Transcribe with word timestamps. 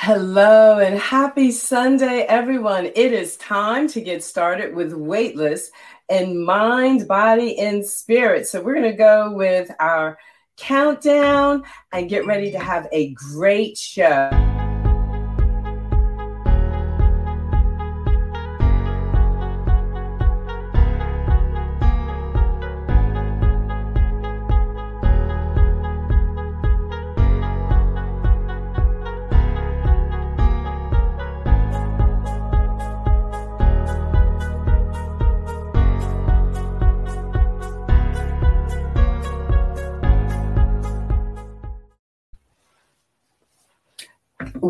Hello 0.00 0.78
and 0.78 0.96
happy 0.96 1.50
Sunday, 1.50 2.20
everyone. 2.20 2.86
It 2.86 3.12
is 3.12 3.36
time 3.38 3.88
to 3.88 4.00
get 4.00 4.22
started 4.22 4.72
with 4.72 4.92
Weightless 4.92 5.72
and 6.08 6.44
Mind, 6.44 7.08
Body, 7.08 7.58
and 7.58 7.84
Spirit. 7.84 8.46
So, 8.46 8.62
we're 8.62 8.76
going 8.76 8.92
to 8.92 8.96
go 8.96 9.32
with 9.32 9.72
our 9.80 10.16
countdown 10.56 11.64
and 11.90 12.08
get 12.08 12.26
ready 12.26 12.52
to 12.52 12.60
have 12.60 12.86
a 12.92 13.12
great 13.14 13.76
show. 13.76 14.30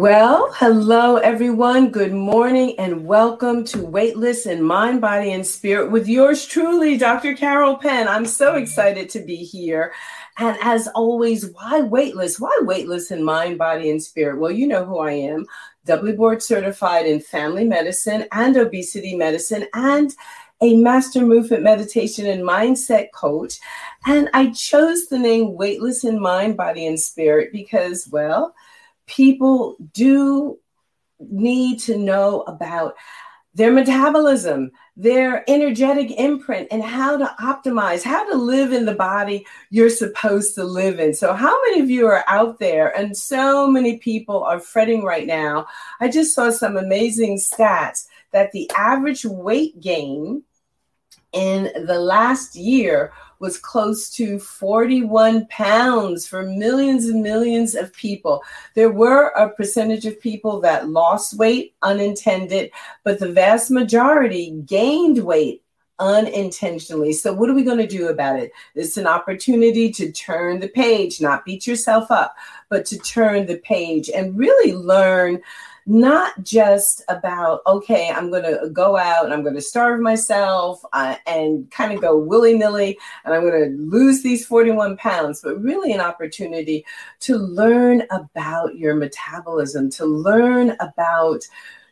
Well, 0.00 0.52
hello 0.54 1.16
everyone. 1.16 1.90
Good 1.90 2.12
morning 2.12 2.78
and 2.78 3.04
welcome 3.04 3.64
to 3.64 3.84
Weightless 3.84 4.46
in 4.46 4.62
Mind, 4.62 5.00
Body, 5.00 5.32
and 5.32 5.44
Spirit 5.44 5.90
with 5.90 6.06
yours 6.06 6.46
truly, 6.46 6.96
Dr. 6.96 7.34
Carol 7.34 7.76
Penn. 7.78 8.06
I'm 8.06 8.24
so 8.24 8.54
excited 8.54 9.08
to 9.10 9.18
be 9.18 9.34
here. 9.34 9.92
And 10.38 10.56
as 10.62 10.86
always, 10.94 11.50
why 11.50 11.80
weightless? 11.80 12.38
Why 12.38 12.56
weightless 12.62 13.10
in 13.10 13.24
mind, 13.24 13.58
body, 13.58 13.90
and 13.90 14.00
spirit? 14.00 14.38
Well, 14.38 14.52
you 14.52 14.68
know 14.68 14.84
who 14.84 15.00
I 15.00 15.14
am 15.14 15.44
doubly 15.84 16.12
board 16.12 16.44
certified 16.44 17.06
in 17.06 17.18
family 17.18 17.64
medicine 17.64 18.26
and 18.30 18.56
obesity 18.56 19.16
medicine 19.16 19.66
and 19.74 20.14
a 20.60 20.76
master 20.76 21.26
movement 21.26 21.64
meditation 21.64 22.26
and 22.26 22.44
mindset 22.44 23.10
coach. 23.10 23.58
And 24.06 24.30
I 24.32 24.50
chose 24.50 25.06
the 25.06 25.18
name 25.18 25.54
Weightless 25.54 26.04
in 26.04 26.20
Mind, 26.20 26.56
Body, 26.56 26.86
and 26.86 27.00
Spirit 27.00 27.50
because, 27.50 28.08
well, 28.12 28.54
people 29.08 29.76
do 29.92 30.58
need 31.18 31.80
to 31.80 31.98
know 31.98 32.42
about 32.42 32.94
their 33.54 33.72
metabolism, 33.72 34.70
their 34.96 35.42
energetic 35.50 36.12
imprint, 36.12 36.68
and 36.70 36.82
how 36.82 37.16
to 37.16 37.34
optimize, 37.40 38.04
how 38.04 38.24
to 38.30 38.36
live 38.36 38.72
in 38.72 38.84
the 38.84 38.94
body 38.94 39.44
you're 39.70 39.90
supposed 39.90 40.54
to 40.54 40.62
live 40.62 41.00
in. 41.00 41.12
So, 41.12 41.32
how 41.32 41.60
many 41.64 41.80
of 41.80 41.90
you 41.90 42.06
are 42.06 42.22
out 42.28 42.60
there? 42.60 42.96
And 42.96 43.16
so 43.16 43.66
many 43.66 43.98
people 43.98 44.44
are 44.44 44.60
fretting 44.60 45.02
right 45.02 45.26
now. 45.26 45.66
I 46.00 46.08
just 46.08 46.34
saw 46.34 46.50
some 46.50 46.76
amazing 46.76 47.38
stats 47.38 48.06
that 48.30 48.52
the 48.52 48.70
average 48.76 49.24
weight 49.24 49.80
gain 49.80 50.44
in 51.32 51.86
the 51.86 51.98
last 51.98 52.54
year 52.54 53.12
was 53.40 53.58
close 53.58 54.10
to 54.10 54.38
41 54.38 55.46
pounds 55.46 56.26
for 56.26 56.42
millions 56.42 57.06
and 57.06 57.22
millions 57.22 57.74
of 57.74 57.92
people. 57.92 58.42
There 58.74 58.90
were 58.90 59.28
a 59.28 59.48
percentage 59.50 60.06
of 60.06 60.20
people 60.20 60.60
that 60.60 60.88
lost 60.88 61.38
weight 61.38 61.74
unintended, 61.82 62.70
but 63.04 63.18
the 63.18 63.32
vast 63.32 63.70
majority 63.70 64.50
gained 64.66 65.18
weight 65.24 65.62
unintentionally. 65.98 67.12
So, 67.12 67.32
what 67.32 67.50
are 67.50 67.54
we 67.54 67.64
going 67.64 67.78
to 67.78 67.86
do 67.86 68.08
about 68.08 68.38
it? 68.38 68.52
It's 68.74 68.96
an 68.96 69.06
opportunity 69.06 69.90
to 69.92 70.12
turn 70.12 70.60
the 70.60 70.68
page, 70.68 71.20
not 71.20 71.44
beat 71.44 71.66
yourself 71.66 72.10
up, 72.10 72.34
but 72.68 72.86
to 72.86 72.98
turn 72.98 73.46
the 73.46 73.58
page 73.58 74.10
and 74.10 74.38
really 74.38 74.74
learn 74.74 75.40
not 75.88 76.42
just 76.42 77.02
about 77.08 77.62
okay 77.66 78.10
i'm 78.14 78.30
going 78.30 78.42
to 78.42 78.68
go 78.70 78.98
out 78.98 79.24
and 79.24 79.32
i'm 79.32 79.42
going 79.42 79.54
to 79.54 79.60
starve 79.60 80.00
myself 80.00 80.82
uh, 80.92 81.16
and 81.26 81.70
kind 81.70 81.94
of 81.94 82.00
go 82.02 82.14
willy-nilly 82.14 82.98
and 83.24 83.32
i'm 83.32 83.40
going 83.40 83.70
to 83.70 83.82
lose 83.82 84.22
these 84.22 84.44
41 84.44 84.98
pounds 84.98 85.40
but 85.40 85.58
really 85.62 85.90
an 85.92 86.00
opportunity 86.00 86.84
to 87.20 87.38
learn 87.38 88.02
about 88.10 88.76
your 88.76 88.94
metabolism 88.96 89.88
to 89.88 90.04
learn 90.04 90.76
about 90.78 91.42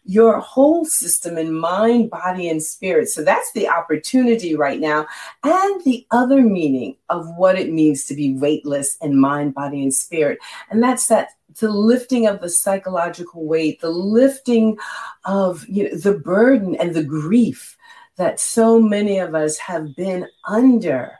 your 0.06 0.39
whole 0.39 0.84
system 0.84 1.37
in 1.37 1.53
mind, 1.53 2.11
body, 2.11 2.49
and 2.49 2.62
spirit. 2.62 3.09
So 3.09 3.22
that's 3.22 3.53
the 3.53 3.69
opportunity 3.69 4.55
right 4.55 4.81
now. 4.81 5.06
And 5.43 5.83
the 5.84 6.06
other 6.11 6.43
meaning 6.43 6.97
of 7.09 7.28
what 7.37 7.59
it 7.59 7.72
means 7.72 8.05
to 8.05 8.15
be 8.15 8.34
weightless 8.34 8.97
in 9.03 9.19
mind, 9.19 9.55
body, 9.55 9.83
and 9.83 9.93
spirit. 9.93 10.39
And 10.71 10.83
that's 10.83 11.09
that 11.09 11.31
the 11.59 11.71
lifting 11.71 12.27
of 12.27 12.41
the 12.41 12.49
psychological 12.49 13.44
weight, 13.47 13.81
the 13.81 13.91
lifting 13.91 14.78
of 15.25 15.67
you 15.69 15.91
know, 15.91 15.97
the 15.97 16.19
burden 16.19 16.77
and 16.77 16.94
the 16.94 17.05
grief 17.05 17.77
that 18.17 18.41
so 18.41 18.81
many 18.81 19.19
of 19.19 19.34
us 19.34 19.59
have 19.59 19.94
been 19.97 20.27
under 20.47 21.19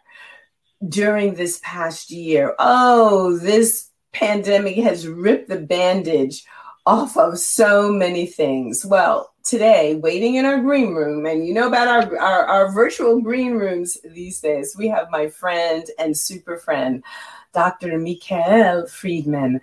during 0.89 1.35
this 1.35 1.61
past 1.63 2.11
year. 2.11 2.55
Oh, 2.59 3.37
this 3.39 3.91
pandemic 4.13 4.77
has 4.77 5.07
ripped 5.07 5.49
the 5.49 5.61
bandage 5.61 6.45
off 6.87 7.17
of 7.17 7.39
so 7.39 7.91
many 7.91 8.27
things. 8.27 8.87
Well, 8.87 9.33
today, 9.43 9.97
waiting 9.97 10.37
in 10.37 10.45
our 10.45 10.61
green 10.61 10.95
room, 10.95 11.27
and 11.27 11.47
you 11.47 11.53
know 11.53 11.67
about 11.67 11.89
our, 11.89 12.19
our, 12.19 12.47
our 12.47 12.73
virtual 12.73 13.21
green 13.21 13.55
rooms 13.55 13.99
these 14.05 14.41
days, 14.41 14.77
we 14.79 14.89
have 14.89 15.11
my 15.11 15.29
friend 15.29 15.85
and 15.99 16.17
super 16.17 16.57
friend, 16.57 17.03
Dr. 17.53 17.99
Michael 17.99 18.87
Friedman. 18.87 19.61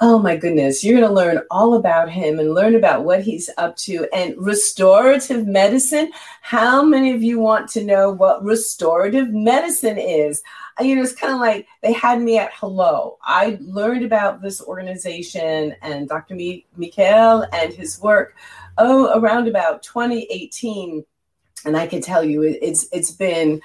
Oh 0.00 0.20
my 0.20 0.36
goodness, 0.36 0.84
you're 0.84 0.96
going 0.96 1.08
to 1.08 1.12
learn 1.12 1.42
all 1.50 1.74
about 1.74 2.08
him 2.08 2.38
and 2.38 2.54
learn 2.54 2.76
about 2.76 3.04
what 3.04 3.20
he's 3.20 3.50
up 3.58 3.76
to. 3.78 4.06
And 4.14 4.32
restorative 4.38 5.44
medicine, 5.44 6.12
how 6.40 6.84
many 6.84 7.12
of 7.12 7.22
you 7.24 7.40
want 7.40 7.68
to 7.70 7.84
know 7.84 8.12
what 8.12 8.44
restorative 8.44 9.30
medicine 9.30 9.98
is? 9.98 10.40
Uh, 10.80 10.84
you 10.84 10.94
know, 10.94 11.02
it's 11.02 11.16
kind 11.16 11.32
of 11.32 11.40
like 11.40 11.66
they 11.82 11.92
had 11.92 12.20
me 12.20 12.38
at 12.38 12.52
hello. 12.54 13.18
I 13.22 13.58
learned 13.60 14.04
about 14.04 14.40
this 14.40 14.62
organization 14.62 15.74
and 15.82 16.08
Dr. 16.08 16.36
Mi- 16.36 16.64
Michael 16.76 17.44
and 17.52 17.72
his 17.72 18.00
work, 18.00 18.36
oh, 18.78 19.18
around 19.18 19.48
about 19.48 19.82
2018. 19.82 21.04
And 21.64 21.76
I 21.76 21.88
can 21.88 22.00
tell 22.00 22.22
you, 22.22 22.42
it's 22.42 22.86
it's 22.92 23.10
been 23.10 23.60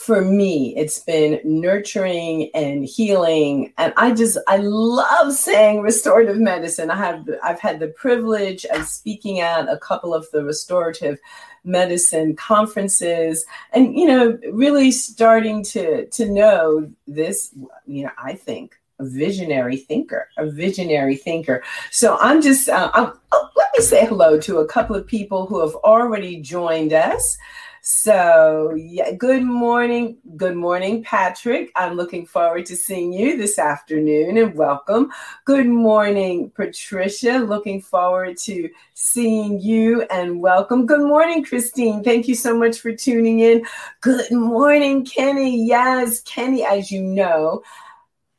for 0.00 0.22
me 0.22 0.74
it's 0.78 1.00
been 1.00 1.38
nurturing 1.44 2.50
and 2.54 2.86
healing. 2.86 3.70
And 3.76 3.92
i 3.98 4.12
just 4.12 4.38
i 4.48 4.56
love 4.56 5.34
saying 5.34 5.82
restorative 5.82 6.38
medicine. 6.38 6.90
I 6.90 6.96
have 6.96 7.28
i've 7.42 7.60
had 7.60 7.80
the 7.80 7.88
privilege 7.88 8.64
of 8.64 8.86
speaking 8.86 9.40
at 9.40 9.68
a 9.68 9.76
couple 9.76 10.14
of 10.14 10.26
the 10.30 10.42
restorative 10.42 11.18
medicine 11.64 12.34
conferences 12.34 13.44
and 13.72 13.94
you 13.94 14.06
know 14.06 14.38
really 14.52 14.90
starting 14.90 15.62
to 15.64 16.06
to 16.06 16.30
know 16.30 16.90
this 17.06 17.54
you 17.86 18.04
know 18.04 18.10
i 18.16 18.32
think 18.32 18.80
a 19.00 19.04
visionary 19.04 19.76
thinker 19.76 20.28
a 20.38 20.50
visionary 20.50 21.16
thinker. 21.16 21.62
So 21.90 22.16
i'm 22.22 22.40
just 22.40 22.70
uh, 22.70 22.90
I'm, 22.94 23.12
oh, 23.32 23.48
let 23.54 23.68
me 23.76 23.84
say 23.84 24.06
hello 24.06 24.40
to 24.40 24.60
a 24.60 24.66
couple 24.66 24.96
of 24.96 25.06
people 25.06 25.44
who 25.44 25.60
have 25.60 25.74
already 25.74 26.40
joined 26.40 26.94
us 26.94 27.36
so, 27.82 28.74
yeah, 28.74 29.12
good 29.12 29.42
morning. 29.42 30.18
Good 30.36 30.54
morning, 30.54 31.02
Patrick. 31.02 31.72
I'm 31.76 31.94
looking 31.94 32.26
forward 32.26 32.66
to 32.66 32.76
seeing 32.76 33.12
you 33.12 33.38
this 33.38 33.58
afternoon 33.58 34.36
and 34.36 34.54
welcome. 34.54 35.10
Good 35.46 35.66
morning, 35.66 36.50
Patricia. 36.50 37.38
Looking 37.38 37.80
forward 37.80 38.36
to 38.38 38.68
seeing 38.92 39.60
you 39.60 40.02
and 40.10 40.42
welcome. 40.42 40.84
Good 40.84 41.00
morning, 41.00 41.42
Christine. 41.42 42.04
Thank 42.04 42.28
you 42.28 42.34
so 42.34 42.56
much 42.56 42.80
for 42.80 42.94
tuning 42.94 43.40
in. 43.40 43.64
Good 44.02 44.30
morning, 44.30 45.06
Kenny. 45.06 45.66
Yes, 45.66 46.20
Kenny, 46.22 46.64
as 46.64 46.90
you 46.90 47.02
know, 47.02 47.62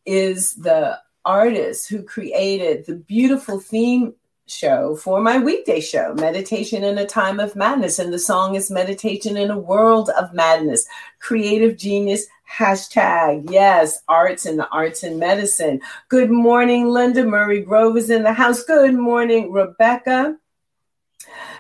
is 0.05 0.53
the 0.53 0.99
artist 1.25 1.89
who 1.89 2.03
created 2.03 2.85
the 2.85 2.95
beautiful 2.95 3.59
theme 3.59 4.13
show 4.51 4.95
for 4.95 5.21
my 5.21 5.37
weekday 5.37 5.79
show, 5.79 6.13
Meditation 6.15 6.83
in 6.83 6.97
a 6.97 7.05
Time 7.05 7.39
of 7.39 7.55
Madness. 7.55 7.99
And 7.99 8.11
the 8.11 8.19
song 8.19 8.55
is 8.55 8.69
Meditation 8.69 9.37
in 9.37 9.49
a 9.49 9.57
World 9.57 10.09
of 10.17 10.33
Madness. 10.33 10.85
Creative 11.19 11.77
Genius 11.77 12.27
hashtag. 12.51 13.49
Yes, 13.49 14.03
arts 14.07 14.45
and 14.45 14.59
the 14.59 14.67
arts 14.69 15.03
and 15.03 15.19
medicine. 15.19 15.81
Good 16.09 16.29
morning, 16.29 16.89
Linda. 16.89 17.25
Murray 17.25 17.61
Grove 17.61 17.97
is 17.97 18.09
in 18.09 18.23
the 18.23 18.33
house. 18.33 18.63
Good 18.63 18.93
morning, 18.93 19.51
Rebecca. 19.51 20.37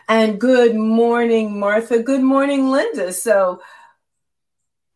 And 0.07 0.39
good 0.39 0.75
morning, 0.75 1.59
Martha. 1.59 2.03
Good 2.03 2.23
morning, 2.23 2.69
Linda. 2.69 3.13
So, 3.13 3.61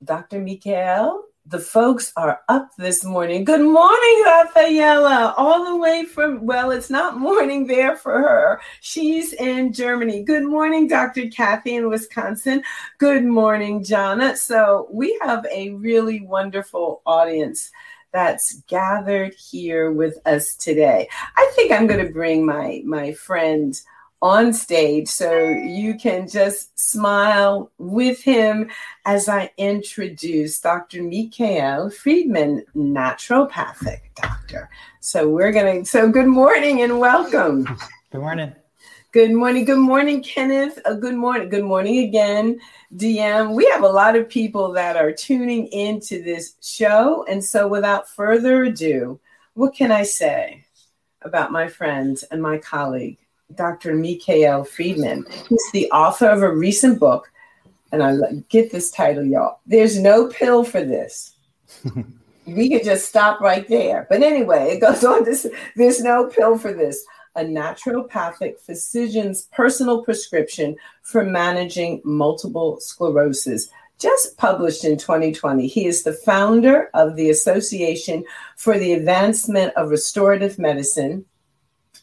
Dr. 0.03 0.41
Michael, 0.41 1.23
the 1.47 1.59
folks 1.59 2.11
are 2.17 2.41
up 2.49 2.75
this 2.75 3.03
morning. 3.03 3.43
Good 3.43 3.61
morning, 3.61 4.23
Rafaela, 4.25 5.35
all 5.37 5.63
the 5.63 5.75
way 5.75 6.03
from, 6.03 6.43
well, 6.43 6.71
it's 6.71 6.89
not 6.89 7.19
morning 7.19 7.67
there 7.67 7.95
for 7.95 8.13
her. 8.13 8.61
She's 8.81 9.33
in 9.33 9.71
Germany. 9.71 10.23
Good 10.23 10.45
morning, 10.45 10.87
Dr. 10.87 11.27
Kathy 11.27 11.75
in 11.75 11.87
Wisconsin. 11.87 12.63
Good 12.97 13.23
morning, 13.23 13.83
Jana. 13.83 14.35
So 14.37 14.87
we 14.91 15.19
have 15.21 15.45
a 15.51 15.69
really 15.71 16.21
wonderful 16.21 17.03
audience 17.05 17.69
that's 18.11 18.61
gathered 18.67 19.35
here 19.35 19.91
with 19.91 20.17
us 20.25 20.55
today. 20.55 21.07
I 21.37 21.51
think 21.55 21.71
I'm 21.71 21.85
going 21.85 22.03
to 22.03 22.11
bring 22.11 22.45
my 22.45 22.81
my 22.85 23.11
friend 23.11 23.79
on 24.21 24.53
stage 24.53 25.07
so 25.07 25.49
you 25.49 25.95
can 25.95 26.27
just 26.27 26.79
smile 26.79 27.71
with 27.77 28.21
him 28.21 28.69
as 29.05 29.29
I 29.29 29.51
introduce 29.57 30.59
Dr. 30.59 31.03
Michael 31.03 31.89
Friedman, 31.89 32.65
naturopathic 32.75 34.01
doctor. 34.15 34.69
So 35.01 35.29
we're 35.29 35.51
going 35.51 35.83
to 35.83 35.89
so 35.89 36.09
good 36.09 36.27
morning 36.27 36.81
and 36.81 36.99
welcome. 36.99 37.65
Good 38.11 38.21
morning. 38.21 38.55
Good 39.11 39.31
morning. 39.31 39.63
Good 39.63 39.79
morning, 39.79 40.21
Kenneth. 40.23 40.79
Uh, 40.83 40.95
good 40.95 41.15
morning. 41.15 41.47
Good 41.47 41.63
morning 41.63 41.99
again, 41.99 42.59
DM. 42.95 43.55
We 43.55 43.65
have 43.67 43.83
a 43.83 43.87
lot 43.87 44.15
of 44.17 44.27
people 44.27 44.73
that 44.73 44.97
are 44.97 45.11
tuning 45.11 45.67
into 45.67 46.21
this 46.21 46.55
show. 46.61 47.25
And 47.29 47.41
so, 47.41 47.67
without 47.67 48.09
further 48.09 48.63
ado, 48.63 49.19
what 49.53 49.73
can 49.73 49.89
I 49.89 50.03
say 50.03 50.65
about 51.21 51.51
my 51.51 51.67
friend 51.67 52.21
and 52.29 52.41
my 52.41 52.57
colleague, 52.57 53.17
Dr. 53.53 53.95
Michael 53.95 54.63
Friedman? 54.63 55.25
He's 55.49 55.71
the 55.71 55.89
author 55.91 56.27
of 56.27 56.41
a 56.41 56.53
recent 56.53 56.99
book. 56.99 57.31
And 57.91 58.03
I 58.03 58.15
get 58.49 58.71
this 58.71 58.91
title, 58.91 59.23
y'all. 59.23 59.59
There's 59.65 59.99
no 59.99 60.27
pill 60.27 60.63
for 60.63 60.83
this. 60.83 61.35
we 62.45 62.69
could 62.69 62.83
just 62.83 63.07
stop 63.07 63.39
right 63.39 63.67
there. 63.67 64.07
But 64.09 64.23
anyway, 64.23 64.71
it 64.71 64.81
goes 64.81 65.03
on 65.03 65.23
to 65.25 65.35
say, 65.35 65.51
there's 65.75 66.01
no 66.01 66.27
pill 66.27 66.57
for 66.57 66.73
this 66.73 67.05
a 67.35 67.43
naturopathic 67.43 68.59
physician's 68.59 69.43
personal 69.51 70.03
prescription 70.03 70.75
for 71.01 71.23
managing 71.23 72.01
multiple 72.03 72.79
sclerosis. 72.79 73.67
Just 73.99 74.37
published 74.37 74.83
in 74.83 74.97
2020, 74.97 75.67
he 75.67 75.85
is 75.85 76.03
the 76.03 76.13
founder 76.13 76.89
of 76.93 77.15
the 77.15 77.29
Association 77.29 78.23
for 78.57 78.77
the 78.77 78.93
Advancement 78.93 79.73
of 79.75 79.89
Restorative 79.89 80.59
Medicine 80.59 81.25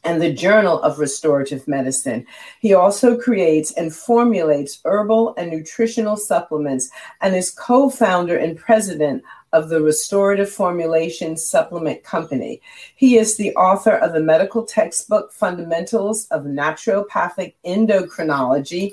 and 0.04 0.20
the 0.20 0.32
Journal 0.32 0.82
of 0.82 0.98
Restorative 0.98 1.66
Medicine. 1.68 2.26
He 2.60 2.74
also 2.74 3.18
creates 3.18 3.72
and 3.72 3.94
formulates 3.94 4.80
herbal 4.84 5.34
and 5.36 5.50
nutritional 5.50 6.16
supplements 6.16 6.90
and 7.20 7.34
is 7.36 7.50
co 7.50 7.88
founder 7.88 8.36
and 8.36 8.58
president 8.58 9.22
of 9.52 9.68
the 9.68 9.82
Restorative 9.82 10.50
Formulation 10.50 11.36
Supplement 11.36 12.02
Company. 12.02 12.60
He 12.96 13.16
is 13.16 13.36
the 13.36 13.54
author 13.54 13.96
of 13.96 14.12
the 14.12 14.20
medical 14.20 14.64
textbook 14.64 15.32
Fundamentals 15.32 16.26
of 16.28 16.44
Naturopathic 16.44 17.54
Endocrinology, 17.66 18.92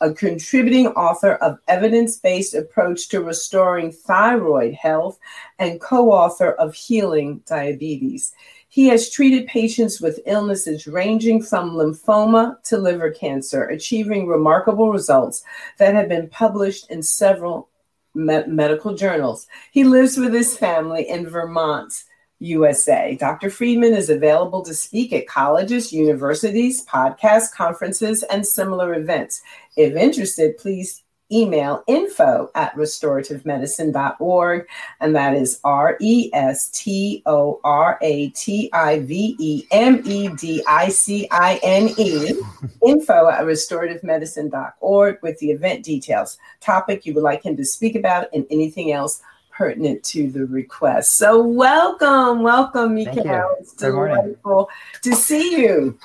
a 0.00 0.12
contributing 0.12 0.86
author 0.88 1.34
of 1.34 1.58
Evidence 1.68 2.16
Based 2.16 2.54
Approach 2.54 3.08
to 3.08 3.20
Restoring 3.20 3.92
Thyroid 3.92 4.74
Health, 4.74 5.18
and 5.58 5.80
co 5.80 6.10
author 6.10 6.52
of 6.52 6.74
Healing 6.74 7.42
Diabetes. 7.46 8.32
He 8.78 8.86
has 8.90 9.10
treated 9.10 9.48
patients 9.48 10.00
with 10.00 10.20
illnesses 10.24 10.86
ranging 10.86 11.42
from 11.42 11.72
lymphoma 11.72 12.62
to 12.66 12.78
liver 12.78 13.10
cancer, 13.10 13.64
achieving 13.64 14.28
remarkable 14.28 14.92
results 14.92 15.42
that 15.78 15.96
have 15.96 16.08
been 16.08 16.28
published 16.28 16.88
in 16.88 17.02
several 17.02 17.70
me- 18.14 18.46
medical 18.46 18.94
journals. 18.94 19.48
He 19.72 19.82
lives 19.82 20.16
with 20.16 20.32
his 20.32 20.56
family 20.56 21.08
in 21.08 21.28
Vermont, 21.28 21.92
USA. 22.38 23.16
Dr. 23.16 23.50
Friedman 23.50 23.94
is 23.94 24.10
available 24.10 24.62
to 24.62 24.72
speak 24.72 25.12
at 25.12 25.26
colleges, 25.26 25.92
universities, 25.92 26.86
podcasts, 26.86 27.52
conferences, 27.52 28.22
and 28.22 28.46
similar 28.46 28.94
events. 28.94 29.42
If 29.76 29.96
interested, 29.96 30.56
please 30.56 31.02
email 31.32 31.82
info 31.86 32.50
at 32.54 32.74
restorativemedicine.org. 32.74 34.66
And 35.00 35.14
that 35.14 35.34
is 35.34 35.60
R 35.64 35.96
E 36.00 36.30
S 36.32 36.68
T 36.70 37.22
O 37.26 37.60
R 37.64 37.98
A 38.02 38.28
T 38.30 38.70
I 38.72 39.00
V 39.00 39.36
E 39.38 39.64
M 39.70 40.02
E 40.04 40.28
D 40.28 40.62
I 40.66 40.88
C 40.88 41.28
I 41.30 41.60
N 41.62 41.90
E, 41.96 42.32
info 42.86 43.28
at 43.28 43.42
restorativemedicine.org 43.42 45.18
with 45.22 45.38
the 45.38 45.50
event 45.50 45.84
details, 45.84 46.38
topic 46.60 47.06
you 47.06 47.14
would 47.14 47.24
like 47.24 47.44
him 47.44 47.56
to 47.56 47.64
speak 47.64 47.94
about, 47.94 48.28
and 48.32 48.46
anything 48.50 48.92
else 48.92 49.22
pertinent 49.50 50.02
to 50.04 50.30
the 50.30 50.46
request. 50.46 51.16
So, 51.16 51.42
welcome, 51.42 52.42
welcome, 52.42 52.94
Michael. 52.94 53.56
It's 53.58 53.72
delightful 53.72 54.70
to 55.02 55.14
see 55.14 55.60
you. 55.60 55.98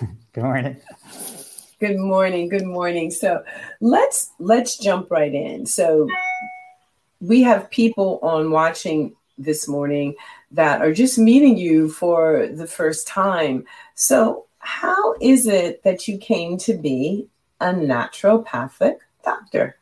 Good 0.32 0.44
morning. 0.44 0.76
Good 1.80 1.98
morning. 1.98 2.48
Good 2.48 2.66
morning. 2.66 3.10
So 3.12 3.44
let's 3.80 4.32
let's 4.40 4.78
jump 4.78 5.12
right 5.12 5.32
in. 5.32 5.64
So 5.64 6.08
we 7.20 7.42
have 7.42 7.70
people 7.70 8.18
on 8.20 8.50
watching 8.50 9.14
this 9.38 9.68
morning 9.68 10.16
that 10.50 10.80
are 10.80 10.92
just 10.92 11.18
meeting 11.18 11.56
you 11.56 11.88
for 11.88 12.48
the 12.48 12.66
first 12.66 13.06
time. 13.06 13.64
So 13.94 14.46
how 14.58 15.14
is 15.20 15.46
it 15.46 15.84
that 15.84 16.08
you 16.08 16.18
came 16.18 16.58
to 16.58 16.74
be 16.74 17.28
a 17.60 17.66
naturopathic 17.66 18.96
doctor? 19.24 19.76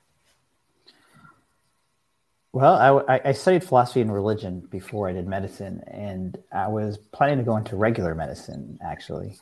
Well, 2.52 3.04
I, 3.08 3.20
I, 3.22 3.32
studied 3.32 3.64
philosophy 3.64 4.00
and 4.00 4.12
religion 4.12 4.60
before 4.70 5.10
I 5.10 5.12
did 5.12 5.26
medicine, 5.26 5.82
and 5.88 6.38
I 6.52 6.68
was 6.68 6.96
planning 6.96 7.36
to 7.36 7.44
go 7.44 7.56
into 7.58 7.76
regular 7.76 8.14
medicine 8.14 8.78
actually. 8.82 9.38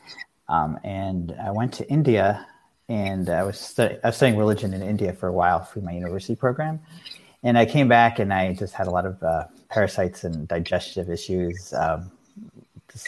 Um, 0.47 0.79
and 0.83 1.35
I 1.41 1.51
went 1.51 1.73
to 1.75 1.89
India 1.89 2.45
and 2.87 3.29
I 3.29 3.43
was, 3.43 3.59
stu- 3.59 3.97
I 4.03 4.07
was 4.07 4.15
studying 4.15 4.37
religion 4.37 4.73
in 4.73 4.81
India 4.81 5.13
for 5.13 5.27
a 5.27 5.33
while 5.33 5.63
through 5.63 5.81
my 5.81 5.91
university 5.91 6.35
program. 6.35 6.79
And 7.43 7.57
I 7.57 7.65
came 7.65 7.87
back 7.87 8.19
and 8.19 8.33
I 8.33 8.53
just 8.53 8.73
had 8.73 8.87
a 8.87 8.91
lot 8.91 9.05
of 9.05 9.21
uh, 9.23 9.45
parasites 9.69 10.23
and 10.23 10.47
digestive 10.47 11.09
issues. 11.09 11.73
Um, 11.73 12.11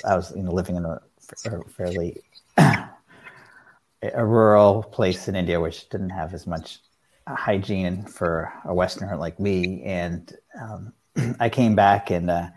I 0.06 0.16
was 0.16 0.36
you 0.36 0.44
know, 0.44 0.52
living 0.52 0.76
in 0.76 0.86
a, 0.86 1.02
a 1.46 1.64
fairly 1.70 2.22
a 2.58 4.26
rural 4.26 4.84
place 4.84 5.28
in 5.28 5.36
India, 5.36 5.60
which 5.60 5.90
didn't 5.90 6.10
have 6.10 6.34
as 6.34 6.46
much 6.46 6.80
hygiene 7.28 8.04
for 8.04 8.54
a 8.66 8.74
Westerner 8.74 9.18
like 9.18 9.40
me. 9.40 9.84
And 9.84 10.36
um, 10.60 10.94
I 11.40 11.50
came 11.50 11.76
back 11.76 12.12
and 12.12 12.30
uh, 12.30 12.48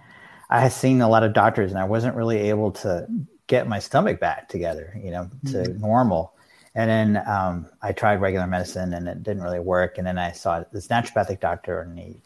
I 0.48 0.60
had 0.60 0.72
seen 0.72 1.00
a 1.00 1.08
lot 1.08 1.22
of 1.22 1.32
doctors, 1.32 1.70
and 1.70 1.78
I 1.78 1.84
wasn't 1.84 2.16
really 2.16 2.38
able 2.50 2.72
to 2.72 3.06
get 3.50 3.66
my 3.66 3.80
stomach 3.80 4.20
back 4.20 4.48
together, 4.48 4.96
you 5.02 5.10
know, 5.10 5.28
to 5.46 5.56
mm-hmm. 5.58 5.80
normal. 5.80 6.32
And 6.76 6.88
then 6.88 7.28
um, 7.28 7.66
I 7.82 7.90
tried 7.90 8.20
regular 8.20 8.46
medicine, 8.46 8.94
and 8.94 9.08
it 9.08 9.24
didn't 9.24 9.42
really 9.42 9.58
work. 9.58 9.98
And 9.98 10.06
then 10.06 10.18
I 10.18 10.30
saw 10.30 10.62
this 10.72 10.86
naturopathic 10.86 11.40
doctor, 11.40 11.80
and 11.80 11.98
he 11.98 12.16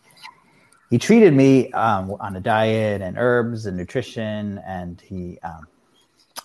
he 0.90 0.98
treated 0.98 1.32
me 1.32 1.72
um, 1.72 2.14
on 2.20 2.36
a 2.36 2.40
diet 2.40 3.00
and 3.00 3.16
herbs 3.18 3.64
and 3.64 3.74
nutrition, 3.74 4.60
and 4.66 5.00
he 5.00 5.38
um, 5.42 5.66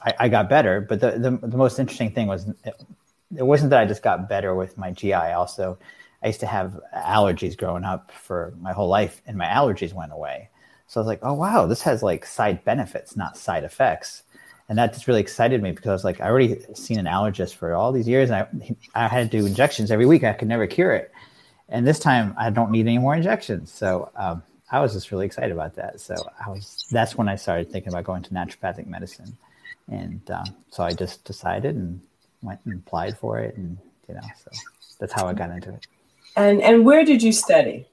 I, 0.01 0.13
I, 0.21 0.29
got 0.29 0.47
better. 0.47 0.79
But 0.79 1.01
the, 1.01 1.11
the, 1.11 1.31
the 1.45 1.57
most 1.57 1.77
interesting 1.77 2.11
thing 2.11 2.27
was 2.27 2.47
it, 2.63 2.81
it 3.35 3.45
wasn't 3.45 3.71
that 3.71 3.81
I 3.81 3.85
just 3.85 4.01
got 4.01 4.29
better 4.29 4.55
with 4.55 4.77
my 4.77 4.91
GI. 4.91 5.13
Also, 5.13 5.77
I 6.23 6.27
used 6.27 6.39
to 6.39 6.47
have 6.47 6.79
allergies 6.95 7.57
growing 7.57 7.83
up 7.83 8.13
for 8.13 8.53
my 8.61 8.71
whole 8.71 8.87
life, 8.87 9.21
and 9.27 9.37
my 9.37 9.45
allergies 9.47 9.93
went 9.93 10.13
away. 10.13 10.47
So 10.87 11.01
I 11.01 11.01
was 11.01 11.07
like, 11.07 11.19
oh 11.21 11.33
wow, 11.33 11.65
this 11.65 11.81
has 11.81 12.01
like 12.01 12.25
side 12.25 12.63
benefits, 12.63 13.17
not 13.17 13.37
side 13.37 13.65
effects 13.65 14.23
and 14.69 14.77
that 14.77 14.93
just 14.93 15.07
really 15.07 15.19
excited 15.19 15.61
me 15.63 15.71
because 15.71 15.89
I 15.89 15.93
was 15.93 16.03
like, 16.03 16.21
I 16.21 16.29
already 16.29 16.63
seen 16.75 16.99
an 16.99 17.05
allergist 17.05 17.55
for 17.55 17.73
all 17.73 17.91
these 17.91 18.07
years, 18.07 18.29
and 18.29 18.47
I 18.95 19.05
I 19.05 19.07
had 19.07 19.29
to 19.29 19.39
do 19.39 19.45
injections 19.45 19.89
every 19.91 20.05
week. 20.05 20.23
I 20.23 20.33
could 20.33 20.47
never 20.47 20.67
cure 20.67 20.93
it, 20.93 21.11
and 21.67 21.85
this 21.85 21.99
time 21.99 22.35
I 22.37 22.51
don't 22.51 22.71
need 22.71 22.85
any 22.85 22.99
more 22.99 23.15
injections. 23.15 23.71
So 23.71 24.11
um, 24.15 24.43
I 24.71 24.79
was 24.79 24.93
just 24.93 25.11
really 25.11 25.25
excited 25.25 25.51
about 25.51 25.75
that. 25.75 25.99
So 25.99 26.15
I 26.45 26.49
was 26.49 26.85
that's 26.91 27.15
when 27.15 27.27
I 27.27 27.35
started 27.35 27.71
thinking 27.71 27.91
about 27.91 28.03
going 28.03 28.21
to 28.23 28.29
naturopathic 28.29 28.85
medicine, 28.85 29.35
and 29.91 30.21
um, 30.29 30.45
so 30.69 30.83
I 30.83 30.93
just 30.93 31.25
decided 31.25 31.75
and 31.75 31.99
went 32.43 32.59
and 32.65 32.75
applied 32.75 33.17
for 33.17 33.39
it, 33.39 33.57
and 33.57 33.75
you 34.07 34.13
know, 34.13 34.21
so 34.37 34.51
that's 34.99 35.13
how 35.13 35.27
I 35.27 35.33
got 35.33 35.49
into 35.49 35.73
it. 35.73 35.87
And 36.35 36.61
and 36.61 36.85
where 36.85 37.03
did 37.03 37.23
you 37.23 37.31
study? 37.31 37.87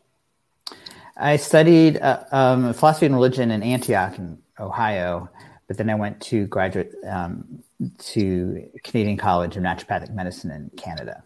I 1.17 1.37
studied 1.37 1.97
uh, 1.97 2.25
um, 2.31 2.75
philosophy 2.75 3.07
and 3.07 3.15
religion 3.15 3.51
in 3.51 3.63
Antioch, 3.63 4.19
in 4.19 4.37
Ohio 4.61 5.31
but 5.69 5.77
then 5.77 5.91
I 5.91 5.95
went 5.95 6.21
to 6.23 6.47
graduate 6.47 6.93
um, 7.09 7.63
to 7.99 8.71
Canadian 8.85 9.17
College 9.17 9.57
of 9.57 9.63
Naturopathic 9.63 10.15
Medicine 10.15 10.51
in 10.51 10.71
Canada. 10.77 11.23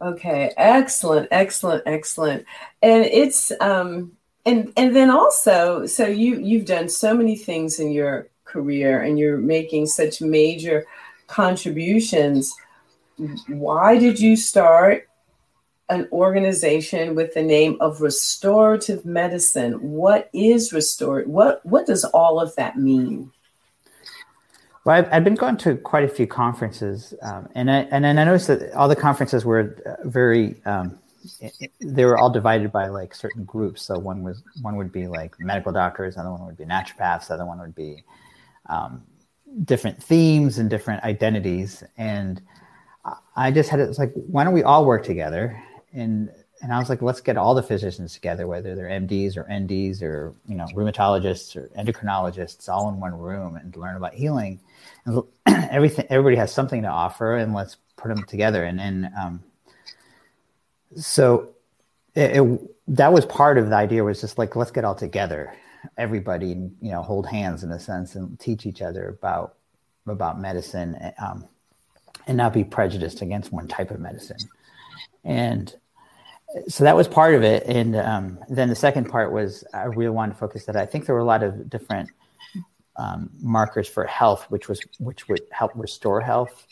Okay, 0.00 0.52
excellent, 0.56 1.28
excellent, 1.30 1.82
excellent. 1.86 2.44
And 2.82 3.04
it's 3.04 3.52
um, 3.60 4.12
and 4.44 4.72
and 4.76 4.94
then 4.94 5.10
also, 5.10 5.86
so 5.86 6.06
you 6.06 6.38
you've 6.40 6.66
done 6.66 6.88
so 6.88 7.14
many 7.14 7.36
things 7.36 7.78
in 7.78 7.92
your 7.92 8.28
career, 8.44 9.02
and 9.02 9.18
you're 9.18 9.38
making 9.38 9.86
such 9.86 10.20
major 10.20 10.84
contributions. 11.26 12.54
Why 13.46 13.96
did 13.98 14.18
you 14.18 14.36
start 14.36 15.08
an 15.88 16.08
organization 16.12 17.14
with 17.14 17.34
the 17.34 17.42
name 17.42 17.76
of 17.80 18.00
restorative 18.00 19.04
medicine. 19.04 19.74
What 19.82 20.30
is 20.32 20.72
restorative? 20.72 21.30
What 21.30 21.64
what 21.64 21.86
does 21.86 22.04
all 22.04 22.40
of 22.40 22.54
that 22.56 22.78
mean? 22.78 23.30
Well, 24.84 24.96
I've, 24.96 25.08
I've 25.12 25.24
been 25.24 25.34
going 25.34 25.56
to 25.58 25.76
quite 25.76 26.04
a 26.04 26.08
few 26.08 26.26
conferences, 26.26 27.14
um, 27.22 27.48
and 27.54 27.70
I 27.70 27.80
and 27.90 28.06
I 28.06 28.12
noticed 28.12 28.48
that 28.48 28.72
all 28.74 28.88
the 28.88 28.96
conferences 28.96 29.44
were 29.44 29.78
uh, 29.86 30.08
very 30.08 30.62
um, 30.64 30.98
they 31.80 32.04
were 32.04 32.18
all 32.18 32.30
divided 32.30 32.72
by 32.72 32.88
like 32.88 33.14
certain 33.14 33.44
groups. 33.44 33.82
So 33.82 33.98
one 33.98 34.22
was 34.22 34.42
one 34.62 34.76
would 34.76 34.92
be 34.92 35.06
like 35.06 35.38
medical 35.38 35.72
doctors, 35.72 36.16
another 36.16 36.30
one 36.30 36.46
would 36.46 36.56
be 36.56 36.64
naturopaths, 36.64 37.30
other 37.30 37.46
one 37.46 37.58
would 37.60 37.74
be 37.74 38.04
um, 38.68 39.02
different 39.64 40.02
themes 40.02 40.58
and 40.58 40.68
different 40.70 41.04
identities. 41.04 41.82
And 41.96 42.40
I 43.36 43.50
just 43.50 43.68
had 43.68 43.80
it 43.80 43.88
was 43.88 43.98
like, 43.98 44.12
why 44.14 44.44
don't 44.44 44.54
we 44.54 44.62
all 44.62 44.84
work 44.86 45.04
together? 45.04 45.62
And 45.94 46.30
and 46.62 46.72
I 46.72 46.78
was 46.78 46.88
like, 46.88 47.02
let's 47.02 47.20
get 47.20 47.36
all 47.36 47.54
the 47.54 47.62
physicians 47.62 48.14
together, 48.14 48.46
whether 48.46 48.74
they're 48.74 48.88
MDs 48.88 49.36
or 49.36 49.44
NDs 49.44 50.02
or 50.02 50.34
you 50.46 50.54
know 50.54 50.64
rheumatologists 50.74 51.56
or 51.56 51.68
endocrinologists, 51.78 52.68
all 52.68 52.88
in 52.88 53.00
one 53.00 53.18
room 53.18 53.56
and 53.56 53.76
learn 53.76 53.96
about 53.96 54.14
healing. 54.14 54.60
And 55.04 55.22
everything, 55.46 56.06
everybody 56.10 56.36
has 56.36 56.52
something 56.52 56.82
to 56.82 56.88
offer, 56.88 57.36
and 57.36 57.54
let's 57.54 57.76
put 57.96 58.08
them 58.08 58.24
together. 58.24 58.64
And 58.64 58.80
and 58.80 59.08
um, 59.18 59.42
so 60.96 61.50
it, 62.14 62.36
it, 62.36 62.60
that 62.88 63.12
was 63.12 63.26
part 63.26 63.58
of 63.58 63.68
the 63.68 63.76
idea 63.76 64.04
was 64.04 64.20
just 64.20 64.38
like 64.38 64.56
let's 64.56 64.70
get 64.70 64.84
all 64.84 64.94
together, 64.94 65.54
everybody, 65.98 66.48
you 66.48 66.90
know 66.92 67.02
hold 67.02 67.26
hands 67.26 67.62
in 67.62 67.70
a 67.72 67.80
sense 67.80 68.14
and 68.14 68.38
teach 68.40 68.66
each 68.66 68.80
other 68.82 69.08
about 69.08 69.56
about 70.06 70.40
medicine, 70.40 70.96
um, 71.18 71.46
and 72.26 72.36
not 72.36 72.52
be 72.52 72.64
prejudiced 72.64 73.22
against 73.22 73.52
one 73.52 73.68
type 73.68 73.90
of 73.90 74.00
medicine. 74.00 74.38
And 75.24 75.74
so 76.68 76.84
that 76.84 76.96
was 76.96 77.08
part 77.08 77.34
of 77.34 77.42
it. 77.42 77.64
And 77.66 77.96
um, 77.96 78.38
then 78.48 78.68
the 78.68 78.74
second 78.74 79.06
part 79.08 79.32
was 79.32 79.64
I 79.74 79.84
really 79.84 80.10
wanted 80.10 80.32
to 80.32 80.38
focus 80.38 80.64
that 80.66 80.76
I 80.76 80.86
think 80.86 81.06
there 81.06 81.14
were 81.14 81.20
a 81.20 81.24
lot 81.24 81.42
of 81.42 81.68
different 81.68 82.10
um, 82.96 83.30
markers 83.40 83.88
for 83.88 84.04
health, 84.04 84.46
which 84.50 84.68
was 84.68 84.80
which 84.98 85.28
would 85.28 85.42
help 85.50 85.72
restore 85.74 86.20
health. 86.20 86.66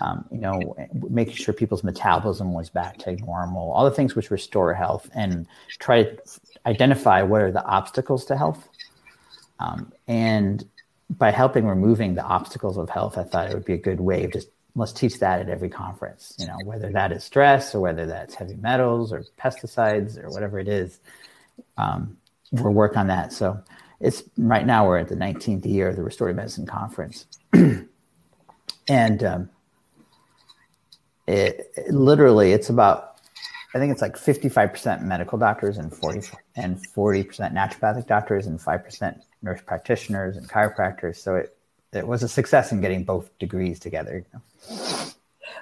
Um, 0.00 0.24
you 0.32 0.38
know, 0.38 0.76
making 1.08 1.34
sure 1.34 1.54
people's 1.54 1.84
metabolism 1.84 2.52
was 2.52 2.68
back 2.68 2.98
to 2.98 3.14
normal, 3.14 3.70
all 3.70 3.84
the 3.84 3.92
things 3.92 4.16
which 4.16 4.30
restore 4.30 4.74
health, 4.74 5.08
and 5.14 5.46
try 5.78 6.02
to 6.02 6.18
identify 6.66 7.22
what 7.22 7.42
are 7.42 7.52
the 7.52 7.64
obstacles 7.64 8.24
to 8.26 8.36
health. 8.36 8.68
Um, 9.60 9.92
and 10.08 10.68
by 11.10 11.30
helping 11.30 11.66
removing 11.66 12.14
the 12.14 12.24
obstacles 12.24 12.76
of 12.76 12.90
health, 12.90 13.18
I 13.18 13.22
thought 13.22 13.50
it 13.50 13.54
would 13.54 13.64
be 13.64 13.74
a 13.74 13.78
good 13.78 14.00
way 14.00 14.24
of 14.24 14.32
just 14.32 14.48
let's 14.76 14.92
teach 14.92 15.20
that 15.20 15.40
at 15.40 15.48
every 15.48 15.68
conference, 15.68 16.34
you 16.38 16.46
know, 16.46 16.58
whether 16.64 16.90
that 16.90 17.12
is 17.12 17.22
stress 17.22 17.74
or 17.74 17.80
whether 17.80 18.06
that's 18.06 18.34
heavy 18.34 18.56
metals 18.56 19.12
or 19.12 19.24
pesticides 19.38 20.22
or 20.22 20.30
whatever 20.30 20.58
it 20.58 20.68
is. 20.68 20.98
Um, 21.76 22.16
we'll 22.50 22.72
work 22.72 22.96
on 22.96 23.06
that. 23.06 23.32
So 23.32 23.62
it's 24.00 24.24
right 24.36 24.66
now 24.66 24.86
we're 24.86 24.98
at 24.98 25.08
the 25.08 25.16
19th 25.16 25.64
year 25.66 25.88
of 25.88 25.96
the 25.96 26.02
restorative 26.02 26.36
medicine 26.36 26.66
conference. 26.66 27.26
and 28.88 29.24
um, 29.24 29.50
it, 31.26 31.72
it, 31.76 31.90
literally 31.90 32.52
it's 32.52 32.68
about 32.68 33.12
I 33.74 33.78
think 33.80 33.90
it's 33.90 34.02
like 34.02 34.14
55% 34.14 35.02
medical 35.02 35.36
doctors 35.36 35.78
and 35.78 35.92
40 35.92 36.28
and 36.54 36.78
40% 36.94 37.52
naturopathic 37.52 38.06
doctors 38.06 38.46
and 38.46 38.60
5% 38.60 39.20
nurse 39.42 39.60
practitioners 39.66 40.36
and 40.36 40.48
chiropractors. 40.48 41.16
So 41.16 41.34
it 41.34 41.56
it 41.94 42.06
was 42.06 42.22
a 42.22 42.28
success 42.28 42.72
in 42.72 42.80
getting 42.80 43.04
both 43.04 43.36
degrees 43.38 43.78
together. 43.78 44.24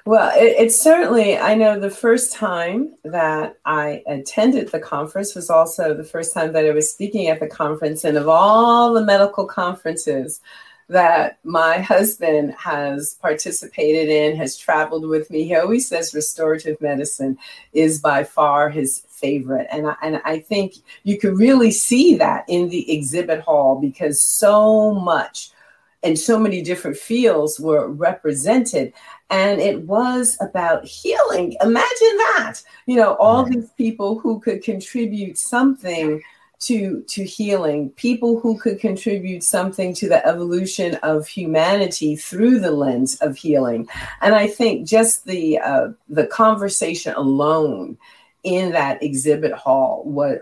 Well, 0.05 0.33
it, 0.35 0.57
it's 0.59 0.81
certainly, 0.81 1.39
I 1.39 1.55
know 1.55 1.79
the 1.79 1.91
first 1.91 2.33
time 2.33 2.95
that 3.05 3.59
I 3.65 4.03
attended 4.07 4.69
the 4.69 4.81
conference 4.81 5.35
was 5.35 5.49
also 5.49 5.95
the 5.95 6.03
first 6.03 6.35
time 6.35 6.53
that 6.55 6.65
I 6.65 6.71
was 6.71 6.91
speaking 6.91 7.29
at 7.29 7.39
the 7.39 7.47
conference. 7.47 8.03
And 8.03 8.17
of 8.17 8.29
all 8.29 8.93
the 8.93 9.05
medical 9.05 9.47
conferences 9.47 10.41
that 10.89 11.39
my 11.45 11.79
husband 11.79 12.53
has 12.55 13.15
participated 13.23 14.09
in, 14.09 14.37
has 14.37 14.57
traveled 14.57 15.07
with 15.07 15.31
me, 15.31 15.45
he 15.45 15.55
always 15.55 15.89
says 15.89 16.15
restorative 16.15 16.81
medicine 16.81 17.39
is 17.73 18.01
by 18.01 18.25
far 18.25 18.71
his 18.71 19.05
favorite. 19.09 19.69
And 19.71 19.87
I, 19.87 19.95
and 20.03 20.21
I 20.25 20.41
think 20.41 20.75
you 21.05 21.17
could 21.17 21.39
really 21.39 21.71
see 21.71 22.17
that 22.17 22.45
in 22.49 22.71
the 22.71 22.93
exhibit 22.93 23.41
hall 23.41 23.81
because 23.81 24.21
so 24.21 24.95
much 24.95 25.52
and 26.03 26.19
so 26.19 26.39
many 26.39 26.63
different 26.63 26.97
fields 26.97 27.61
were 27.61 27.89
represented. 27.89 28.93
And 29.31 29.61
it 29.61 29.83
was 29.83 30.37
about 30.41 30.85
healing. 30.85 31.57
Imagine 31.63 32.17
that 32.19 32.61
you 32.87 32.97
know 32.97 33.15
all 33.15 33.45
these 33.45 33.71
people 33.79 34.19
who 34.19 34.41
could 34.41 34.63
contribute 34.63 35.39
something 35.39 36.23
to 36.63 37.03
to 37.09 37.25
healing 37.25 37.91
people 37.91 38.39
who 38.39 38.57
could 38.57 38.79
contribute 38.79 39.43
something 39.43 39.93
to 39.95 40.09
the 40.09 40.25
evolution 40.27 40.95
of 40.97 41.27
humanity 41.27 42.15
through 42.15 42.61
the 42.61 42.71
lens 42.71 43.17
of 43.17 43.37
healing. 43.37 43.89
And 44.21 44.35
i 44.35 44.47
think 44.47 44.87
just 44.87 45.25
the 45.25 45.59
uh, 45.59 45.89
the 46.09 46.27
conversation 46.27 47.15
alone 47.15 47.99
in 48.45 48.73
that 48.73 49.03
exhibit 49.03 49.53
hall 49.53 50.03
what 50.05 50.41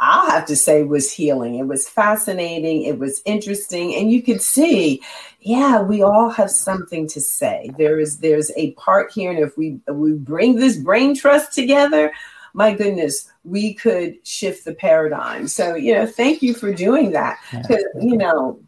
I'll 0.00 0.30
have 0.30 0.46
to 0.46 0.56
say 0.56 0.82
was 0.82 1.12
healing. 1.12 1.56
It 1.56 1.66
was 1.66 1.88
fascinating. 1.88 2.82
It 2.82 2.98
was 2.98 3.22
interesting. 3.24 3.94
And 3.94 4.10
you 4.10 4.22
could 4.22 4.42
see, 4.42 5.02
yeah, 5.40 5.80
we 5.80 6.02
all 6.02 6.30
have 6.30 6.50
something 6.50 7.06
to 7.08 7.20
say. 7.20 7.70
There 7.78 8.00
is 8.00 8.18
there's 8.18 8.50
a 8.56 8.72
part 8.72 9.12
here. 9.12 9.30
And 9.30 9.38
if 9.38 9.56
we 9.56 9.78
we 9.88 10.14
bring 10.14 10.56
this 10.56 10.76
brain 10.76 11.14
trust 11.14 11.52
together, 11.54 12.12
my 12.54 12.72
goodness, 12.72 13.30
we 13.44 13.74
could 13.74 14.26
shift 14.26 14.64
the 14.64 14.74
paradigm. 14.74 15.48
So, 15.48 15.74
you 15.74 15.94
know, 15.94 16.06
thank 16.06 16.42
you 16.42 16.54
for 16.54 16.72
doing 16.72 17.10
that. 17.12 17.38
Because, 17.50 17.84
you 18.00 18.16
know, 18.16 18.60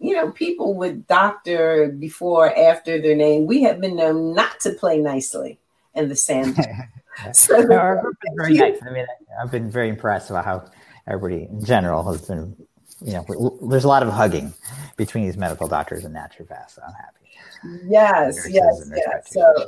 you 0.00 0.14
know, 0.14 0.32
people 0.32 0.74
with 0.74 1.06
doctor 1.06 1.88
before, 1.88 2.56
after 2.58 3.00
their 3.00 3.16
name, 3.16 3.46
we 3.46 3.62
have 3.62 3.80
been 3.80 3.96
known 3.96 4.34
not 4.34 4.60
to 4.60 4.72
play 4.72 4.98
nicely 4.98 5.58
in 5.94 6.08
the 6.08 6.16
sand. 6.16 6.58
so 7.32 7.58
no, 7.58 8.12
very 8.36 8.54
nice. 8.54 8.78
I 8.86 8.90
mean, 8.90 9.06
I've 9.40 9.50
been 9.50 9.70
very 9.70 9.88
impressed 9.88 10.30
about 10.30 10.44
how 10.44 10.70
everybody 11.06 11.44
in 11.44 11.64
general 11.64 12.02
has 12.10 12.22
been. 12.22 12.56
You 13.00 13.12
know, 13.14 13.58
there's 13.68 13.84
a 13.84 13.88
lot 13.88 14.02
of 14.02 14.08
hugging 14.10 14.54
between 14.96 15.24
these 15.24 15.36
medical 15.36 15.68
doctors 15.68 16.04
and 16.04 16.14
naturopaths. 16.14 16.70
So 16.70 16.82
I'm 16.86 16.94
happy. 16.94 17.84
Yes, 17.86 18.46
yes, 18.48 18.90
yes. 18.94 19.32
So, 19.32 19.66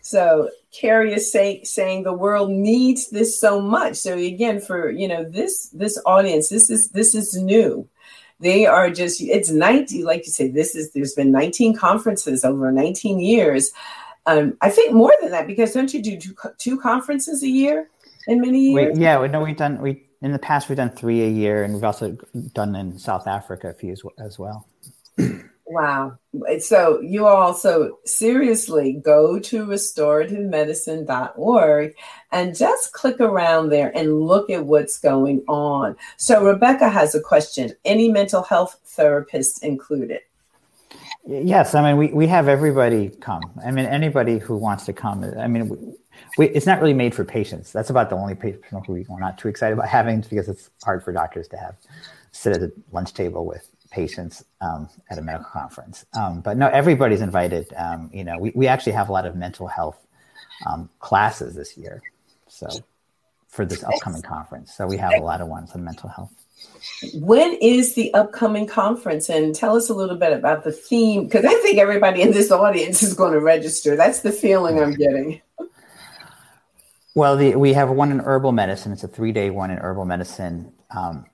so 0.00 0.50
Carrie 0.72 1.12
is 1.12 1.30
say, 1.30 1.62
saying 1.64 2.02
the 2.02 2.12
world 2.12 2.50
needs 2.50 3.10
this 3.10 3.38
so 3.38 3.60
much. 3.60 3.96
So 3.96 4.16
again, 4.16 4.60
for 4.60 4.90
you 4.90 5.06
know 5.06 5.22
this 5.22 5.68
this 5.68 6.00
audience, 6.06 6.48
this 6.48 6.70
is 6.70 6.90
this 6.90 7.14
is 7.14 7.34
new 7.34 7.88
they 8.42 8.66
are 8.66 8.90
just 8.90 9.22
it's 9.22 9.50
90 9.50 10.02
like 10.02 10.26
you 10.26 10.32
say 10.32 10.48
this 10.48 10.74
is 10.74 10.90
there's 10.90 11.14
been 11.14 11.30
19 11.30 11.76
conferences 11.76 12.44
over 12.44 12.70
19 12.70 13.20
years 13.20 13.70
um, 14.26 14.56
I 14.60 14.70
think 14.70 14.94
more 14.94 15.12
than 15.20 15.30
that 15.30 15.46
because 15.46 15.72
don't 15.72 15.92
you 15.92 16.02
do 16.02 16.16
two, 16.16 16.34
two 16.58 16.80
conferences 16.80 17.42
a 17.42 17.48
year 17.48 17.88
in 18.26 18.40
many 18.40 18.70
years? 18.70 18.96
We, 18.96 19.04
yeah, 19.04 19.26
no, 19.26 19.40
we've 19.40 19.56
done 19.56 19.80
we 19.80 20.04
in 20.20 20.32
the 20.32 20.38
past 20.38 20.68
we've 20.68 20.76
done 20.76 20.90
three 20.90 21.22
a 21.22 21.28
year, 21.28 21.64
and 21.64 21.74
we've 21.74 21.84
also 21.84 22.16
done 22.54 22.76
in 22.76 22.98
South 22.98 23.26
Africa 23.26 23.70
a 23.70 23.74
few 23.74 23.94
as 24.18 24.38
well. 24.38 24.68
Wow. 25.72 26.18
So 26.60 27.00
you 27.00 27.26
also 27.26 27.98
seriously 28.04 28.92
go 28.92 29.38
to 29.38 29.64
restorativemedicine.org 29.64 31.94
and 32.30 32.54
just 32.54 32.92
click 32.92 33.18
around 33.20 33.70
there 33.70 33.90
and 33.96 34.20
look 34.20 34.50
at 34.50 34.66
what's 34.66 34.98
going 34.98 35.42
on. 35.48 35.96
So 36.18 36.44
Rebecca 36.44 36.90
has 36.90 37.14
a 37.14 37.22
question. 37.22 37.72
Any 37.86 38.10
mental 38.10 38.42
health 38.42 38.78
therapists 38.86 39.62
included? 39.62 40.20
Yes, 41.24 41.74
I 41.74 41.82
mean 41.82 41.96
we, 41.96 42.08
we 42.08 42.26
have 42.26 42.48
everybody 42.48 43.08
come. 43.08 43.42
I 43.64 43.70
mean 43.70 43.86
anybody 43.86 44.38
who 44.38 44.56
wants 44.56 44.84
to 44.86 44.92
come. 44.92 45.24
I 45.38 45.46
mean 45.46 45.68
we, 45.68 45.78
we, 46.38 46.48
it's 46.48 46.66
not 46.66 46.80
really 46.80 46.94
made 46.94 47.14
for 47.14 47.24
patients. 47.24 47.72
That's 47.72 47.90
about 47.90 48.10
the 48.10 48.16
only 48.16 48.34
people 48.34 48.82
who 48.86 49.04
we're 49.08 49.20
not 49.20 49.38
too 49.38 49.48
excited 49.48 49.74
about 49.74 49.88
having 49.88 50.20
because 50.20 50.48
it's 50.48 50.70
hard 50.82 51.04
for 51.04 51.12
doctors 51.12 51.48
to 51.48 51.56
have 51.56 51.76
sit 52.32 52.54
at 52.54 52.60
the 52.60 52.72
lunch 52.90 53.14
table 53.14 53.44
with 53.46 53.68
patients 53.90 54.44
um, 54.60 54.88
at 55.10 55.18
a 55.18 55.22
medical 55.22 55.50
conference. 55.50 56.04
Um, 56.14 56.40
but 56.40 56.56
no, 56.56 56.68
everybody's 56.68 57.20
invited. 57.20 57.72
Um, 57.76 58.10
you 58.12 58.24
know, 58.24 58.38
we, 58.38 58.52
we 58.54 58.66
actually 58.66 58.92
have 58.92 59.08
a 59.08 59.12
lot 59.12 59.26
of 59.26 59.36
mental 59.36 59.68
health 59.68 59.98
um, 60.66 60.88
classes 60.98 61.54
this 61.54 61.76
year. 61.76 62.02
So 62.48 62.68
for 63.48 63.64
this 63.64 63.84
upcoming 63.84 64.22
conference, 64.22 64.74
so 64.74 64.86
we 64.86 64.96
have 64.96 65.12
a 65.12 65.20
lot 65.20 65.40
of 65.40 65.48
ones 65.48 65.70
on 65.72 65.84
mental 65.84 66.08
health. 66.08 66.32
When 67.14 67.54
is 67.60 67.94
the 67.94 68.12
upcoming 68.14 68.66
conference? 68.66 69.28
And 69.28 69.54
tell 69.54 69.76
us 69.76 69.88
a 69.88 69.94
little 69.94 70.16
bit 70.16 70.32
about 70.32 70.64
the 70.64 70.72
theme, 70.72 71.24
because 71.24 71.44
I 71.44 71.54
think 71.54 71.78
everybody 71.78 72.22
in 72.22 72.32
this 72.32 72.50
audience 72.50 73.02
is 73.02 73.14
going 73.14 73.32
to 73.32 73.40
register. 73.40 73.96
That's 73.96 74.20
the 74.20 74.32
feeling 74.32 74.80
I'm 74.80 74.94
getting. 74.94 75.40
Well, 77.14 77.36
the, 77.36 77.56
we 77.56 77.72
have 77.74 77.90
one 77.90 78.10
in 78.10 78.20
herbal 78.20 78.52
medicine. 78.52 78.92
It's 78.92 79.04
a 79.04 79.08
three 79.08 79.32
day 79.32 79.50
one 79.50 79.70
in 79.70 79.78
herbal 79.78 80.06
medicine, 80.06 80.72
um, 80.96 81.26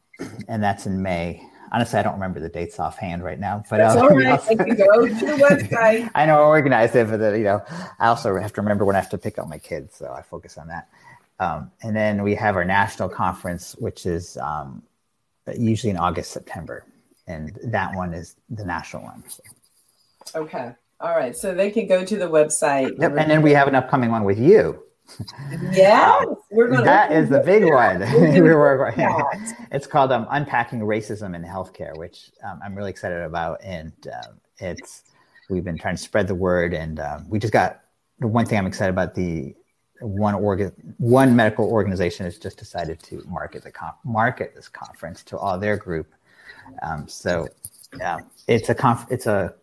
and 0.49 0.62
that's 0.62 0.87
in 0.87 1.02
May. 1.02 1.42
Honestly, 1.70 1.99
I 1.99 2.02
don't 2.02 2.14
remember 2.14 2.40
the 2.40 2.49
dates 2.49 2.80
offhand 2.80 3.23
right 3.23 3.38
now, 3.38 3.62
but 3.70 3.76
that's 3.76 3.94
all 3.94 4.08
right. 4.16 4.26
Also, 4.26 4.52
you 4.52 4.75
go 4.75 5.06
to 5.06 5.14
the 5.14 5.32
website. 5.35 6.11
I 6.14 6.26
know 6.26 6.38
I 6.38 6.47
organized 6.47 6.97
it, 6.97 7.08
but 7.08 7.20
you 7.37 7.44
know, 7.44 7.62
I 7.99 8.08
also 8.08 8.37
have 8.38 8.52
to 8.54 8.61
remember 8.61 8.85
when 8.85 8.97
I 8.97 9.00
have 9.00 9.11
to 9.11 9.18
pick 9.18 9.38
up 9.38 9.49
my 9.49 9.58
kids, 9.58 9.94
so 9.94 10.12
I 10.12 10.23
focus 10.23 10.58
on 10.58 10.68
that. 10.68 10.88
Um, 11.40 11.70
and 11.82 11.94
then 11.94 12.25
we 12.25 12.35
have 12.35 12.56
our 12.56 12.64
national 12.64 13.08
conference, 13.08 13.76
which 13.78 14.06
is 14.06 14.37
um, 14.38 14.82
usually 15.57 15.90
in 15.90 15.97
August, 15.97 16.33
September. 16.33 16.85
And 17.26 17.59
that 17.64 17.95
one 17.95 18.14
is 18.14 18.37
the 18.50 18.64
national 18.64 19.02
one. 19.02 19.23
So. 19.28 19.43
Okay. 20.35 20.73
All 21.00 21.14
right. 21.14 21.37
So 21.37 21.55
they 21.55 21.71
can 21.71 21.87
go 21.87 22.05
to 22.05 22.17
the 22.17 22.26
website. 22.26 22.99
Yep. 22.99 23.17
And 23.17 23.31
then 23.31 23.43
we 23.43 23.52
have 23.52 23.69
an 23.69 23.75
upcoming 23.75 24.11
one 24.11 24.25
with 24.25 24.38
you. 24.38 24.83
Yeah, 25.73 26.23
we're 26.50 26.69
going. 26.69 26.85
That 26.85 27.12
is 27.12 27.28
the 27.31 27.40
big 27.40 27.64
one. 27.64 28.02
it's 29.73 29.87
called 29.87 30.12
um, 30.12 30.26
"Unpacking 30.31 30.81
Racism 30.81 31.35
in 31.35 31.43
Healthcare," 31.43 31.97
which 31.97 32.31
um, 32.45 32.61
I'm 32.62 32.75
really 32.75 32.90
excited 32.90 33.23
about, 33.23 33.59
and 33.64 33.93
um, 34.07 34.38
it's 34.59 35.05
we've 35.49 35.64
been 35.64 35.78
trying 35.78 35.97
to 35.97 36.02
spread 36.02 36.28
the 36.28 36.35
word, 36.35 36.75
and 36.75 37.00
um, 37.00 37.26
we 37.28 37.38
just 37.38 37.52
got 37.52 37.81
the 38.21 38.26
one 38.26 38.45
thing 38.45 38.59
I'm 38.59 38.67
excited 38.67 38.90
about 38.90 39.14
the 39.14 39.55
one 40.00 40.35
organ 40.35 40.73
one 40.99 41.35
medical 41.35 41.67
organization 41.67 42.25
has 42.25 42.38
just 42.38 42.57
decided 42.57 43.02
to 43.02 43.23
market 43.26 43.62
the 43.62 43.71
com- 43.71 43.95
market 44.05 44.55
this 44.55 44.69
conference 44.69 45.23
to 45.25 45.37
all 45.37 45.59
their 45.59 45.76
group. 45.76 46.12
Um, 46.83 47.09
so 47.09 47.49
yeah, 47.99 48.21
it's 48.47 48.69
a 48.69 48.75
conf- 48.75 49.07
it's 49.11 49.26
a 49.26 49.55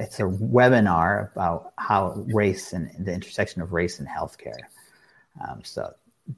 it's 0.00 0.18
a 0.18 0.24
webinar 0.24 1.32
about 1.32 1.72
how 1.78 2.12
race 2.26 2.72
and 2.72 2.90
the 2.98 3.12
intersection 3.12 3.62
of 3.62 3.72
race 3.72 4.00
and 4.00 4.08
healthcare. 4.08 4.58
Um, 5.46 5.62
so 5.62 5.94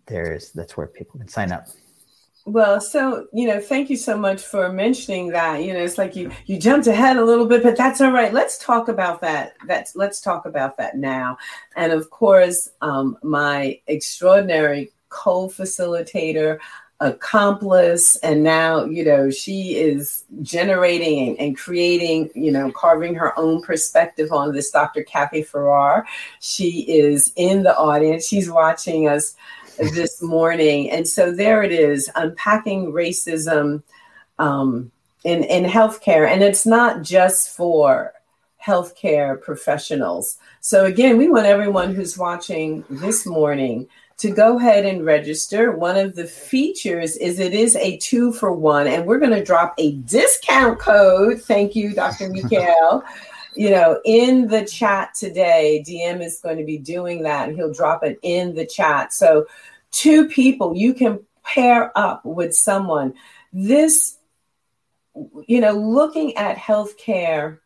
there's 0.06 0.50
that's 0.52 0.76
where 0.76 0.86
people 0.86 1.18
can 1.18 1.28
sign 1.28 1.52
up. 1.52 1.68
Well, 2.46 2.80
so 2.80 3.26
you 3.32 3.48
know, 3.48 3.60
thank 3.60 3.90
you 3.90 3.96
so 3.96 4.16
much 4.16 4.40
for 4.40 4.72
mentioning 4.72 5.30
that. 5.30 5.64
You 5.64 5.72
know, 5.72 5.80
it's 5.80 5.98
like 5.98 6.14
you 6.14 6.30
you 6.46 6.58
jumped 6.60 6.86
ahead 6.86 7.16
a 7.16 7.24
little 7.24 7.46
bit, 7.46 7.60
but 7.60 7.76
that's 7.76 8.00
all 8.00 8.12
right. 8.12 8.32
Let's 8.32 8.56
talk 8.56 8.86
about 8.86 9.20
that. 9.22 9.56
That's 9.66 9.96
let's 9.96 10.20
talk 10.20 10.46
about 10.46 10.76
that 10.76 10.96
now. 10.96 11.38
And 11.74 11.92
of 11.92 12.08
course, 12.10 12.70
um, 12.82 13.18
my 13.24 13.80
extraordinary 13.88 14.92
co-facilitator, 15.08 16.60
accomplice 17.00 18.16
and 18.16 18.42
now 18.42 18.82
you 18.86 19.04
know 19.04 19.28
she 19.28 19.76
is 19.76 20.24
generating 20.40 21.38
and, 21.38 21.58
creating 21.58 22.30
you 22.34 22.50
know 22.50 22.72
carving 22.72 23.14
her 23.14 23.38
own 23.38 23.60
perspective 23.60 24.32
on 24.32 24.54
this 24.54 24.70
dr 24.70 25.02
kathy 25.04 25.42
farrar 25.42 26.06
she 26.40 26.86
is 26.88 27.34
in 27.36 27.64
the 27.64 27.76
audience 27.76 28.26
she's 28.26 28.50
watching 28.50 29.06
us 29.06 29.36
this 29.78 30.22
morning 30.22 30.90
and 30.90 31.06
so 31.06 31.32
there 31.32 31.62
it 31.62 31.72
is 31.72 32.10
unpacking 32.16 32.92
racism 32.92 33.82
um, 34.38 34.90
in 35.24 35.44
in 35.44 35.64
healthcare 35.64 36.28
and 36.28 36.42
it's 36.42 36.66
not 36.66 37.02
just 37.02 37.54
for 37.54 38.12
healthcare 38.64 39.40
professionals 39.40 40.38
so 40.60 40.84
again 40.84 41.16
we 41.16 41.28
want 41.28 41.46
everyone 41.46 41.94
who's 41.94 42.18
watching 42.18 42.84
this 42.90 43.26
morning 43.26 43.86
to 44.18 44.30
go 44.30 44.58
ahead 44.58 44.86
and 44.86 45.04
register. 45.04 45.72
One 45.72 45.96
of 45.96 46.14
the 46.14 46.24
features 46.24 47.16
is 47.16 47.38
it 47.38 47.52
is 47.52 47.76
a 47.76 47.98
two 47.98 48.32
for 48.32 48.52
one, 48.52 48.86
and 48.86 49.04
we're 49.04 49.18
going 49.18 49.32
to 49.32 49.44
drop 49.44 49.74
a 49.78 49.92
discount 49.92 50.78
code. 50.78 51.42
Thank 51.42 51.76
you, 51.76 51.92
Dr. 51.92 52.28
Michael. 52.32 53.04
You 53.56 53.70
know, 53.70 54.00
in 54.04 54.48
the 54.48 54.64
chat 54.64 55.14
today, 55.14 55.82
DM 55.86 56.22
is 56.22 56.40
going 56.40 56.58
to 56.58 56.64
be 56.64 56.78
doing 56.78 57.22
that. 57.22 57.48
And 57.48 57.56
he'll 57.56 57.72
drop 57.72 58.04
it 58.04 58.18
in 58.22 58.54
the 58.54 58.66
chat. 58.66 59.12
So, 59.12 59.46
two 59.90 60.28
people, 60.28 60.76
you 60.76 60.94
can 60.94 61.20
pair 61.42 61.96
up 61.96 62.24
with 62.24 62.54
someone. 62.54 63.14
This, 63.52 64.18
you 65.46 65.60
know, 65.60 65.72
looking 65.72 66.36
at 66.36 66.56
healthcare 66.56 67.58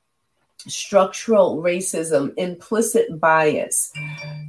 structural 0.67 1.63
racism, 1.63 2.33
implicit 2.37 3.19
bias 3.19 3.93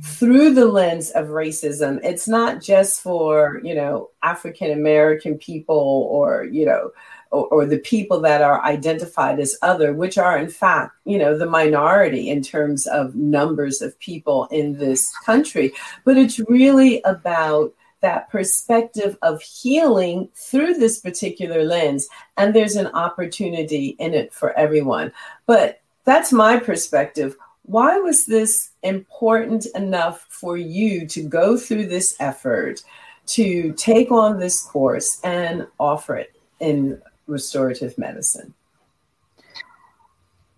through 0.03 0.53
the 0.53 0.65
lens 0.65 1.11
of 1.11 1.27
racism. 1.27 1.99
It's 2.03 2.27
not 2.27 2.61
just 2.61 3.01
for, 3.01 3.61
you 3.63 3.73
know, 3.73 4.09
African 4.21 4.71
American 4.71 5.37
people 5.37 6.07
or, 6.11 6.43
you 6.43 6.65
know, 6.65 6.91
or, 7.31 7.47
or, 7.47 7.65
the 7.65 7.79
people 7.79 8.19
that 8.19 8.41
are 8.41 8.61
identified 8.63 9.39
as 9.39 9.57
other, 9.61 9.93
which 9.93 10.17
are 10.17 10.37
in 10.37 10.49
fact, 10.49 10.93
you 11.05 11.17
know, 11.17 11.37
the 11.37 11.45
minority 11.45 12.29
in 12.29 12.41
terms 12.41 12.87
of 12.87 13.15
numbers 13.15 13.81
of 13.81 13.97
people 13.99 14.47
in 14.51 14.77
this 14.77 15.15
country. 15.25 15.73
But 16.03 16.17
it's 16.17 16.39
really 16.49 17.01
about 17.03 17.73
that 18.01 18.29
perspective 18.29 19.17
of 19.21 19.41
healing 19.41 20.29
through 20.35 20.73
this 20.73 20.99
particular 20.99 21.63
lens. 21.63 22.07
And 22.37 22.53
there's 22.53 22.75
an 22.75 22.87
opportunity 22.87 23.95
in 23.99 24.13
it 24.13 24.33
for 24.33 24.51
everyone. 24.53 25.11
But 25.45 25.81
that's 26.03 26.33
my 26.33 26.57
perspective. 26.57 27.37
Why 27.63 27.97
was 27.99 28.25
this 28.25 28.71
important 28.83 29.67
enough 29.75 30.25
for 30.29 30.57
you 30.57 31.07
to 31.07 31.21
go 31.23 31.57
through 31.57 31.87
this 31.87 32.15
effort 32.19 32.81
to 33.27 33.71
take 33.73 34.11
on 34.11 34.39
this 34.39 34.61
course 34.63 35.21
and 35.23 35.67
offer 35.79 36.15
it 36.15 36.35
in 36.59 37.01
restorative 37.31 37.97
medicine? 37.97 38.53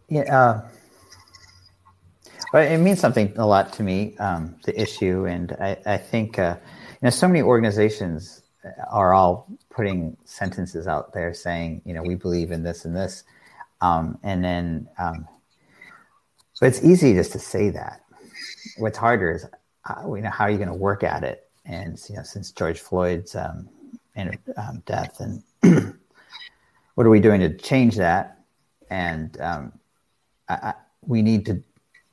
Yeah, 0.10 0.22
uh, 0.22 0.68
well, 2.52 2.72
it 2.72 2.78
means 2.78 3.00
something 3.00 3.34
a 3.38 3.46
lot 3.46 3.74
to 3.74 3.84
me, 3.84 4.16
um, 4.18 4.56
the 4.66 4.80
issue, 4.80 5.26
and 5.26 5.54
I, 5.54 5.78
I 5.86 5.98
think 5.98 6.38
uh, 6.38 6.58
you 6.60 7.00
know 7.06 7.10
so 7.10 7.28
many 7.28 7.42
organizations 7.42 8.42
are 8.92 9.14
all 9.14 9.48
putting 9.70 10.16
sentences 10.26 10.88
out 10.88 11.14
there 11.14 11.34
saying, 11.34 11.82
you 11.86 11.94
know, 11.94 12.02
we 12.04 12.16
believe 12.16 12.52
in 12.52 12.64
this 12.64 12.86
and 12.86 12.96
this, 12.96 13.24
um, 13.82 14.18
and 14.24 14.44
then 14.44 14.88
um, 14.98 15.28
but 16.60 16.68
it's 16.68 16.84
easy 16.84 17.14
just 17.14 17.32
to 17.32 17.40
say 17.40 17.70
that. 17.72 18.02
What's 18.78 18.98
harder 18.98 19.32
is, 19.32 19.46
uh, 19.90 20.14
you 20.14 20.22
know, 20.22 20.30
how 20.30 20.46
are 20.46 20.52
you 20.52 20.58
going 20.58 20.70
to 20.70 20.74
work 20.74 21.04
at 21.04 21.24
it? 21.24 21.50
And 21.66 22.00
you 22.10 22.16
know, 22.18 22.24
since 22.24 22.52
George 22.52 22.80
Floyd's 22.80 23.36
um, 23.36 23.70
um, 24.16 24.84
death, 24.86 25.20
and 25.20 25.44
what 26.96 27.06
are 27.06 27.10
we 27.10 27.20
doing 27.20 27.40
to 27.42 27.56
change 27.56 27.96
that? 27.98 28.40
And 28.90 29.40
um, 29.42 29.74
I, 30.50 30.54
I, 30.54 30.74
we 31.06 31.22
need 31.22 31.46
to 31.48 31.64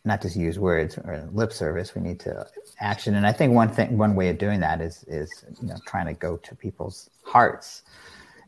not 0.05 0.23
just 0.23 0.37
use 0.37 0.59
words 0.59 0.97
or 0.99 1.29
lip 1.33 1.53
service. 1.53 1.95
We 1.95 2.01
need 2.03 2.21
to 2.21 2.47
action. 2.79 3.15
And 3.15 3.27
I 3.27 3.33
think 3.33 3.55
one 3.55 3.69
thing, 3.69 3.99
one 3.99 4.15
way 4.15 4.29
of 4.31 4.39
doing 4.39 4.61
that 4.61 4.81
is 4.81 5.05
is 5.07 5.45
you 5.61 5.69
know 5.69 5.77
trying 5.87 6.07
to 6.07 6.15
go 6.15 6.37
to 6.39 6.55
people's 6.55 7.11
hearts 7.23 7.83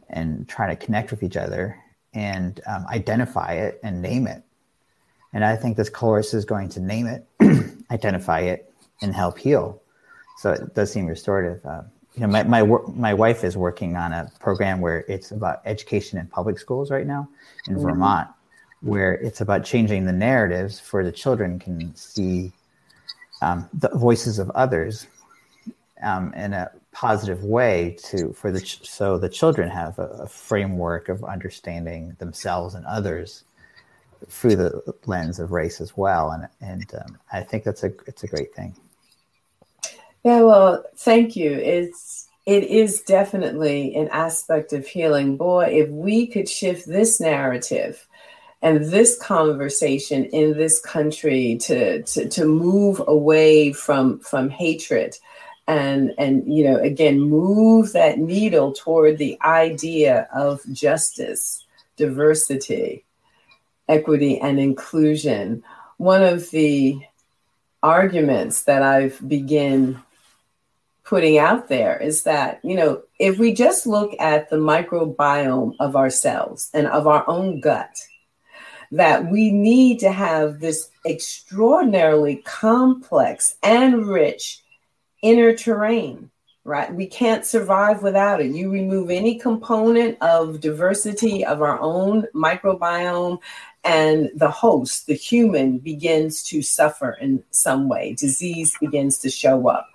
and 0.08 0.48
try 0.48 0.74
to 0.74 0.76
connect 0.76 1.10
with 1.10 1.22
each 1.22 1.36
other 1.36 1.78
and 2.14 2.60
um, 2.66 2.86
identify 2.88 3.52
it 3.52 3.80
and 3.82 4.00
name 4.00 4.26
it 4.26 4.42
and 5.32 5.44
I 5.44 5.56
think 5.56 5.76
this 5.76 5.88
course 5.88 6.34
is 6.34 6.44
going 6.44 6.68
to 6.70 6.80
name 6.80 7.06
it, 7.06 7.26
identify 7.90 8.40
it, 8.40 8.72
and 9.00 9.14
help 9.14 9.38
heal. 9.38 9.80
So 10.38 10.52
it 10.52 10.74
does 10.74 10.92
seem 10.92 11.06
restorative. 11.06 11.64
Uh, 11.64 11.82
you 12.14 12.20
know, 12.20 12.26
my, 12.26 12.42
my, 12.42 12.62
my 12.94 13.14
wife 13.14 13.42
is 13.42 13.56
working 13.56 13.96
on 13.96 14.12
a 14.12 14.30
program 14.38 14.80
where 14.80 15.04
it's 15.08 15.30
about 15.30 15.62
education 15.64 16.18
in 16.18 16.26
public 16.26 16.58
schools 16.58 16.90
right 16.90 17.06
now 17.06 17.28
in 17.66 17.74
mm-hmm. 17.74 17.82
Vermont, 17.82 18.28
where 18.80 19.14
it's 19.14 19.40
about 19.40 19.64
changing 19.64 20.04
the 20.04 20.12
narratives 20.12 20.78
for 20.78 21.04
the 21.04 21.12
children 21.12 21.58
can 21.58 21.94
see 21.96 22.52
um, 23.40 23.68
the 23.72 23.88
voices 23.90 24.38
of 24.38 24.50
others 24.50 25.06
um, 26.02 26.34
in 26.34 26.52
a 26.52 26.70
positive 26.92 27.44
way 27.44 27.96
to 28.04 28.32
for 28.34 28.52
the 28.52 28.60
ch- 28.60 28.86
so 28.86 29.16
the 29.16 29.28
children 29.28 29.70
have 29.70 29.98
a, 29.98 30.08
a 30.08 30.26
framework 30.26 31.08
of 31.08 31.24
understanding 31.24 32.14
themselves 32.18 32.74
and 32.74 32.84
others 32.86 33.44
through 34.28 34.56
the 34.56 34.94
lens 35.06 35.40
of 35.40 35.52
race 35.52 35.80
as 35.80 35.96
well, 35.96 36.30
and 36.30 36.48
and 36.60 36.94
um, 36.94 37.18
I 37.32 37.42
think 37.42 37.64
that's 37.64 37.82
a 37.82 37.92
it's 38.06 38.22
a 38.22 38.26
great 38.26 38.54
thing. 38.54 38.74
Yeah, 40.24 40.42
well, 40.42 40.84
thank 40.96 41.36
you. 41.36 41.52
It's 41.52 42.28
it 42.46 42.64
is 42.64 43.02
definitely 43.02 43.94
an 43.94 44.08
aspect 44.08 44.72
of 44.72 44.86
healing. 44.86 45.36
Boy, 45.36 45.66
if 45.66 45.88
we 45.90 46.26
could 46.26 46.48
shift 46.48 46.86
this 46.86 47.20
narrative 47.20 48.06
and 48.60 48.84
this 48.84 49.18
conversation 49.18 50.24
in 50.26 50.56
this 50.56 50.80
country 50.80 51.58
to 51.62 52.02
to, 52.02 52.28
to 52.28 52.44
move 52.44 53.02
away 53.06 53.72
from 53.72 54.20
from 54.20 54.50
hatred 54.50 55.16
and 55.68 56.12
and 56.18 56.52
you 56.52 56.64
know 56.64 56.76
again 56.78 57.20
move 57.20 57.92
that 57.92 58.18
needle 58.18 58.72
toward 58.72 59.18
the 59.18 59.38
idea 59.42 60.28
of 60.34 60.60
justice 60.72 61.64
diversity 61.96 63.04
equity 63.88 64.40
and 64.40 64.58
inclusion, 64.58 65.62
one 65.98 66.22
of 66.22 66.50
the 66.50 66.98
arguments 67.82 68.64
that 68.64 68.82
I've 68.82 69.26
begin 69.28 70.00
putting 71.12 71.36
out 71.36 71.68
there 71.68 71.98
is 71.98 72.22
that, 72.22 72.58
you 72.64 72.74
know, 72.74 73.02
if 73.18 73.38
we 73.38 73.52
just 73.52 73.86
look 73.86 74.14
at 74.18 74.48
the 74.48 74.56
microbiome 74.56 75.74
of 75.78 75.94
ourselves 75.94 76.70
and 76.72 76.86
of 76.86 77.06
our 77.06 77.22
own 77.28 77.60
gut, 77.60 78.00
that 78.92 79.30
we 79.30 79.50
need 79.50 79.98
to 79.98 80.10
have 80.10 80.58
this 80.58 80.88
extraordinarily 81.04 82.36
complex 82.46 83.56
and 83.62 84.06
rich 84.06 84.62
inner 85.20 85.54
terrain 85.54 86.30
right? 86.64 86.94
We 86.94 87.06
can't 87.06 87.44
survive 87.44 88.02
without 88.02 88.40
it. 88.40 88.52
You 88.52 88.70
remove 88.70 89.10
any 89.10 89.38
component 89.38 90.16
of 90.22 90.60
diversity 90.60 91.44
of 91.44 91.60
our 91.60 91.80
own 91.80 92.26
microbiome, 92.34 93.38
and 93.84 94.30
the 94.36 94.50
host, 94.50 95.08
the 95.08 95.14
human, 95.14 95.78
begins 95.78 96.44
to 96.44 96.62
suffer 96.62 97.12
in 97.20 97.42
some 97.50 97.88
way. 97.88 98.14
Disease 98.14 98.76
begins 98.80 99.18
to 99.18 99.28
show 99.28 99.68
up. 99.68 99.88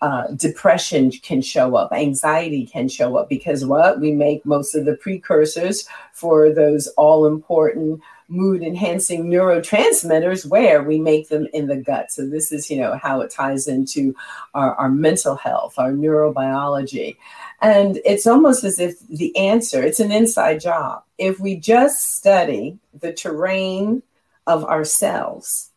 Uh, 0.00 0.28
depression 0.36 1.10
can 1.10 1.42
show 1.42 1.74
up. 1.74 1.92
Anxiety 1.92 2.66
can 2.66 2.88
show 2.88 3.16
up 3.16 3.28
because 3.28 3.64
what? 3.64 3.98
We 3.98 4.12
make 4.12 4.46
most 4.46 4.76
of 4.76 4.84
the 4.84 4.96
precursors 4.96 5.88
for 6.12 6.52
those 6.52 6.86
all 6.96 7.26
important 7.26 8.00
mood 8.32 8.62
enhancing 8.62 9.26
neurotransmitters 9.26 10.46
where 10.46 10.82
we 10.82 10.98
make 10.98 11.28
them 11.28 11.46
in 11.52 11.66
the 11.66 11.76
gut. 11.76 12.10
So 12.10 12.26
this 12.26 12.50
is, 12.50 12.70
you 12.70 12.78
know, 12.78 12.96
how 12.96 13.20
it 13.20 13.30
ties 13.30 13.68
into 13.68 14.14
our, 14.54 14.74
our 14.76 14.90
mental 14.90 15.36
health, 15.36 15.74
our 15.78 15.92
neurobiology. 15.92 17.16
And 17.60 18.00
it's 18.04 18.26
almost 18.26 18.64
as 18.64 18.80
if 18.80 18.98
the 19.08 19.36
answer, 19.36 19.82
it's 19.82 20.00
an 20.00 20.10
inside 20.10 20.60
job. 20.60 21.04
If 21.18 21.38
we 21.38 21.56
just 21.56 22.16
study 22.16 22.78
the 22.98 23.12
terrain 23.12 24.02
of 24.46 24.64
ourselves 24.64 25.70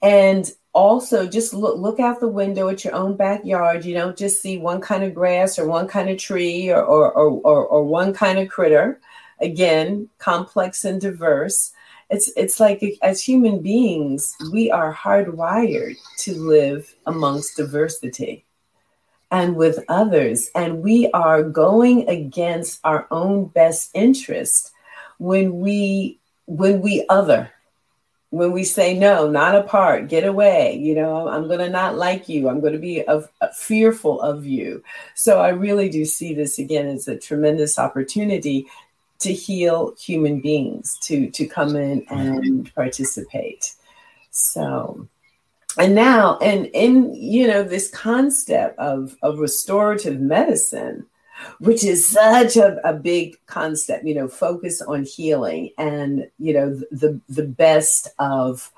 and 0.00 0.50
also 0.72 1.26
just 1.26 1.54
look 1.54 1.78
look 1.78 2.00
out 2.00 2.20
the 2.20 2.28
window 2.28 2.68
at 2.68 2.84
your 2.84 2.94
own 2.94 3.16
backyard 3.16 3.84
you 3.84 3.94
don't 3.94 4.16
just 4.16 4.42
see 4.42 4.58
one 4.58 4.80
kind 4.80 5.02
of 5.02 5.14
grass 5.14 5.58
or 5.58 5.66
one 5.66 5.88
kind 5.88 6.10
of 6.10 6.18
tree 6.18 6.70
or 6.70 6.82
or, 6.82 7.12
or, 7.12 7.40
or, 7.44 7.66
or 7.66 7.84
one 7.84 8.12
kind 8.12 8.38
of 8.38 8.48
critter 8.48 9.00
again 9.40 10.08
complex 10.18 10.84
and 10.84 11.00
diverse. 11.00 11.72
It's 12.10 12.30
it's 12.36 12.60
like 12.60 12.82
as 13.02 13.22
human 13.22 13.60
beings 13.62 14.36
we 14.52 14.70
are 14.70 14.94
hardwired 14.94 15.96
to 16.18 16.34
live 16.34 16.94
amongst 17.06 17.56
diversity 17.56 18.46
and 19.30 19.56
with 19.56 19.84
others 19.88 20.50
and 20.54 20.82
we 20.82 21.10
are 21.10 21.42
going 21.42 22.08
against 22.08 22.80
our 22.84 23.06
own 23.10 23.46
best 23.46 23.90
interest 23.94 24.72
when 25.18 25.58
we 25.58 26.18
when 26.46 26.80
we 26.80 27.04
other 27.08 27.50
when 28.30 28.52
we 28.52 28.62
say 28.62 28.96
no 28.96 29.28
not 29.28 29.54
apart 29.54 30.08
get 30.08 30.24
away 30.24 30.76
you 30.76 30.94
know 30.94 31.28
i'm 31.28 31.46
going 31.48 31.58
to 31.58 31.68
not 31.68 31.96
like 31.96 32.28
you 32.28 32.48
i'm 32.48 32.60
going 32.60 32.72
to 32.72 32.78
be 32.78 33.02
of, 33.04 33.28
uh, 33.40 33.48
fearful 33.48 34.20
of 34.20 34.46
you. 34.46 34.82
So 35.14 35.40
i 35.40 35.48
really 35.48 35.88
do 35.88 36.04
see 36.04 36.34
this 36.34 36.58
again 36.58 36.86
as 36.86 37.08
a 37.08 37.18
tremendous 37.18 37.78
opportunity 37.78 38.68
to 39.20 39.32
heal 39.32 39.94
human 39.98 40.40
beings 40.40 40.96
to 41.02 41.30
to 41.30 41.46
come 41.46 41.76
in 41.76 42.04
and 42.10 42.74
participate. 42.74 43.74
So 44.30 45.08
and 45.78 45.94
now 45.94 46.38
and 46.38 46.66
in 46.66 47.14
you 47.14 47.46
know 47.46 47.62
this 47.62 47.90
concept 47.90 48.78
of 48.78 49.16
of 49.22 49.38
restorative 49.38 50.20
medicine 50.20 51.06
which 51.58 51.84
is 51.84 52.06
such 52.06 52.56
a, 52.56 52.80
a 52.88 52.94
big 52.94 53.36
concept 53.46 54.04
you 54.04 54.14
know 54.14 54.28
focus 54.28 54.80
on 54.80 55.04
healing 55.04 55.70
and 55.78 56.28
you 56.38 56.52
know 56.52 56.74
the 56.90 57.20
the 57.28 57.44
best 57.44 58.08
of 58.18 58.72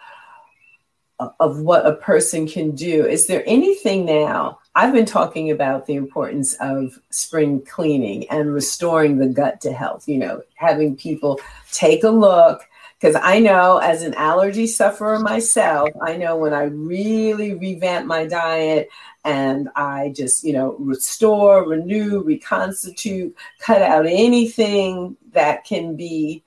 of 1.18 1.58
what 1.60 1.84
a 1.84 1.96
person 1.96 2.46
can 2.46 2.76
do. 2.76 3.04
Is 3.04 3.26
there 3.26 3.42
anything 3.46 4.04
now 4.04 4.58
i've 4.74 4.92
been 4.92 5.04
talking 5.04 5.50
about 5.50 5.86
the 5.86 5.94
importance 5.94 6.54
of 6.60 7.00
spring 7.10 7.60
cleaning 7.64 8.28
and 8.30 8.54
restoring 8.54 9.18
the 9.18 9.26
gut 9.26 9.60
to 9.60 9.72
health 9.72 10.06
you 10.06 10.16
know 10.16 10.40
having 10.54 10.94
people 10.94 11.40
take 11.72 12.04
a 12.04 12.08
look 12.08 12.62
because 13.00 13.14
I 13.14 13.38
know 13.38 13.78
as 13.78 14.02
an 14.02 14.14
allergy 14.14 14.66
sufferer 14.66 15.20
myself, 15.20 15.90
I 16.02 16.16
know 16.16 16.36
when 16.36 16.52
I 16.52 16.64
really 16.64 17.54
revamp 17.54 18.06
my 18.06 18.26
diet 18.26 18.88
and 19.24 19.68
I 19.76 20.12
just, 20.16 20.42
you 20.42 20.52
know, 20.52 20.74
restore, 20.80 21.68
renew, 21.68 22.22
reconstitute, 22.22 23.36
cut 23.60 23.82
out 23.82 24.06
anything 24.06 25.16
that 25.30 25.64
can 25.64 25.94
be 25.94 26.42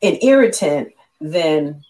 an 0.00 0.16
irritant, 0.22 0.94
then 1.20 1.84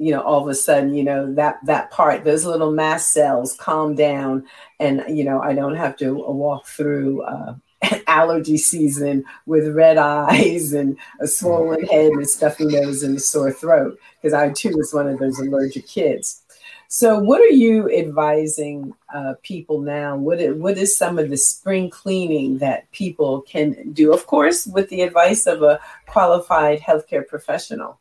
you 0.00 0.10
know 0.10 0.22
all 0.22 0.40
of 0.40 0.48
a 0.48 0.54
sudden 0.54 0.94
you 0.94 1.04
know 1.04 1.32
that 1.34 1.58
that 1.64 1.90
part 1.90 2.24
those 2.24 2.44
little 2.44 2.72
mast 2.72 3.12
cells 3.12 3.54
calm 3.56 3.94
down 3.94 4.44
and 4.78 5.04
you 5.08 5.22
know 5.22 5.40
i 5.42 5.52
don't 5.52 5.76
have 5.76 5.96
to 5.96 6.14
walk 6.14 6.66
through 6.66 7.22
uh, 7.22 7.54
allergy 8.06 8.56
season 8.56 9.24
with 9.46 9.74
red 9.74 9.98
eyes 9.98 10.72
and 10.80 10.96
a 11.20 11.26
swollen 11.26 11.84
head 11.86 12.12
and 12.12 12.22
a 12.22 12.26
stuffy 12.26 12.64
nose 12.64 13.02
and 13.02 13.16
a 13.16 13.20
sore 13.20 13.52
throat 13.52 13.98
because 14.20 14.34
I 14.34 14.50
too 14.50 14.76
was 14.76 14.92
one 14.92 15.08
of 15.08 15.18
those 15.18 15.38
allergic 15.38 15.86
kids. 15.86 16.42
So, 16.88 17.20
what 17.20 17.40
are 17.40 17.46
you 17.46 17.88
advising 17.90 18.92
uh, 19.14 19.34
people 19.42 19.80
now? 19.80 20.16
What 20.16 20.40
is, 20.40 20.56
what 20.56 20.76
is 20.76 20.98
some 20.98 21.20
of 21.20 21.30
the 21.30 21.36
spring 21.36 21.88
cleaning 21.88 22.58
that 22.58 22.90
people 22.90 23.42
can 23.42 23.92
do? 23.92 24.12
Of 24.12 24.26
course, 24.26 24.66
with 24.66 24.88
the 24.88 25.02
advice 25.02 25.46
of 25.46 25.62
a 25.62 25.78
qualified 26.08 26.80
healthcare 26.80 27.26
professional. 27.26 28.00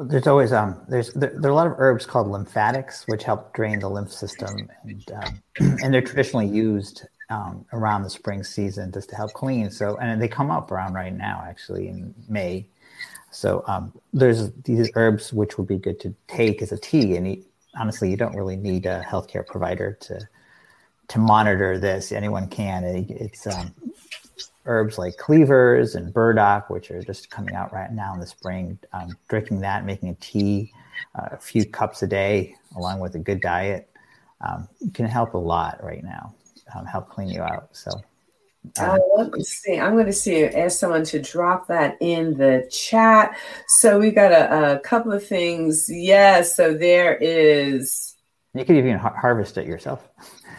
There's 0.00 0.26
always 0.26 0.52
um 0.52 0.80
there's 0.88 1.12
there, 1.12 1.34
there, 1.36 1.50
are 1.50 1.52
a 1.52 1.56
lot 1.56 1.66
of 1.66 1.74
herbs 1.76 2.06
called 2.06 2.28
lymphatics 2.28 3.04
which 3.08 3.24
help 3.24 3.52
drain 3.52 3.78
the 3.80 3.90
lymph 3.90 4.10
system 4.10 4.70
and 4.84 5.12
um, 5.12 5.42
and 5.82 5.92
they're 5.92 6.00
traditionally 6.00 6.46
used 6.46 7.06
um, 7.32 7.64
around 7.72 8.02
the 8.02 8.10
spring 8.10 8.44
season 8.44 8.92
just 8.92 9.08
to 9.10 9.16
help 9.16 9.32
clean. 9.32 9.70
So, 9.70 9.96
and 9.96 10.20
they 10.20 10.28
come 10.28 10.50
up 10.50 10.70
around 10.70 10.94
right 10.94 11.14
now, 11.14 11.42
actually 11.48 11.88
in 11.88 12.14
May. 12.28 12.66
So 13.30 13.64
um, 13.66 13.92
there's 14.12 14.52
these 14.64 14.90
herbs 14.94 15.32
which 15.32 15.56
would 15.56 15.66
be 15.66 15.78
good 15.78 15.98
to 16.00 16.14
take 16.28 16.60
as 16.60 16.72
a 16.72 16.78
tea. 16.78 17.16
And 17.16 17.26
eat. 17.26 17.46
honestly, 17.74 18.10
you 18.10 18.16
don't 18.16 18.36
really 18.36 18.56
need 18.56 18.84
a 18.84 19.02
healthcare 19.02 19.46
provider 19.46 19.96
to 20.02 20.28
to 21.08 21.18
monitor 21.18 21.78
this. 21.78 22.12
Anyone 22.12 22.48
can. 22.48 22.84
It, 22.84 23.10
it's 23.10 23.46
um, 23.46 23.74
herbs 24.66 24.98
like 24.98 25.16
cleavers 25.16 25.94
and 25.94 26.12
burdock, 26.12 26.70
which 26.70 26.90
are 26.90 27.02
just 27.02 27.30
coming 27.30 27.54
out 27.54 27.72
right 27.72 27.92
now 27.92 28.14
in 28.14 28.20
the 28.20 28.26
spring. 28.26 28.78
Um, 28.92 29.16
drinking 29.28 29.60
that, 29.60 29.84
making 29.84 30.10
a 30.10 30.14
tea, 30.14 30.72
uh, 31.14 31.28
a 31.32 31.38
few 31.38 31.64
cups 31.64 32.02
a 32.02 32.06
day, 32.06 32.54
along 32.76 33.00
with 33.00 33.14
a 33.14 33.18
good 33.18 33.40
diet, 33.40 33.90
um, 34.40 34.68
can 34.94 35.06
help 35.06 35.34
a 35.34 35.38
lot 35.38 35.82
right 35.82 36.02
now 36.02 36.34
um, 36.74 36.86
help 36.86 37.08
clean 37.08 37.28
you 37.28 37.42
out. 37.42 37.68
So. 37.72 37.90
Um, 38.78 39.00
let 39.16 39.32
me 39.32 39.42
see. 39.42 39.78
I'm 39.78 39.94
going 39.94 40.06
to 40.06 40.12
see 40.12 40.44
ask 40.44 40.78
someone 40.78 41.04
to 41.06 41.20
drop 41.20 41.66
that 41.66 41.96
in 42.00 42.36
the 42.36 42.68
chat. 42.70 43.36
So 43.66 43.98
we 43.98 44.12
got 44.12 44.30
a, 44.30 44.76
a 44.76 44.78
couple 44.80 45.12
of 45.12 45.26
things. 45.26 45.86
Yes. 45.88 46.02
Yeah, 46.02 46.42
so 46.42 46.74
there 46.74 47.16
is. 47.16 48.14
You 48.54 48.64
could 48.64 48.76
even 48.76 48.98
ha- 48.98 49.16
harvest 49.16 49.58
it 49.58 49.66
yourself. 49.66 50.08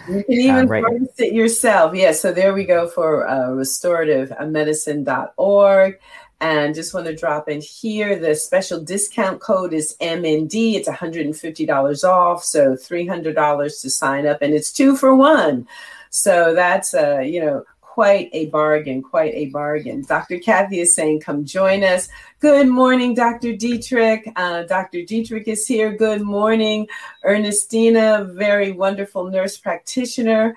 You 0.08 0.24
can 0.24 0.34
even 0.34 0.68
right. 0.68 0.84
harvest 0.84 1.20
it 1.20 1.34
yourself. 1.34 1.96
Yeah. 1.96 2.12
So 2.12 2.32
there 2.32 2.54
we 2.54 2.66
go 2.66 2.88
for 2.88 3.28
uh, 3.28 3.50
restorativemedicine.org. 3.50 6.00
And 6.42 6.76
just 6.76 6.94
want 6.94 7.06
to 7.06 7.16
drop 7.16 7.48
in 7.48 7.62
here 7.62 8.20
the 8.20 8.36
special 8.36 8.82
discount 8.82 9.40
code 9.40 9.74
is 9.74 9.96
MND. 10.02 10.74
It's 10.74 10.90
$150 10.90 12.04
off. 12.04 12.44
So 12.44 12.74
$300 12.74 13.82
to 13.82 13.90
sign 13.90 14.28
up. 14.28 14.42
And 14.42 14.54
it's 14.54 14.72
two 14.72 14.98
for 14.98 15.16
one. 15.16 15.66
So 16.10 16.54
that's 16.54 16.94
a, 16.94 17.18
uh, 17.18 17.22
you 17.22 17.40
know, 17.40 17.64
quite 17.94 18.28
a 18.34 18.48
bargain, 18.48 19.04
quite 19.04 19.36
a 19.36 19.46
bargain. 19.52 20.02
Dr. 20.02 20.40
Kathy 20.40 20.80
is 20.80 20.96
saying, 20.96 21.20
come 21.20 21.46
join 21.46 21.84
us. 21.84 22.10
Good 22.40 22.68
morning, 22.68 23.14
Dr. 23.14 23.56
Dietrich. 23.56 24.28
Uh, 24.36 24.64
Dr. 24.64 25.04
Dietrich 25.04 25.48
is 25.48 25.68
here. 25.68 25.96
Good 25.96 26.24
morning, 26.24 26.88
Ernestina, 27.24 28.24
very 28.34 28.72
wonderful 28.72 29.30
nurse 29.30 29.60
practitioner. 29.60 30.56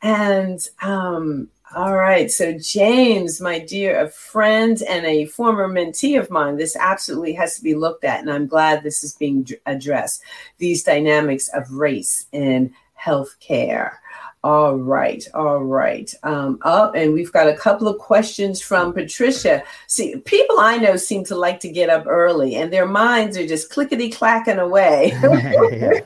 And 0.00 0.66
um, 0.80 1.50
all 1.76 1.94
right, 1.94 2.32
so 2.32 2.56
James, 2.58 3.38
my 3.38 3.58
dear, 3.58 4.00
a 4.00 4.08
friend 4.08 4.82
and 4.88 5.04
a 5.04 5.26
former 5.26 5.68
mentee 5.68 6.18
of 6.18 6.30
mine, 6.30 6.56
this 6.56 6.74
absolutely 6.74 7.34
has 7.34 7.56
to 7.56 7.62
be 7.62 7.74
looked 7.74 8.04
at, 8.04 8.20
and 8.20 8.30
I'm 8.30 8.46
glad 8.46 8.82
this 8.82 9.04
is 9.04 9.12
being 9.12 9.46
addressed. 9.66 10.22
These 10.56 10.84
dynamics 10.84 11.50
of 11.52 11.70
race 11.70 12.28
in 12.32 12.72
healthcare. 12.98 13.96
All 14.44 14.76
right, 14.76 15.26
all 15.34 15.64
right. 15.64 16.12
Um, 16.22 16.60
oh, 16.62 16.92
and 16.92 17.12
we've 17.12 17.32
got 17.32 17.48
a 17.48 17.56
couple 17.56 17.88
of 17.88 17.98
questions 17.98 18.60
from 18.60 18.92
Patricia. 18.92 19.64
See, 19.88 20.16
people 20.18 20.60
I 20.60 20.78
know 20.78 20.96
seem 20.96 21.24
to 21.24 21.34
like 21.34 21.58
to 21.60 21.68
get 21.68 21.90
up 21.90 22.06
early, 22.06 22.54
and 22.54 22.72
their 22.72 22.86
minds 22.86 23.36
are 23.36 23.46
just 23.46 23.70
clickety 23.70 24.10
clacking 24.10 24.60
away 24.60 25.12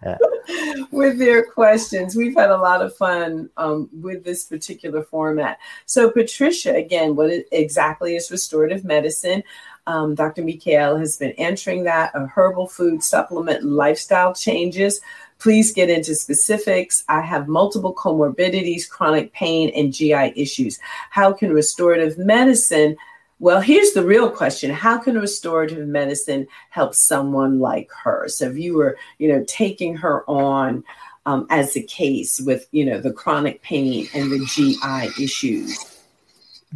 with 0.90 1.18
their 1.18 1.44
questions. 1.44 2.16
We've 2.16 2.34
had 2.34 2.50
a 2.50 2.56
lot 2.56 2.82
of 2.82 2.96
fun 2.96 3.50
um, 3.58 3.90
with 3.92 4.24
this 4.24 4.44
particular 4.44 5.02
format. 5.02 5.58
So, 5.86 6.10
Patricia, 6.10 6.74
again, 6.74 7.16
what 7.16 7.30
exactly 7.52 8.16
is 8.16 8.30
restorative 8.30 8.84
medicine? 8.84 9.42
Um, 9.86 10.14
Dr. 10.14 10.42
Michael 10.42 10.96
has 10.96 11.16
been 11.16 11.32
answering 11.32 11.84
that 11.84 12.12
a 12.14 12.26
herbal 12.26 12.68
food 12.68 13.02
supplement 13.02 13.64
lifestyle 13.64 14.34
changes 14.34 15.00
Please 15.38 15.72
get 15.72 15.88
into 15.88 16.14
specifics. 16.14 17.04
I 17.08 17.20
have 17.20 17.48
multiple 17.48 17.94
comorbidities, 17.94 18.88
chronic 18.88 19.32
pain, 19.32 19.70
and 19.74 19.92
GI 19.92 20.32
issues. 20.34 20.78
How 21.10 21.32
can 21.32 21.52
restorative 21.52 22.18
medicine? 22.18 22.96
Well, 23.38 23.60
here's 23.60 23.92
the 23.92 24.04
real 24.04 24.30
question. 24.30 24.70
How 24.70 24.98
can 24.98 25.16
restorative 25.16 25.86
medicine 25.86 26.48
help 26.70 26.94
someone 26.94 27.60
like 27.60 27.88
her? 28.02 28.26
So 28.28 28.50
if 28.50 28.58
you 28.58 28.76
were, 28.76 28.98
you 29.18 29.28
know, 29.28 29.44
taking 29.46 29.96
her 29.96 30.28
on 30.28 30.82
um, 31.24 31.46
as 31.50 31.74
the 31.74 31.82
case 31.82 32.40
with, 32.40 32.66
you 32.72 32.84
know, 32.84 33.00
the 33.00 33.12
chronic 33.12 33.62
pain 33.62 34.08
and 34.14 34.32
the 34.32 34.44
GI 34.44 35.22
issues. 35.22 35.98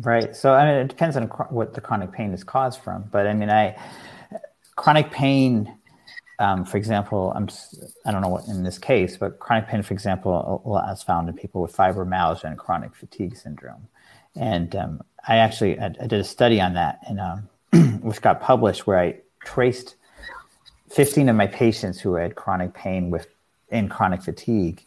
Right. 0.01 0.35
So 0.37 0.55
I 0.55 0.65
mean, 0.65 0.75
it 0.77 0.89
depends 0.89 1.17
on 1.17 1.25
what 1.51 1.75
the 1.75 1.81
chronic 1.81 2.13
pain 2.13 2.33
is 2.33 2.45
caused 2.45 2.81
from. 2.81 3.05
But 3.11 3.27
I 3.27 3.35
mean, 3.35 3.51
I 3.51 3.77
chronic 4.77 5.11
pain 5.11 5.73
um, 6.43 6.65
for 6.65 6.77
example, 6.77 7.33
I'm, 7.37 7.49
I 8.05 8.11
don't 8.11 8.21
know 8.21 8.29
what 8.29 8.49
in 8.49 8.65
this 8.65 8.77
case, 8.77 9.17
but 9.17 9.39
chronic 9.39 9.69
pain, 9.69 9.81
for 9.85 9.95
example, 9.95 10.83
is 10.93 11.01
found 11.01 11.29
in 11.29 11.37
people 11.37 11.63
with 11.63 11.75
fibromyalgia 11.75 12.45
and 12.45 12.59
chronic 12.59 12.97
fatigue 12.97 13.37
syndrome. 13.37 13.87
And 14.35 14.75
um, 14.75 15.03
I 15.29 15.37
actually 15.37 15.79
I, 15.79 15.87
I, 15.87 16.07
did 16.09 16.15
a 16.15 16.25
study 16.25 16.61
on 16.61 16.75
that, 16.75 16.99
and 17.09 17.21
um, 17.21 17.49
which 18.03 18.21
got 18.21 18.41
published, 18.41 18.89
where 18.89 18.99
I 18.99 19.21
traced 19.45 19.95
15 20.91 21.29
of 21.29 21.37
my 21.37 21.47
patients 21.47 22.01
who 22.01 22.15
had 22.15 22.35
chronic 22.35 22.75
pain 22.75 23.11
with 23.11 23.29
and 23.71 23.89
chronic 23.89 24.23
fatigue, 24.23 24.85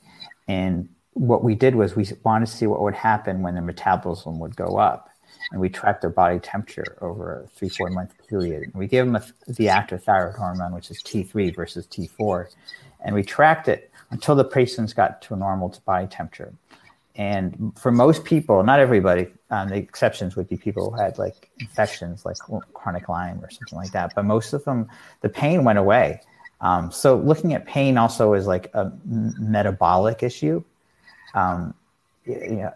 and 0.50 0.90
what 1.14 1.42
we 1.42 1.56
did 1.56 1.76
was 1.76 1.96
we 1.96 2.06
wanted 2.26 2.48
to 2.48 2.52
see 2.52 2.68
what 2.68 2.82
would 2.82 2.96
happen 2.96 3.42
when 3.44 3.54
their 3.54 3.64
metabolism 3.64 4.40
would 4.40 4.58
go 4.58 4.78
up, 4.78 5.10
and 5.52 5.62
we 5.62 5.70
tracked 5.70 6.02
their 6.02 6.10
body 6.10 6.40
temperature 6.40 6.98
over 7.02 7.42
a 7.42 7.48
three 7.50 7.70
four 7.70 7.90
month 7.90 8.14
period. 8.28 8.64
And 8.64 8.76
we 8.76 8.88
gave 8.88 9.06
them 9.06 9.16
a, 9.16 9.24
the 9.48 9.70
active 9.70 10.04
thyroid 10.04 10.36
hormone, 10.36 10.74
which 10.74 10.90
is 10.92 11.02
T3 11.04 11.56
versus 11.56 11.88
T4, 11.88 12.54
and 13.04 13.16
we 13.16 13.24
tracked 13.24 13.68
it 13.68 13.92
until 14.12 14.36
the 14.36 14.44
patients 14.44 14.94
got 14.94 15.22
to 15.24 15.34
a 15.34 15.38
normal 15.38 15.76
body 15.86 16.08
temperature. 16.08 16.54
And 17.18 17.74
for 17.78 17.92
most 17.92 18.26
people, 18.26 18.62
not 18.64 18.80
everybody, 18.80 19.28
um, 19.50 19.70
the 19.70 19.76
exceptions 19.76 20.36
would 20.36 20.50
be 20.50 20.58
people 20.58 20.92
who 20.92 20.98
had 20.98 21.18
like 21.18 21.50
infections 21.60 22.26
like 22.26 22.38
chronic 22.74 23.08
Lyme 23.08 23.42
or 23.42 23.50
something 23.50 23.78
like 23.78 23.92
that. 23.92 24.14
But 24.16 24.26
most 24.26 24.52
of 24.52 24.64
them, 24.66 24.90
the 25.22 25.30
pain 25.30 25.64
went 25.64 25.80
away. 25.80 26.20
Um, 26.60 26.92
so 26.92 27.18
looking 27.18 27.54
at 27.54 27.66
pain 27.66 27.98
also 27.98 28.34
is 28.34 28.48
like 28.48 28.70
a 28.74 28.92
metabolic 29.06 30.24
issue. 30.24 30.64
Um, 31.34 31.74
you 32.26 32.56
know, 32.56 32.74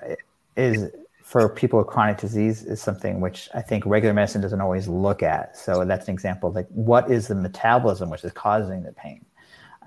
is 0.55 0.91
for 1.29 1.47
people 1.47 1.77
with 1.77 1.87
chronic 1.87 2.17
disease 2.17 2.63
is 2.63 2.81
something 2.81 3.21
which 3.21 3.49
I 3.53 3.61
think 3.61 3.85
regular 3.85 4.15
medicine 4.15 4.41
doesn't 4.41 4.61
always 4.61 4.87
look 4.87 5.21
at. 5.21 5.55
So 5.55 5.85
that's 5.85 6.07
an 6.07 6.13
example 6.15 6.51
like 6.51 6.65
what 6.69 7.11
is 7.11 7.27
the 7.27 7.35
metabolism 7.35 8.09
which 8.09 8.23
is 8.23 8.31
causing 8.31 8.81
the 8.81 8.93
pain 8.93 9.23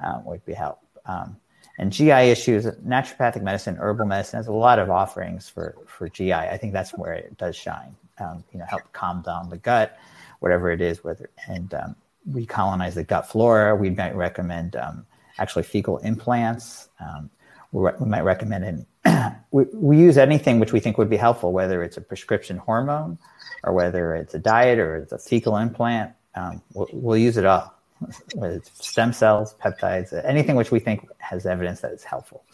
um, 0.05 0.25
would 0.25 0.45
be 0.45 0.53
help. 0.53 0.79
Um, 1.05 1.37
and 1.81 1.91
GI 1.91 2.31
issues, 2.31 2.67
naturopathic 2.67 3.43
medicine, 3.43 3.75
herbal 3.75 4.07
medicine 4.07 4.37
has 4.37 4.47
a 4.47 4.53
lot 4.53 4.79
of 4.79 4.89
offerings 4.89 5.49
for, 5.49 5.75
for 5.89 6.09
GI. 6.09 6.33
I 6.33 6.57
think 6.59 6.73
that's 6.73 6.93
where 6.93 7.13
it 7.13 7.37
does 7.39 7.57
shine. 7.57 7.97
Um, 8.19 8.45
you 8.53 8.61
know, 8.61 8.67
help 8.69 8.93
calm 8.93 9.23
down 9.23 9.51
the 9.51 9.59
gut, 9.59 9.99
whatever 10.39 10.71
it 10.71 10.81
is, 10.81 11.03
whether 11.03 11.29
and 11.49 11.75
um, 11.75 11.97
recolonize 12.31 12.95
the 12.95 13.03
gut 13.03 13.29
flora. 13.29 13.75
We 13.75 13.91
might 13.91 14.15
recommend 14.15 14.77
um, 14.77 15.05
actually 15.39 15.65
fecal 15.65 15.99
implants. 15.99 16.89
Um, 17.01 17.31
we, 17.73 17.83
re- 17.83 17.97
we, 17.99 18.07
might 18.07 18.21
recommend 18.21 18.65
in, 18.65 18.87
we, 19.51 19.65
we 19.73 19.99
use 19.99 20.19
anything 20.19 20.59
which 20.59 20.73
we 20.73 20.81
think 20.81 20.99
would 20.99 21.11
be 21.11 21.17
helpful, 21.17 21.53
whether 21.53 21.83
it's 21.83 21.97
a 21.97 22.01
prescription 22.01 22.57
hormone 22.57 23.19
or 23.65 23.73
whether 23.73 24.15
it's 24.15 24.35
a 24.35 24.39
diet 24.39 24.79
or 24.79 24.97
it's 24.97 25.13
a 25.13 25.19
fecal 25.19 25.57
implant. 25.57 26.13
Um, 26.35 26.63
we'll, 26.73 26.89
we'll 26.93 27.19
use 27.19 27.37
it 27.37 27.45
all 27.45 27.75
whether 28.35 28.57
it's 28.57 28.87
stem 28.87 29.13
cells, 29.13 29.55
peptides, 29.63 30.13
anything 30.25 30.57
which 30.57 30.71
we 30.71 30.81
think 30.81 31.07
has 31.19 31.47
evidence 31.47 31.81
that 31.81 31.93
it's 31.93 32.05
helpful. 32.05 32.45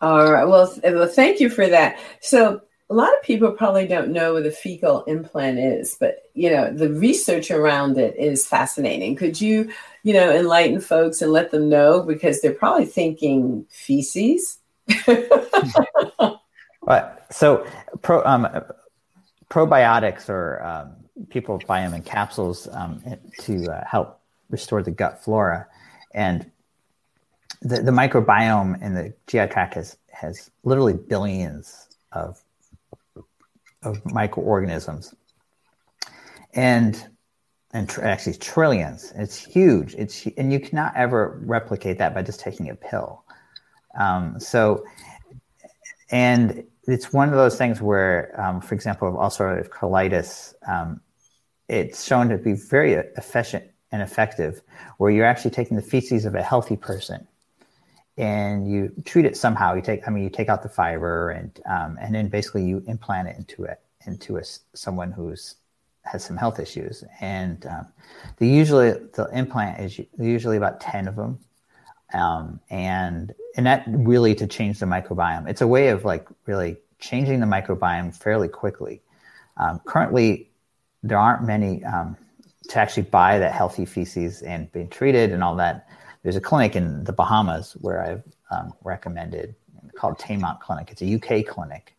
All 0.00 0.32
right. 0.32 0.44
Well, 0.44 0.72
well, 0.82 1.08
thank 1.08 1.40
you 1.40 1.50
for 1.50 1.66
that. 1.68 1.98
So, 2.20 2.62
a 2.88 2.94
lot 2.94 3.14
of 3.14 3.22
people 3.22 3.52
probably 3.52 3.86
don't 3.86 4.10
know 4.10 4.32
what 4.32 4.46
a 4.46 4.50
fecal 4.50 5.04
implant 5.04 5.60
is, 5.60 5.96
but 6.00 6.28
you 6.34 6.50
know 6.50 6.72
the 6.72 6.90
research 6.90 7.50
around 7.50 7.98
it 7.98 8.16
is 8.16 8.46
fascinating. 8.46 9.14
Could 9.14 9.40
you, 9.40 9.70
you 10.02 10.12
know, 10.12 10.34
enlighten 10.34 10.80
folks 10.80 11.22
and 11.22 11.32
let 11.32 11.52
them 11.52 11.68
know 11.68 12.02
because 12.02 12.40
they're 12.40 12.52
probably 12.52 12.86
thinking 12.86 13.64
feces. 13.70 14.58
So, 17.30 17.66
pro, 18.02 18.24
um, 18.24 18.46
probiotics 19.48 20.28
or 20.28 20.62
um, 20.64 20.92
people 21.28 21.60
buy 21.66 21.80
them 21.82 21.94
in 21.94 22.02
capsules 22.02 22.68
um, 22.72 23.02
to 23.40 23.70
uh, 23.70 23.84
help 23.86 24.20
restore 24.50 24.82
the 24.82 24.90
gut 24.90 25.22
flora. 25.22 25.66
And 26.12 26.50
the, 27.62 27.82
the 27.82 27.92
microbiome 27.92 28.82
in 28.82 28.94
the 28.94 29.14
GI 29.26 29.46
tract 29.46 29.74
has, 29.74 29.96
has 30.12 30.50
literally 30.64 30.94
billions 30.94 31.88
of, 32.12 32.42
of 33.82 34.04
microorganisms. 34.12 35.14
And 36.52 37.06
and 37.72 37.88
tr- 37.88 38.02
actually 38.02 38.34
trillions. 38.34 39.12
It's 39.14 39.38
huge. 39.38 39.94
It's 39.94 40.26
and 40.36 40.52
you 40.52 40.58
cannot 40.58 40.96
ever 40.96 41.40
replicate 41.44 41.98
that 41.98 42.12
by 42.12 42.22
just 42.22 42.40
taking 42.40 42.68
a 42.68 42.74
pill. 42.74 43.22
Um, 43.98 44.38
so, 44.40 44.84
and 46.10 46.64
it's 46.84 47.12
one 47.12 47.28
of 47.28 47.34
those 47.34 47.56
things 47.56 47.80
where, 47.80 48.38
um, 48.40 48.60
for 48.60 48.74
example, 48.74 49.08
of 49.08 49.14
ulcerative 49.14 49.68
colitis, 49.68 50.54
um, 50.68 51.00
it's 51.68 52.04
shown 52.04 52.28
to 52.30 52.38
be 52.38 52.54
very 52.54 52.94
efficient 52.94 53.64
and 53.92 54.02
effective, 54.02 54.60
where 54.98 55.10
you're 55.10 55.26
actually 55.26 55.50
taking 55.52 55.76
the 55.76 55.82
feces 55.82 56.24
of 56.24 56.34
a 56.34 56.42
healthy 56.42 56.76
person 56.76 57.26
and 58.16 58.70
you 58.70 58.92
treat 59.04 59.24
it 59.24 59.36
somehow. 59.36 59.74
You 59.74 59.82
take, 59.82 60.06
I 60.06 60.10
mean, 60.10 60.22
you 60.22 60.30
take 60.30 60.48
out 60.48 60.62
the 60.62 60.68
fiber 60.68 61.30
and 61.30 61.58
um, 61.66 61.96
and 62.00 62.14
then 62.14 62.28
basically 62.28 62.64
you 62.64 62.82
implant 62.86 63.28
it 63.28 63.36
into 63.36 63.64
it 63.64 63.80
into 64.06 64.36
a, 64.36 64.42
someone 64.74 65.12
who's 65.12 65.56
has 66.02 66.24
some 66.24 66.36
health 66.36 66.58
issues. 66.58 67.04
And 67.20 67.64
um, 67.66 67.86
the 68.38 68.46
usually 68.46 68.90
the 68.90 69.28
implant 69.32 69.80
is 69.80 70.00
usually 70.18 70.56
about 70.56 70.80
ten 70.80 71.08
of 71.08 71.16
them, 71.16 71.38
um, 72.12 72.60
and 72.70 73.34
and 73.56 73.66
that 73.66 73.84
really 73.88 74.34
to 74.36 74.46
change 74.46 74.78
the 74.78 74.86
microbiome. 74.86 75.48
It's 75.48 75.60
a 75.60 75.66
way 75.66 75.88
of 75.88 76.04
like 76.04 76.26
really 76.46 76.76
changing 76.98 77.40
the 77.40 77.46
microbiome 77.46 78.14
fairly 78.14 78.48
quickly. 78.48 79.02
Um, 79.56 79.80
currently, 79.84 80.50
there 81.02 81.18
aren't 81.18 81.44
many 81.44 81.84
um, 81.84 82.16
to 82.68 82.78
actually 82.78 83.04
buy 83.04 83.38
that 83.38 83.52
healthy 83.52 83.84
feces 83.84 84.42
and 84.42 84.70
being 84.72 84.88
treated 84.88 85.32
and 85.32 85.42
all 85.42 85.56
that. 85.56 85.88
There's 86.22 86.36
a 86.36 86.40
clinic 86.40 86.76
in 86.76 87.04
the 87.04 87.12
Bahamas 87.12 87.72
where 87.80 88.02
I've 88.02 88.22
um, 88.50 88.74
recommended 88.84 89.54
called 89.94 90.18
Taymount 90.18 90.60
Clinic. 90.60 90.90
It's 90.90 91.02
a 91.02 91.14
UK 91.14 91.46
clinic, 91.46 91.94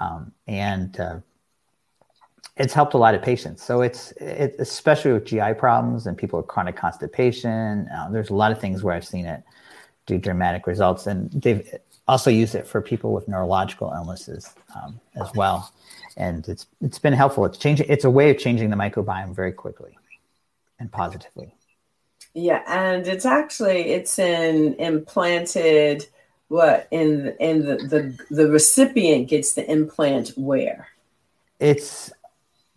um, 0.00 0.32
and 0.46 0.98
uh, 0.98 1.20
it's 2.56 2.74
helped 2.74 2.94
a 2.94 2.98
lot 2.98 3.14
of 3.14 3.22
patients. 3.22 3.62
So 3.62 3.80
it's 3.80 4.12
it, 4.12 4.56
especially 4.58 5.12
with 5.12 5.24
GI 5.24 5.54
problems 5.54 6.06
and 6.06 6.16
people 6.16 6.38
with 6.38 6.48
chronic 6.48 6.76
constipation. 6.76 7.88
Uh, 7.88 8.10
there's 8.10 8.30
a 8.30 8.34
lot 8.34 8.52
of 8.52 8.60
things 8.60 8.82
where 8.82 8.94
I've 8.94 9.06
seen 9.06 9.26
it 9.26 9.42
do 10.06 10.18
dramatic 10.18 10.66
results, 10.66 11.06
and 11.06 11.30
they've 11.30 11.66
also 12.08 12.30
used 12.30 12.54
it 12.54 12.66
for 12.66 12.80
people 12.80 13.12
with 13.12 13.28
neurological 13.28 13.92
illnesses 13.94 14.50
um, 14.76 15.00
as 15.16 15.32
well. 15.34 15.72
And 16.16 16.46
it's 16.48 16.66
it's 16.82 16.98
been 16.98 17.14
helpful. 17.14 17.44
It's 17.46 17.58
changing. 17.58 17.86
It's 17.88 18.04
a 18.04 18.10
way 18.10 18.30
of 18.30 18.38
changing 18.38 18.70
the 18.70 18.76
microbiome 18.76 19.34
very 19.34 19.52
quickly 19.52 19.96
and 20.78 20.92
positively. 20.92 21.54
Yeah, 22.34 22.62
and 22.66 23.06
it's 23.06 23.24
actually 23.24 23.92
it's 23.92 24.18
in 24.18 24.74
implanted 24.74 26.06
what 26.48 26.86
in 26.90 27.34
in 27.40 27.64
the 27.64 27.76
the, 27.76 28.18
the 28.34 28.48
recipient 28.50 29.28
gets 29.28 29.54
the 29.54 29.70
implant 29.70 30.30
where? 30.36 30.88
It's 31.58 32.10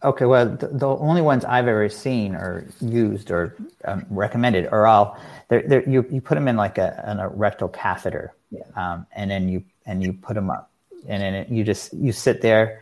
okay. 0.06 0.26
Well, 0.26 0.48
the, 0.48 0.68
the 0.68 0.88
only 0.88 1.22
ones 1.22 1.46
I've 1.46 1.68
ever 1.68 1.90
seen 1.90 2.36
or 2.36 2.66
used 2.82 3.32
or 3.32 3.56
um, 3.86 4.06
recommended 4.10 4.68
are 4.68 4.88
all 4.88 5.18
they're, 5.50 5.64
they're, 5.68 5.90
you 5.90 6.06
you 6.12 6.22
put 6.22 6.36
them 6.36 6.48
in 6.48 6.56
like 6.56 6.78
a, 6.78 7.04
in 7.12 7.20
a 7.20 7.30
rectal 7.30 7.68
catheter, 7.68 8.34
yeah. 8.52 8.62
um, 8.76 9.06
and 9.14 9.30
then 9.30 9.50
you 9.50 9.64
and 9.86 10.04
you 10.04 10.14
put 10.14 10.36
them 10.36 10.50
up, 10.50 10.72
and 11.08 11.22
then 11.22 11.34
it, 11.34 11.50
you 11.50 11.64
just 11.64 11.94
you 11.94 12.12
sit 12.12 12.42
there 12.42 12.82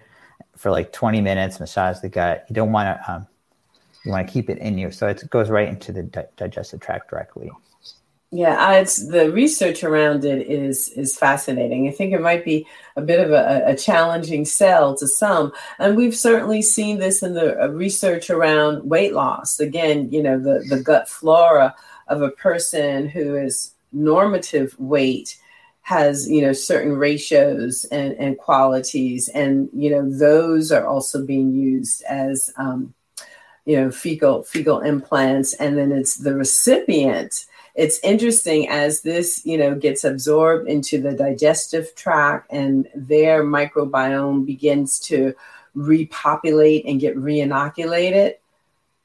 for 0.56 0.72
like 0.72 0.94
20 0.94 1.20
minutes, 1.22 1.60
massage 1.60 2.00
the 2.00 2.10
gut. 2.10 2.46
You 2.48 2.54
don't 2.54 2.72
want 2.72 2.98
to 2.98 3.12
um, 3.12 3.28
you 4.06 4.12
want 4.12 4.28
to 4.28 4.32
keep 4.32 4.50
it 4.50 4.58
in 4.60 4.78
you, 4.78 4.92
so 4.92 5.08
it 5.08 5.24
goes 5.30 5.50
right 5.50 5.68
into 5.68 5.92
the 5.92 6.04
di- 6.04 6.26
digestive 6.38 6.80
tract 6.80 7.10
directly. 7.10 7.52
Yeah, 8.36 8.74
it's 8.80 9.06
the 9.08 9.32
research 9.32 9.84
around 9.84 10.26
it 10.26 10.48
is 10.48 10.90
is 10.90 11.16
fascinating. 11.16 11.88
I 11.88 11.92
think 11.92 12.14
it 12.14 12.22
might 12.22 12.44
be 12.44 12.66
a 12.96 13.02
bit 13.02 13.20
of 13.20 13.30
a, 13.32 13.62
a 13.68 13.76
challenging 13.76 14.44
sell 14.44 14.96
to 14.98 15.08
some, 15.08 15.52
and 15.78 15.96
we've 15.96 16.16
certainly 16.16 16.64
seen 16.64 16.98
this 16.98 17.22
in 17.22 17.36
the 17.36 17.62
uh, 17.64 17.68
research 17.68 18.32
around 18.32 18.90
weight 18.90 19.14
loss. 19.14 19.60
Again, 19.60 20.10
you 20.12 20.24
know, 20.24 20.40
the 20.40 20.66
the 20.68 20.82
gut 20.82 21.08
flora 21.08 21.76
of 22.08 22.24
a 22.24 22.32
person 22.32 23.08
who 23.08 23.36
is 23.36 23.74
normative 23.92 24.76
weight 24.80 25.38
has 25.84 26.28
you 26.28 26.42
know 26.42 26.54
certain 26.54 26.94
ratios 26.94 27.86
and, 27.92 28.14
and 28.14 28.38
qualities 28.40 29.28
and 29.30 29.70
you 29.74 29.92
know 29.92 30.10
those 30.10 30.72
are 30.72 30.88
also 30.88 31.24
being 31.24 31.54
used 31.54 32.02
as 32.10 32.52
um, 32.58 32.94
you 33.66 33.76
know 33.76 33.92
fecal 33.92 34.44
fecal 34.44 34.80
implants 34.82 35.54
and 35.56 35.78
then 35.78 35.92
it's 35.92 36.18
the 36.18 36.34
recipient 36.36 37.46
it's 37.76 38.00
interesting 38.04 38.70
as 38.70 39.02
this 39.02 39.46
you 39.46 39.58
know 39.58 39.76
gets 39.76 40.04
absorbed 40.04 40.68
into 40.68 41.02
the 41.02 41.14
digestive 41.14 41.94
tract 41.96 42.52
and 42.52 42.88
their 42.96 43.44
microbiome 43.44 44.46
begins 44.46 45.00
to 45.00 45.34
repopulate 45.74 46.86
and 46.86 47.00
get 47.00 47.18
reinoculated 47.18 48.36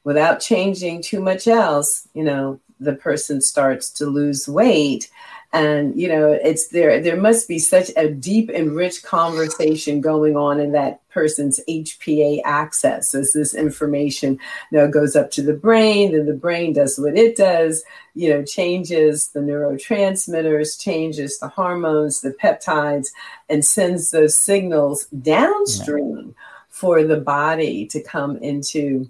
without 0.04 0.40
changing 0.40 1.02
too 1.02 1.20
much 1.20 1.48
else 1.48 2.08
you 2.14 2.22
know 2.22 2.60
the 2.80 2.94
person 2.94 3.40
starts 3.40 3.90
to 3.90 4.06
lose 4.06 4.48
weight 4.48 5.10
and 5.52 5.98
you 5.98 6.08
know 6.08 6.30
it's 6.30 6.68
there 6.68 7.00
there 7.00 7.16
must 7.16 7.48
be 7.48 7.58
such 7.58 7.90
a 7.96 8.08
deep 8.08 8.50
and 8.52 8.76
rich 8.76 9.02
conversation 9.02 10.00
going 10.00 10.36
on 10.36 10.60
in 10.60 10.72
that 10.72 11.00
person's 11.08 11.58
hpa 11.68 12.40
axis 12.44 13.14
as 13.14 13.32
this 13.32 13.54
information 13.54 14.38
you 14.70 14.78
know 14.78 14.88
goes 14.88 15.16
up 15.16 15.30
to 15.30 15.40
the 15.40 15.54
brain 15.54 16.12
then 16.12 16.26
the 16.26 16.34
brain 16.34 16.74
does 16.74 16.98
what 16.98 17.16
it 17.16 17.34
does 17.34 17.82
you 18.14 18.28
know 18.28 18.44
changes 18.44 19.28
the 19.28 19.40
neurotransmitters 19.40 20.78
changes 20.78 21.38
the 21.38 21.48
hormones 21.48 22.20
the 22.20 22.34
peptides 22.42 23.08
and 23.48 23.64
sends 23.64 24.10
those 24.10 24.36
signals 24.36 25.06
downstream 25.22 26.26
yeah. 26.26 26.32
for 26.68 27.02
the 27.02 27.20
body 27.20 27.86
to 27.86 28.02
come 28.02 28.36
into 28.38 29.08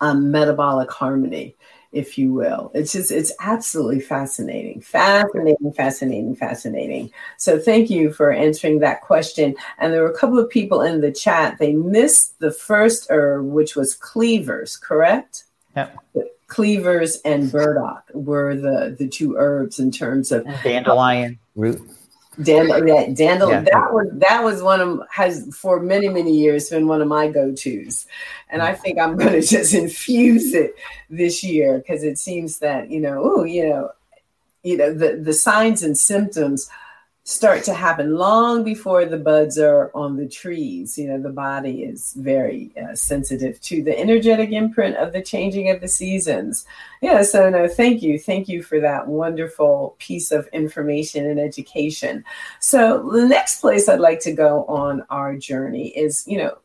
um, 0.00 0.30
metabolic 0.30 0.90
harmony 0.90 1.56
if 1.92 2.16
you 2.16 2.32
will. 2.32 2.70
It's 2.74 2.92
just, 2.92 3.10
it's 3.10 3.32
absolutely 3.40 4.00
fascinating, 4.00 4.80
fascinating, 4.80 5.72
fascinating, 5.72 6.36
fascinating. 6.36 7.10
So 7.36 7.58
thank 7.58 7.90
you 7.90 8.12
for 8.12 8.30
answering 8.30 8.78
that 8.80 9.02
question. 9.02 9.56
And 9.78 9.92
there 9.92 10.02
were 10.02 10.10
a 10.10 10.16
couple 10.16 10.38
of 10.38 10.48
people 10.48 10.82
in 10.82 11.00
the 11.00 11.12
chat, 11.12 11.58
they 11.58 11.72
missed 11.72 12.38
the 12.38 12.52
first 12.52 13.08
herb, 13.10 13.46
which 13.46 13.74
was 13.74 13.94
cleavers, 13.94 14.76
correct? 14.76 15.44
Yep. 15.76 15.98
Cleavers 16.46 17.20
and 17.24 17.50
burdock 17.50 18.04
were 18.12 18.56
the, 18.56 18.96
the 18.98 19.08
two 19.08 19.36
herbs 19.36 19.78
in 19.78 19.90
terms 19.90 20.32
of 20.32 20.44
dandelion 20.62 21.38
root. 21.54 21.80
Dandel, 22.42 22.86
yeah, 22.86 23.06
dandel. 23.12 23.50
Yeah. 23.50 23.60
That 23.62 23.92
was 23.92 24.08
that 24.12 24.44
was 24.44 24.62
one 24.62 24.80
of 24.80 25.00
has 25.10 25.54
for 25.56 25.80
many 25.80 26.08
many 26.08 26.36
years 26.36 26.68
been 26.68 26.86
one 26.86 27.02
of 27.02 27.08
my 27.08 27.28
go 27.28 27.52
tos, 27.52 28.06
and 28.48 28.62
I 28.62 28.74
mm. 28.74 28.78
think 28.78 28.98
I'm 28.98 29.16
going 29.16 29.32
to 29.40 29.42
just 29.42 29.74
infuse 29.74 30.54
it 30.54 30.74
this 31.08 31.42
year 31.42 31.78
because 31.78 32.02
it 32.02 32.18
seems 32.18 32.58
that 32.58 32.90
you 32.90 33.00
know, 33.00 33.20
oh, 33.22 33.44
you 33.44 33.68
know, 33.68 33.90
you 34.62 34.76
know 34.76 34.94
the 34.94 35.16
the 35.16 35.32
signs 35.32 35.82
and 35.82 35.96
symptoms 35.96 36.68
start 37.24 37.62
to 37.62 37.74
happen 37.74 38.16
long 38.16 38.64
before 38.64 39.04
the 39.04 39.16
buds 39.16 39.58
are 39.58 39.90
on 39.94 40.16
the 40.16 40.26
trees. 40.26 40.96
You 40.96 41.08
know, 41.08 41.20
the 41.20 41.28
body 41.28 41.84
is 41.84 42.14
very 42.14 42.72
uh, 42.76 42.94
sensitive 42.94 43.60
to 43.62 43.82
the 43.82 43.98
energetic 43.98 44.50
imprint 44.50 44.96
of 44.96 45.12
the 45.12 45.22
changing 45.22 45.70
of 45.70 45.80
the 45.80 45.88
seasons. 45.88 46.64
Yeah, 47.02 47.22
so 47.22 47.48
no, 47.50 47.68
thank 47.68 48.02
you. 48.02 48.18
Thank 48.18 48.48
you 48.48 48.62
for 48.62 48.80
that 48.80 49.06
wonderful 49.06 49.96
piece 49.98 50.32
of 50.32 50.48
information 50.48 51.26
and 51.26 51.38
education. 51.38 52.24
So, 52.58 53.10
the 53.10 53.26
next 53.26 53.60
place 53.60 53.88
I'd 53.88 54.00
like 54.00 54.20
to 54.20 54.32
go 54.32 54.64
on 54.64 55.04
our 55.10 55.36
journey 55.36 55.88
is, 55.88 56.24
you 56.26 56.38
know, 56.38 56.58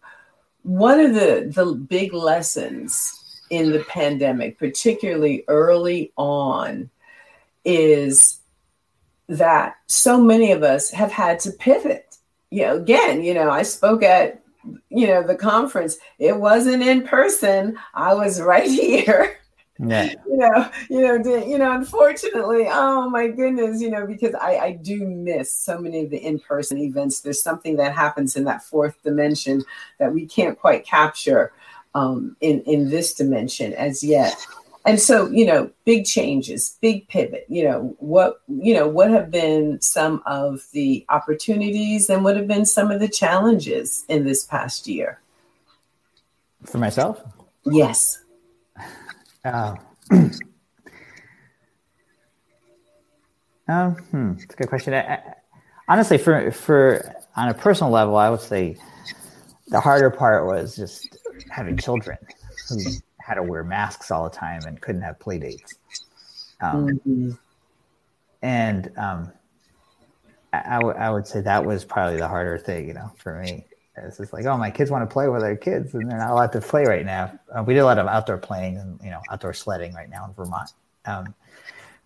one 0.63 0.99
of 0.99 1.13
the, 1.13 1.51
the 1.53 1.73
big 1.73 2.13
lessons 2.13 3.21
in 3.51 3.71
the 3.71 3.83
pandemic, 3.83 4.57
particularly 4.57 5.43
early 5.47 6.11
on, 6.17 6.89
is 7.63 8.39
that 9.27 9.77
so 9.87 10.21
many 10.21 10.51
of 10.51 10.63
us 10.63 10.91
have 10.91 11.11
had 11.11 11.39
to 11.41 11.51
pivot. 11.51 12.17
You 12.51 12.63
know, 12.63 12.75
again, 12.77 13.23
you 13.23 13.33
know, 13.33 13.49
I 13.49 13.63
spoke 13.63 14.03
at 14.03 14.41
you 14.89 15.07
know 15.07 15.23
the 15.23 15.35
conference. 15.35 15.97
It 16.19 16.37
wasn't 16.37 16.83
in 16.83 17.03
person. 17.03 17.77
I 17.93 18.13
was 18.13 18.41
right 18.53 18.69
here. 18.69 19.37
Yeah. 19.77 20.13
you 20.29 20.37
know, 20.37 20.71
you 20.89 21.01
know, 21.01 21.45
you 21.45 21.57
know, 21.57 21.71
unfortunately, 21.73 22.67
oh 22.69 23.09
my 23.09 23.27
goodness, 23.27 23.81
you 23.81 23.91
know, 23.91 24.07
because 24.07 24.33
I, 24.35 24.57
I 24.57 24.71
do 24.71 25.05
miss 25.05 25.53
so 25.53 25.77
many 25.79 26.05
of 26.05 26.11
the 26.11 26.17
in-person 26.17 26.77
events. 26.77 27.19
There's 27.19 27.41
something 27.41 27.75
that 27.77 27.93
happens 27.93 28.35
in 28.35 28.45
that 28.45 28.63
fourth 28.63 28.95
dimension 29.03 29.63
that 29.99 30.13
we 30.13 30.25
can't 30.25 30.57
quite 30.57 30.85
capture 30.85 31.51
um, 31.93 32.35
in, 32.41 32.61
in 32.61 32.89
this 32.89 33.13
dimension 33.13 33.73
as 33.73 34.03
yet 34.03 34.45
and 34.85 34.99
so 34.99 35.27
you 35.29 35.45
know 35.45 35.69
big 35.83 36.05
changes 36.05 36.77
big 36.81 37.07
pivot 37.07 37.45
you 37.49 37.63
know 37.63 37.95
what 37.99 38.41
you 38.47 38.73
know 38.73 38.87
what 38.87 39.09
have 39.09 39.31
been 39.31 39.81
some 39.81 40.21
of 40.25 40.61
the 40.71 41.05
opportunities 41.09 42.09
and 42.09 42.23
what 42.23 42.35
have 42.35 42.47
been 42.47 42.65
some 42.65 42.91
of 42.91 42.99
the 42.99 43.07
challenges 43.07 44.05
in 44.07 44.25
this 44.25 44.43
past 44.45 44.87
year? 44.87 45.19
For 46.63 46.77
myself? 46.77 47.21
Yes. 47.65 48.23
Uh, 49.43 49.75
um, 53.67 53.95
hmm, 53.95 54.31
it's 54.39 54.53
a 54.53 54.57
good 54.57 54.69
question. 54.69 54.93
I, 54.93 55.15
I, 55.15 55.21
honestly 55.87 56.17
for 56.17 56.51
for 56.51 57.15
on 57.35 57.49
a 57.49 57.53
personal 57.53 57.91
level 57.91 58.15
i 58.15 58.27
would 58.29 58.41
say 58.41 58.75
the 59.67 59.79
harder 59.79 60.09
part 60.09 60.45
was 60.45 60.75
just 60.75 61.15
having 61.49 61.77
children 61.77 62.17
who 62.69 62.79
had 63.25 63.35
to 63.35 63.43
wear 63.43 63.63
masks 63.63 64.11
all 64.11 64.29
the 64.29 64.35
time 64.35 64.61
and 64.67 64.79
couldn't 64.79 65.01
have 65.01 65.19
play 65.19 65.39
dates. 65.39 65.79
Um, 66.61 66.87
mm-hmm. 66.87 67.31
And 68.43 68.91
um, 68.97 69.31
I, 70.53 70.61
I, 70.65 70.75
w- 70.75 70.95
I 70.95 71.09
would 71.09 71.25
say 71.25 71.41
that 71.41 71.65
was 71.65 71.83
probably 71.83 72.17
the 72.17 72.27
harder 72.27 72.59
thing, 72.59 72.87
you 72.87 72.93
know, 72.93 73.11
for 73.17 73.41
me. 73.41 73.65
It's 73.97 74.17
just 74.17 74.31
like, 74.31 74.45
oh, 74.45 74.57
my 74.57 74.69
kids 74.69 74.91
want 74.91 75.09
to 75.09 75.11
play 75.11 75.27
with 75.27 75.41
their 75.41 75.55
kids, 75.55 75.95
and 75.95 76.09
they're 76.09 76.19
not 76.19 76.29
allowed 76.29 76.51
to 76.51 76.61
play 76.61 76.85
right 76.85 77.05
now. 77.05 77.39
Uh, 77.49 77.63
we 77.63 77.73
did 77.73 77.79
a 77.79 77.85
lot 77.85 77.97
of 77.97 78.07
outdoor 78.07 78.37
playing 78.37 78.77
and 78.77 78.99
you 79.01 79.09
know 79.09 79.21
outdoor 79.31 79.53
sledding 79.53 79.93
right 79.93 80.09
now 80.09 80.25
in 80.25 80.33
Vermont. 80.33 80.71
Um, 81.05 81.33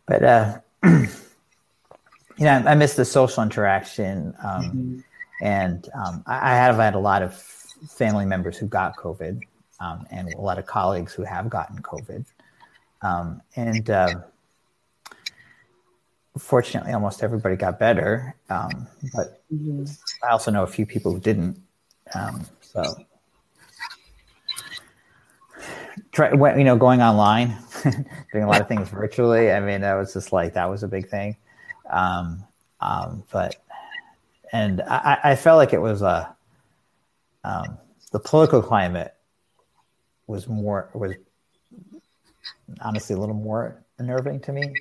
but 0.06 0.24
uh, 0.24 0.60
you 0.84 1.10
know, 2.38 2.52
I, 2.52 2.72
I 2.72 2.76
miss 2.76 2.94
the 2.94 3.06
social 3.06 3.42
interaction, 3.42 4.36
um, 4.44 4.64
mm-hmm. 4.64 5.00
and 5.42 5.90
um, 5.96 6.24
I, 6.28 6.52
I, 6.52 6.56
have 6.56 6.76
had 6.76 6.94
a 6.94 7.00
lot 7.00 7.24
of 7.24 7.34
family 7.34 8.28
members 8.28 8.56
who 8.56 8.68
got 8.68 8.96
COVID, 8.96 9.42
um, 9.80 10.06
and 10.12 10.34
a 10.34 10.42
lot 10.42 10.60
of 10.60 10.66
colleagues 10.66 11.14
who 11.14 11.24
have 11.24 11.50
gotten 11.50 11.82
COVID. 11.82 12.26
Um, 13.02 13.42
and 13.56 13.90
uh, 13.90 14.16
fortunately, 16.38 16.94
almost 16.94 17.24
everybody 17.24 17.56
got 17.56 17.80
better. 17.80 18.36
Um, 18.50 18.88
but 19.14 19.42
mm-hmm. 19.54 19.86
I 20.24 20.32
also 20.32 20.52
know 20.52 20.64
a 20.64 20.68
few 20.68 20.86
people 20.86 21.14
who 21.14 21.20
didn't. 21.20 21.62
Um, 22.14 22.46
so, 22.62 22.84
try, 26.12 26.32
you 26.32 26.64
know, 26.64 26.76
going 26.76 27.02
online, 27.02 27.56
doing 28.32 28.44
a 28.44 28.48
lot 28.48 28.62
of 28.62 28.68
things 28.68 28.90
virtually. 28.90 29.52
I 29.52 29.60
mean, 29.60 29.82
that 29.82 29.94
was 29.94 30.14
just 30.14 30.34
like 30.34 30.54
that 30.54 30.70
was 30.70 30.84
a 30.84 30.88
big 30.88 31.08
thing. 31.10 31.38
Um, 31.90 32.44
um, 32.82 33.24
but 33.32 33.56
and 34.52 34.82
I, 34.82 35.18
I, 35.24 35.36
felt 35.36 35.58
like 35.58 35.74
it 35.74 35.82
was 35.82 36.02
a 36.02 36.36
the 38.12 38.20
political 38.20 38.62
climate 38.62 39.14
was 40.30 40.48
more 40.48 40.90
was 40.94 41.14
honestly 42.82 43.16
a 43.16 43.20
little 43.20 43.36
more 43.36 43.84
unnerving 43.98 44.40
to 44.42 44.54
me. 44.54 44.74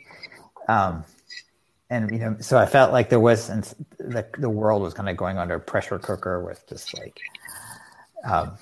Um, 0.68 1.04
and 1.90 2.10
you 2.10 2.18
know, 2.18 2.36
so 2.40 2.58
I 2.58 2.66
felt 2.66 2.92
like 2.92 3.08
there 3.08 3.18
was 3.18 3.48
and 3.48 3.64
the 3.98 4.26
the 4.36 4.50
world 4.50 4.82
was 4.82 4.94
kind 4.94 5.08
of 5.08 5.16
going 5.16 5.38
under 5.38 5.58
pressure 5.58 5.98
cooker 5.98 6.44
with 6.44 6.68
just 6.68 6.96
like, 6.98 7.18
um, 8.24 8.58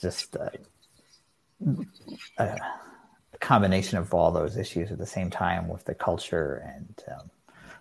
just 0.00 0.36
uh, 0.36 0.50
a 2.38 2.58
combination 3.38 3.98
of 3.98 4.12
all 4.12 4.32
those 4.32 4.56
issues 4.56 4.90
at 4.90 4.98
the 4.98 5.06
same 5.06 5.30
time 5.30 5.68
with 5.68 5.84
the 5.84 5.94
culture 5.94 6.68
and 6.74 7.04
um, 7.14 7.30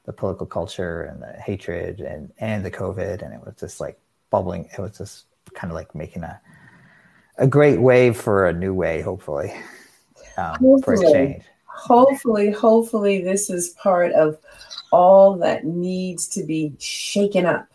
the 0.05 0.13
political 0.13 0.45
culture 0.45 1.01
and 1.01 1.23
the 1.23 1.33
hatred 1.41 2.01
and 2.01 2.31
and 2.37 2.63
the 2.63 2.71
COVID, 2.71 3.23
and 3.23 3.33
it 3.33 3.41
was 3.43 3.55
just 3.59 3.79
like 3.79 3.99
bubbling. 4.29 4.69
It 4.77 4.79
was 4.79 4.95
just 4.95 5.25
kind 5.55 5.71
of 5.71 5.75
like 5.75 5.95
making 5.95 6.21
a 6.21 6.39
a 7.39 7.47
great 7.47 7.81
way 7.81 8.11
for 8.11 8.47
a 8.47 8.53
new 8.53 8.73
way, 8.73 9.01
hopefully, 9.01 9.53
um, 10.37 10.81
for 10.83 10.93
a 10.93 11.11
change. 11.11 11.43
Hopefully, 11.65 12.51
hopefully, 12.51 13.21
this 13.23 13.49
is 13.49 13.69
part 13.69 14.11
of 14.11 14.37
all 14.91 15.35
that 15.37 15.65
needs 15.65 16.27
to 16.27 16.43
be 16.43 16.73
shaken 16.77 17.45
up. 17.45 17.67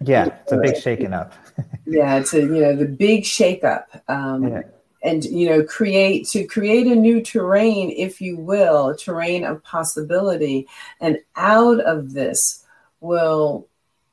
Yeah, 0.00 0.26
it's 0.42 0.52
a 0.52 0.58
big 0.58 0.76
shaken 0.76 1.14
up. 1.14 1.32
yeah, 1.86 2.16
it's 2.16 2.34
a 2.34 2.40
you 2.40 2.60
know 2.60 2.74
the 2.74 2.86
big 2.86 3.24
shake 3.24 3.64
up. 3.64 3.88
Um, 4.08 4.48
yeah. 4.48 4.62
And 5.04 5.24
you 5.24 5.48
know, 5.48 5.62
create 5.62 6.26
to 6.30 6.44
create 6.44 6.88
a 6.88 6.94
new 6.96 7.22
terrain, 7.22 7.90
if 7.90 8.20
you 8.20 8.36
will, 8.36 8.88
a 8.88 8.96
terrain 8.96 9.44
of 9.44 9.62
possibility, 9.62 10.66
and 11.00 11.18
out 11.36 11.78
of 11.80 12.14
this 12.14 12.64
will 13.00 13.68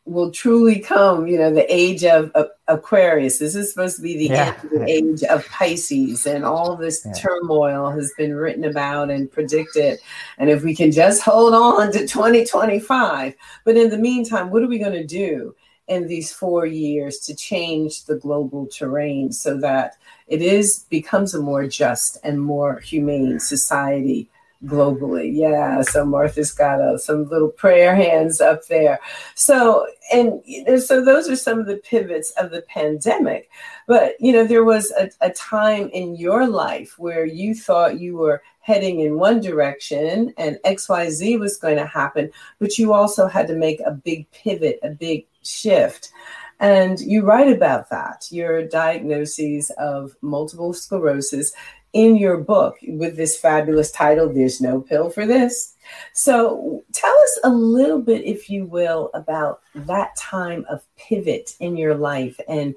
will 0.06 0.32
truly 0.32 0.80
come, 0.80 1.28
you 1.28 1.38
know, 1.38 1.52
the 1.52 1.66
age 1.74 2.04
of, 2.04 2.32
of, 2.32 2.50
Aquarius. 2.68 3.38
This 3.38 3.54
is 3.54 3.70
supposed 3.70 3.98
to 3.98 4.02
be 4.02 4.18
the, 4.18 4.34
yeah. 4.34 4.56
end, 4.64 4.72
the 4.72 4.90
age 4.90 5.24
of 5.24 5.48
Pisces, 5.50 6.26
and 6.26 6.44
all 6.44 6.76
this 6.76 7.06
yeah. 7.06 7.14
turmoil 7.14 7.92
has 7.92 8.12
been 8.18 8.34
written 8.34 8.64
about 8.64 9.12
and 9.12 9.32
predicted. 9.32 10.00
And 10.40 10.50
if 10.50 10.64
we 10.64 10.76
can 10.76 10.92
just 10.92 11.22
hold 11.22 11.54
on 11.54 11.92
to 11.92 12.08
2025, 12.08 13.36
but 13.66 13.78
in 13.78 13.92
the 13.92 14.00
meantime, 14.00 14.50
what 14.50 14.64
are 14.64 14.68
we 14.68 14.80
going 14.80 14.94
to 14.94 15.06
do 15.06 15.56
in 15.88 16.08
these 16.08 16.34
four 16.34 16.66
years 16.66 17.20
to 17.20 17.36
change 17.36 18.06
the 18.06 18.16
global 18.16 18.66
terrain 18.66 19.32
so 19.32 19.60
that 19.60 19.98
it 20.26 20.42
is 20.42 20.86
becomes 20.90 21.36
a 21.36 21.40
more 21.40 21.68
just 21.68 22.18
and 22.24 22.42
more 22.42 22.80
humane 22.80 23.40
society? 23.40 24.28
Globally. 24.66 25.32
Yeah. 25.34 25.82
So 25.82 26.06
Martha's 26.06 26.52
got 26.52 26.80
a, 26.82 26.98
some 27.00 27.30
little 27.30 27.50
prayer 27.50 27.96
hands 27.96 28.42
up 28.42 28.66
there. 28.68 29.00
So, 29.36 29.88
and 30.14 30.42
so 30.82 31.04
those 31.04 31.30
are 31.30 31.36
some 31.36 31.60
of 31.60 31.66
the 31.66 31.78
pivots 31.78 32.32
of 32.32 32.52
the 32.52 32.62
pandemic. 32.64 33.50
But, 33.88 34.16
you 34.20 34.32
know, 34.32 34.46
there 34.46 34.64
was 34.64 34.92
a, 34.92 35.10
a 35.22 35.30
time 35.32 35.90
in 35.90 36.16
your 36.16 36.48
life 36.48 36.98
where 36.98 37.26
you 37.26 37.56
thought 37.56 38.00
you 38.00 38.18
were 38.18 38.42
heading 38.60 39.02
in 39.02 39.20
one 39.20 39.40
direction 39.40 40.34
and 40.38 40.58
XYZ 40.66 41.40
was 41.40 41.58
going 41.58 41.78
to 41.78 41.86
happen, 41.86 42.32
but 42.60 42.80
you 42.80 42.94
also 42.94 43.28
had 43.28 43.48
to 43.48 43.56
make 43.56 43.80
a 43.82 43.92
big 43.92 44.30
pivot, 44.32 44.80
a 44.82 44.90
big 44.90 45.28
shift. 45.44 46.12
And 46.60 47.00
you 47.00 47.24
write 47.24 47.52
about 47.52 47.90
that, 47.90 48.28
your 48.32 48.66
diagnoses 48.66 49.72
of 49.78 50.16
multiple 50.22 50.74
sclerosis 50.74 51.54
in 51.96 52.18
your 52.18 52.38
book 52.38 52.76
with 52.90 53.16
this 53.16 53.38
fabulous 53.38 53.90
title, 53.90 54.32
There's 54.32 54.60
No 54.60 54.82
Pill 54.82 55.10
for 55.10 55.26
This. 55.26 55.76
So 56.12 56.84
tell 56.92 57.18
us 57.18 57.40
a 57.46 57.50
little 57.50 58.02
bit, 58.02 58.26
if 58.26 58.50
you 58.50 58.66
will, 58.66 59.10
about 59.14 59.62
that 59.74 60.14
time 60.18 60.66
of 60.70 60.84
pivot 60.98 61.56
in 61.62 61.78
your 61.78 61.96
life 61.96 62.40
and 62.50 62.76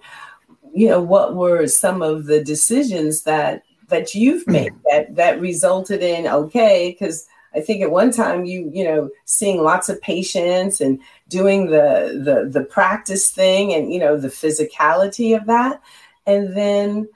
you 0.73 0.87
know 0.87 1.01
what 1.01 1.35
were 1.35 1.67
some 1.67 2.03
of 2.03 2.27
the 2.27 2.45
decisions 2.45 3.23
that 3.23 3.63
that 3.89 4.15
you've 4.15 4.45
hmm. 4.45 4.53
made 4.53 4.73
that 4.85 5.17
that 5.17 5.41
resulted 5.41 6.03
in 6.03 6.27
okay 6.27 6.91
because 6.91 7.27
I 7.55 7.61
think 7.61 7.83
at 7.83 7.91
one 7.91 8.11
time 8.11 8.45
you 8.45 8.71
you 8.73 8.85
know 8.85 9.09
seeing 9.25 9.63
lots 9.63 9.89
of 9.89 10.01
patients 10.03 10.83
and 10.83 11.01
doing 11.29 11.71
the 11.71 12.21
the 12.23 12.51
the 12.51 12.67
practice 12.67 13.31
thing 13.31 13.73
and 13.73 13.91
you 13.91 13.99
know 13.99 14.19
the 14.19 14.29
physicality 14.29 15.35
of 15.35 15.47
that 15.47 15.81
and 16.27 16.55
then 16.55 17.09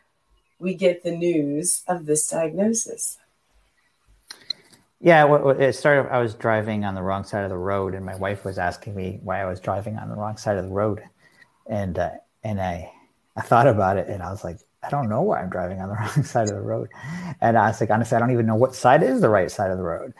we 0.62 0.74
get 0.74 1.02
the 1.02 1.10
news 1.10 1.82
of 1.88 2.06
this 2.06 2.28
diagnosis. 2.28 3.18
Yeah, 5.00 5.24
well, 5.24 5.50
it 5.50 5.72
started. 5.72 6.12
I 6.12 6.18
was 6.18 6.34
driving 6.34 6.84
on 6.84 6.94
the 6.94 7.02
wrong 7.02 7.24
side 7.24 7.42
of 7.42 7.50
the 7.50 7.56
road, 7.56 7.94
and 7.94 8.06
my 8.06 8.14
wife 8.14 8.44
was 8.44 8.56
asking 8.56 8.94
me 8.94 9.18
why 9.22 9.42
I 9.42 9.46
was 9.46 9.58
driving 9.58 9.98
on 9.98 10.08
the 10.08 10.14
wrong 10.14 10.36
side 10.36 10.56
of 10.56 10.64
the 10.64 10.70
road, 10.70 11.02
and 11.66 11.98
uh, 11.98 12.10
and 12.44 12.60
I 12.60 12.92
I 13.36 13.40
thought 13.40 13.66
about 13.66 13.96
it, 13.96 14.08
and 14.08 14.22
I 14.22 14.30
was 14.30 14.44
like, 14.44 14.58
I 14.84 14.90
don't 14.90 15.08
know 15.08 15.22
why 15.22 15.40
I'm 15.40 15.50
driving 15.50 15.80
on 15.80 15.88
the 15.88 15.94
wrong 16.00 16.22
side 16.22 16.48
of 16.48 16.54
the 16.54 16.60
road. 16.60 16.88
And 17.40 17.58
I 17.58 17.68
was 17.68 17.80
like, 17.80 17.90
honestly, 17.90 18.16
I 18.16 18.20
don't 18.20 18.30
even 18.30 18.46
know 18.46 18.54
what 18.54 18.74
side 18.74 19.02
is 19.02 19.20
the 19.20 19.28
right 19.28 19.50
side 19.50 19.70
of 19.70 19.78
the 19.78 19.84
road. 19.84 20.14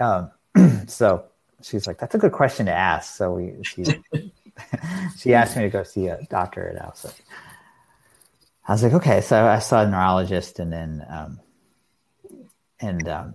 Um, 0.00 0.30
so 0.86 1.24
she's 1.62 1.86
like, 1.86 1.98
that's 1.98 2.14
a 2.14 2.18
good 2.18 2.32
question 2.32 2.66
to 2.66 2.72
ask. 2.72 3.14
So 3.14 3.32
we, 3.32 3.54
she, 3.62 3.84
she 5.16 5.34
asked 5.34 5.56
me 5.56 5.62
to 5.62 5.70
go 5.70 5.82
see 5.82 6.08
a 6.08 6.22
doctor, 6.28 6.66
and 6.66 6.78
I 6.78 6.86
was 6.86 7.04
like, 7.04 7.24
I 8.68 8.72
was 8.72 8.82
like, 8.82 8.94
okay. 8.94 9.20
So 9.20 9.46
I 9.46 9.60
saw 9.60 9.82
a 9.82 9.88
neurologist, 9.88 10.58
and 10.58 10.72
then, 10.72 11.06
um, 11.08 11.40
and 12.80 13.08
um, 13.08 13.34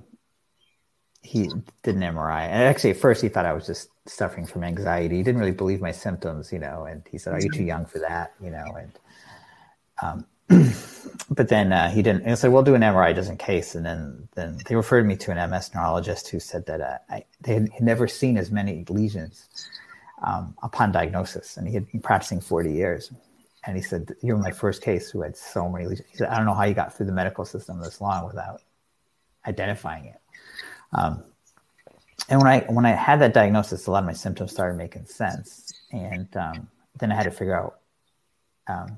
he 1.21 1.49
did 1.83 1.95
an 1.95 2.01
MRI. 2.01 2.41
And 2.41 2.63
actually, 2.63 2.91
at 2.91 2.97
first, 2.97 3.21
he 3.21 3.29
thought 3.29 3.45
I 3.45 3.53
was 3.53 3.65
just 3.65 3.89
suffering 4.07 4.45
from 4.45 4.63
anxiety. 4.63 5.17
He 5.17 5.23
didn't 5.23 5.39
really 5.39 5.51
believe 5.51 5.79
my 5.79 5.91
symptoms, 5.91 6.51
you 6.51 6.59
know. 6.59 6.85
And 6.85 7.03
he 7.09 7.17
said, 7.17 7.33
"Are 7.33 7.39
you 7.39 7.49
too 7.49 7.63
young 7.63 7.85
for 7.85 7.99
that?" 7.99 8.33
You 8.41 8.51
know, 8.51 8.65
and 8.77 8.99
um, 10.01 10.25
but 11.29 11.47
then 11.47 11.71
uh, 11.71 11.89
he 11.89 12.01
didn't. 12.01 12.23
And 12.23 12.37
so 12.37 12.49
we'll 12.51 12.63
do 12.63 12.75
an 12.75 12.81
MRI 12.81 13.15
just 13.15 13.29
in 13.29 13.37
case. 13.37 13.75
And 13.75 13.85
then 13.85 14.27
then 14.35 14.57
they 14.67 14.75
referred 14.75 15.05
me 15.05 15.15
to 15.17 15.31
an 15.31 15.49
MS 15.49 15.71
neurologist 15.73 16.29
who 16.29 16.39
said 16.39 16.65
that 16.65 16.81
uh, 16.81 16.97
I, 17.09 17.25
they 17.41 17.53
had 17.53 17.69
never 17.79 18.07
seen 18.07 18.37
as 18.37 18.51
many 18.51 18.85
lesions 18.89 19.47
um, 20.23 20.55
upon 20.61 20.91
diagnosis, 20.91 21.55
and 21.55 21.67
he 21.67 21.73
had 21.73 21.89
been 21.89 22.01
practicing 22.01 22.41
forty 22.41 22.73
years. 22.73 23.11
And 23.65 23.75
he 23.75 23.81
said, 23.81 24.15
"You're 24.21 24.37
my 24.37 24.51
first 24.51 24.81
case 24.81 25.09
who 25.09 25.21
had 25.21 25.37
so 25.37 25.69
many 25.69 25.85
lesions." 25.85 26.07
He 26.09 26.17
said, 26.17 26.29
"I 26.29 26.37
don't 26.37 26.45
know 26.45 26.53
how 26.53 26.63
you 26.63 26.73
got 26.73 26.93
through 26.93 27.05
the 27.05 27.11
medical 27.11 27.45
system 27.45 27.79
this 27.79 28.01
long 28.01 28.25
without 28.25 28.61
identifying 29.45 30.05
it." 30.05 30.19
Um, 30.93 31.23
and 32.29 32.39
when 32.39 32.47
I 32.47 32.59
when 32.69 32.85
I 32.85 32.91
had 32.91 33.19
that 33.21 33.33
diagnosis, 33.33 33.87
a 33.87 33.91
lot 33.91 33.99
of 33.99 34.05
my 34.05 34.13
symptoms 34.13 34.51
started 34.51 34.77
making 34.77 35.05
sense, 35.05 35.71
and 35.91 36.27
um, 36.35 36.67
then 36.99 37.11
I 37.11 37.15
had 37.15 37.23
to 37.23 37.31
figure 37.31 37.55
out 37.55 37.79
um, 38.67 38.97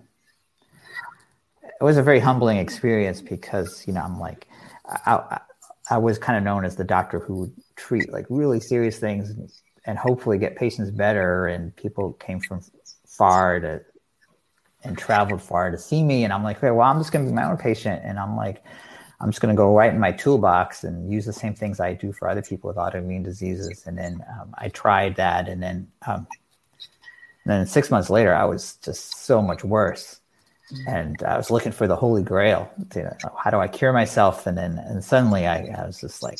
it 1.63 1.83
was 1.83 1.97
a 1.97 2.03
very 2.03 2.19
humbling 2.19 2.57
experience 2.57 3.21
because 3.21 3.85
you 3.87 3.93
know 3.93 4.01
I'm 4.01 4.19
like 4.19 4.47
I, 4.85 5.39
I 5.89 5.97
was 5.97 6.17
kind 6.17 6.37
of 6.37 6.43
known 6.43 6.65
as 6.65 6.75
the 6.75 6.83
doctor 6.83 7.19
who 7.19 7.35
would 7.35 7.53
treat 7.75 8.11
like 8.11 8.25
really 8.29 8.59
serious 8.59 8.99
things 8.99 9.61
and 9.85 9.97
hopefully 9.97 10.37
get 10.37 10.55
patients 10.55 10.91
better 10.91 11.47
and 11.47 11.75
people 11.75 12.13
came 12.13 12.39
from 12.39 12.61
far 13.05 13.59
to 13.59 13.81
and 14.83 14.97
traveled 14.97 15.41
far 15.41 15.71
to 15.71 15.77
see 15.77 16.03
me. 16.03 16.23
And 16.23 16.33
I'm 16.33 16.43
like 16.43 16.57
okay 16.57 16.71
well 16.71 16.87
I'm 16.87 16.99
just 16.99 17.11
going 17.11 17.25
to 17.25 17.31
be 17.31 17.35
my 17.35 17.49
own 17.49 17.57
patient. 17.57 18.01
And 18.03 18.19
I'm 18.19 18.35
like 18.35 18.63
I'm 19.19 19.29
just 19.29 19.41
going 19.41 19.55
to 19.55 19.57
go 19.57 19.73
right 19.75 19.93
in 19.93 19.99
my 19.99 20.11
toolbox 20.11 20.83
and 20.83 21.09
use 21.09 21.25
the 21.25 21.33
same 21.33 21.55
things 21.55 21.79
I 21.79 21.93
do 21.93 22.11
for 22.11 22.27
other 22.27 22.41
people 22.41 22.67
with 22.67 22.75
autoimmune 22.75 23.23
diseases. 23.23 23.83
And 23.85 23.97
then 23.97 24.21
um, 24.39 24.53
I 24.57 24.67
tried 24.67 25.15
that. 25.15 25.47
And 25.47 25.63
then 25.63 25.87
um, 26.07 26.27
and 27.45 27.51
then 27.51 27.65
six 27.65 27.89
months 27.89 28.09
later 28.09 28.33
I 28.33 28.45
was 28.45 28.75
just 28.77 29.25
so 29.25 29.41
much 29.41 29.63
worse. 29.63 30.19
And 30.87 31.21
I 31.23 31.37
was 31.37 31.51
looking 31.51 31.71
for 31.71 31.87
the 31.87 31.95
holy 31.95 32.23
grail. 32.23 32.71
To, 32.91 33.15
how 33.37 33.51
do 33.51 33.59
I 33.59 33.67
cure 33.67 33.93
myself? 33.93 34.47
And 34.47 34.57
then 34.57 34.79
and 34.79 35.03
suddenly 35.03 35.45
I, 35.45 35.67
I 35.77 35.85
was 35.85 35.99
just 35.99 36.23
like, 36.23 36.39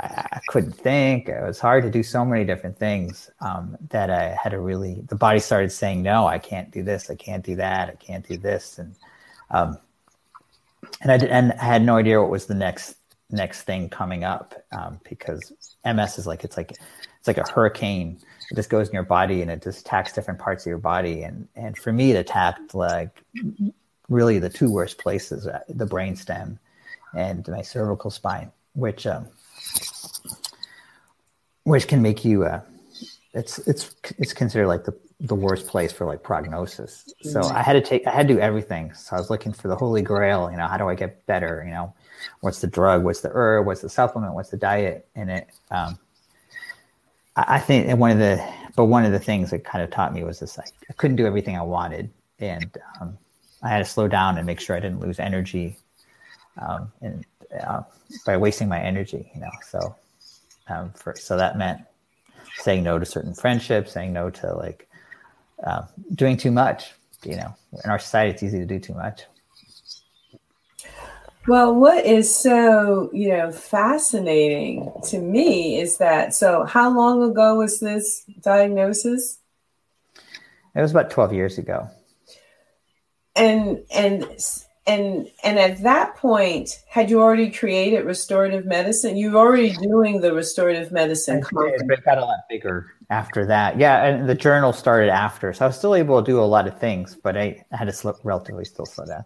I, 0.00 0.40
couldn't 0.48 0.72
think. 0.72 1.28
It 1.28 1.42
was 1.42 1.58
hard 1.58 1.82
to 1.82 1.90
do 1.90 2.02
so 2.02 2.24
many 2.24 2.44
different 2.44 2.78
things 2.78 3.30
um, 3.40 3.76
that 3.90 4.10
I 4.10 4.36
had 4.40 4.50
to 4.50 4.60
really. 4.60 5.02
The 5.08 5.16
body 5.16 5.40
started 5.40 5.72
saying, 5.72 6.02
"No, 6.02 6.26
I 6.26 6.38
can't 6.38 6.70
do 6.70 6.82
this. 6.82 7.10
I 7.10 7.16
can't 7.16 7.44
do 7.44 7.56
that. 7.56 7.88
I 7.88 7.94
can't 7.94 8.26
do 8.26 8.36
this." 8.36 8.78
And 8.78 8.94
um, 9.50 9.78
and 11.00 11.10
I 11.10 11.16
did, 11.18 11.30
and 11.30 11.52
I 11.52 11.64
had 11.64 11.82
no 11.82 11.96
idea 11.96 12.20
what 12.20 12.30
was 12.30 12.46
the 12.46 12.54
next 12.54 12.96
next 13.30 13.62
thing 13.62 13.88
coming 13.88 14.24
up 14.24 14.54
um, 14.72 15.00
because 15.08 15.52
MS 15.84 16.18
is 16.18 16.26
like 16.26 16.44
it's 16.44 16.56
like 16.56 16.70
it's 16.70 17.26
like 17.26 17.38
a 17.38 17.50
hurricane 17.50 18.20
it 18.50 18.54
just 18.54 18.70
goes 18.70 18.88
in 18.88 18.94
your 18.94 19.02
body 19.02 19.42
and 19.42 19.50
it 19.50 19.62
just 19.62 19.80
attacks 19.80 20.12
different 20.12 20.40
parts 20.40 20.64
of 20.64 20.70
your 20.70 20.78
body. 20.78 21.22
And 21.22 21.48
and 21.54 21.76
for 21.76 21.92
me, 21.92 22.12
it 22.12 22.16
attacked 22.16 22.74
like 22.74 23.22
really 24.08 24.38
the 24.38 24.48
two 24.48 24.70
worst 24.70 24.98
places: 24.98 25.46
uh, 25.46 25.60
the 25.68 25.86
brain 25.86 26.16
stem 26.16 26.58
and 27.14 27.46
my 27.48 27.62
cervical 27.62 28.10
spine, 28.10 28.50
which 28.74 29.06
um, 29.06 29.28
which 31.64 31.88
can 31.88 32.02
make 32.02 32.24
you. 32.24 32.44
Uh, 32.44 32.60
it's 33.34 33.58
it's 33.60 33.94
it's 34.18 34.32
considered 34.32 34.68
like 34.68 34.84
the 34.84 34.98
the 35.20 35.34
worst 35.34 35.66
place 35.66 35.92
for 35.92 36.06
like 36.06 36.22
prognosis. 36.22 37.12
So 37.22 37.42
I 37.42 37.62
had 37.62 37.74
to 37.74 37.80
take 37.80 38.06
I 38.06 38.10
had 38.10 38.28
to 38.28 38.34
do 38.34 38.40
everything. 38.40 38.94
So 38.94 39.16
I 39.16 39.18
was 39.18 39.30
looking 39.30 39.52
for 39.52 39.68
the 39.68 39.76
holy 39.76 40.02
grail. 40.02 40.50
You 40.50 40.56
know, 40.56 40.66
how 40.66 40.76
do 40.76 40.88
I 40.88 40.94
get 40.94 41.26
better? 41.26 41.62
You 41.66 41.72
know, 41.72 41.94
what's 42.40 42.60
the 42.60 42.66
drug? 42.66 43.04
What's 43.04 43.20
the 43.20 43.30
herb? 43.32 43.66
What's 43.66 43.82
the 43.82 43.88
supplement? 43.88 44.34
What's 44.34 44.50
the 44.50 44.56
diet? 44.56 45.08
And 45.14 45.30
it 45.30 45.48
um, 45.70 45.98
I 47.46 47.60
think 47.60 47.96
one 47.98 48.10
of 48.10 48.18
the, 48.18 48.44
but 48.74 48.86
one 48.86 49.04
of 49.04 49.12
the 49.12 49.18
things 49.20 49.50
that 49.50 49.64
kind 49.64 49.84
of 49.84 49.90
taught 49.90 50.12
me 50.12 50.24
was 50.24 50.40
this: 50.40 50.58
like, 50.58 50.72
I 50.90 50.92
couldn't 50.94 51.16
do 51.16 51.26
everything 51.26 51.56
I 51.56 51.62
wanted, 51.62 52.10
and 52.40 52.76
um, 53.00 53.16
I 53.62 53.68
had 53.68 53.78
to 53.78 53.84
slow 53.84 54.08
down 54.08 54.38
and 54.38 54.46
make 54.46 54.58
sure 54.58 54.74
I 54.74 54.80
didn't 54.80 55.00
lose 55.00 55.20
energy, 55.20 55.76
um, 56.60 56.90
and 57.00 57.24
uh, 57.60 57.82
by 58.26 58.36
wasting 58.36 58.68
my 58.68 58.80
energy, 58.80 59.30
you 59.34 59.40
know. 59.40 59.50
So, 59.68 59.96
um, 60.68 60.92
for 60.92 61.14
so 61.16 61.36
that 61.36 61.56
meant 61.56 61.80
saying 62.56 62.82
no 62.82 62.98
to 62.98 63.06
certain 63.06 63.34
friendships, 63.34 63.92
saying 63.92 64.12
no 64.12 64.30
to 64.30 64.54
like 64.54 64.88
uh, 65.64 65.82
doing 66.14 66.36
too 66.36 66.50
much. 66.50 66.92
You 67.24 67.36
know, 67.36 67.54
in 67.84 67.90
our 67.90 67.98
society, 67.98 68.30
it's 68.30 68.42
easy 68.42 68.58
to 68.58 68.66
do 68.66 68.78
too 68.78 68.94
much. 68.94 69.22
Well, 71.48 71.74
what 71.74 72.04
is 72.04 72.34
so, 72.36 73.08
you 73.12 73.30
know, 73.30 73.50
fascinating 73.50 74.92
to 75.04 75.18
me 75.18 75.80
is 75.80 75.96
that 75.96 76.34
so 76.34 76.64
how 76.64 76.94
long 76.94 77.22
ago 77.22 77.54
was 77.54 77.80
this 77.80 78.24
diagnosis? 78.42 79.38
It 80.74 80.82
was 80.82 80.90
about 80.90 81.10
12 81.10 81.32
years 81.32 81.56
ago. 81.56 81.88
And 83.34 83.82
and 83.90 84.26
and 84.88 85.30
and 85.44 85.58
at 85.58 85.82
that 85.82 86.16
point, 86.16 86.82
had 86.88 87.10
you 87.10 87.20
already 87.20 87.50
created 87.50 88.04
restorative 88.04 88.64
medicine? 88.64 89.16
You 89.16 89.32
were 89.32 89.38
already 89.38 89.72
doing 89.74 90.20
the 90.20 90.32
restorative 90.32 90.90
medicine. 90.90 91.38
It 91.38 92.04
got 92.04 92.18
a 92.18 92.22
lot 92.22 92.40
bigger 92.48 92.94
after 93.10 93.46
that. 93.46 93.78
Yeah, 93.78 94.04
and 94.04 94.28
the 94.28 94.34
journal 94.34 94.72
started 94.72 95.10
after, 95.10 95.52
so 95.52 95.64
I 95.64 95.68
was 95.68 95.76
still 95.76 95.94
able 95.94 96.20
to 96.22 96.26
do 96.28 96.40
a 96.40 96.42
lot 96.42 96.66
of 96.66 96.78
things, 96.80 97.14
but 97.14 97.36
I 97.36 97.64
had 97.70 97.84
to 97.84 97.92
slow, 97.92 98.16
relatively 98.24 98.64
still 98.64 98.86
slow 98.86 99.04
down 99.04 99.24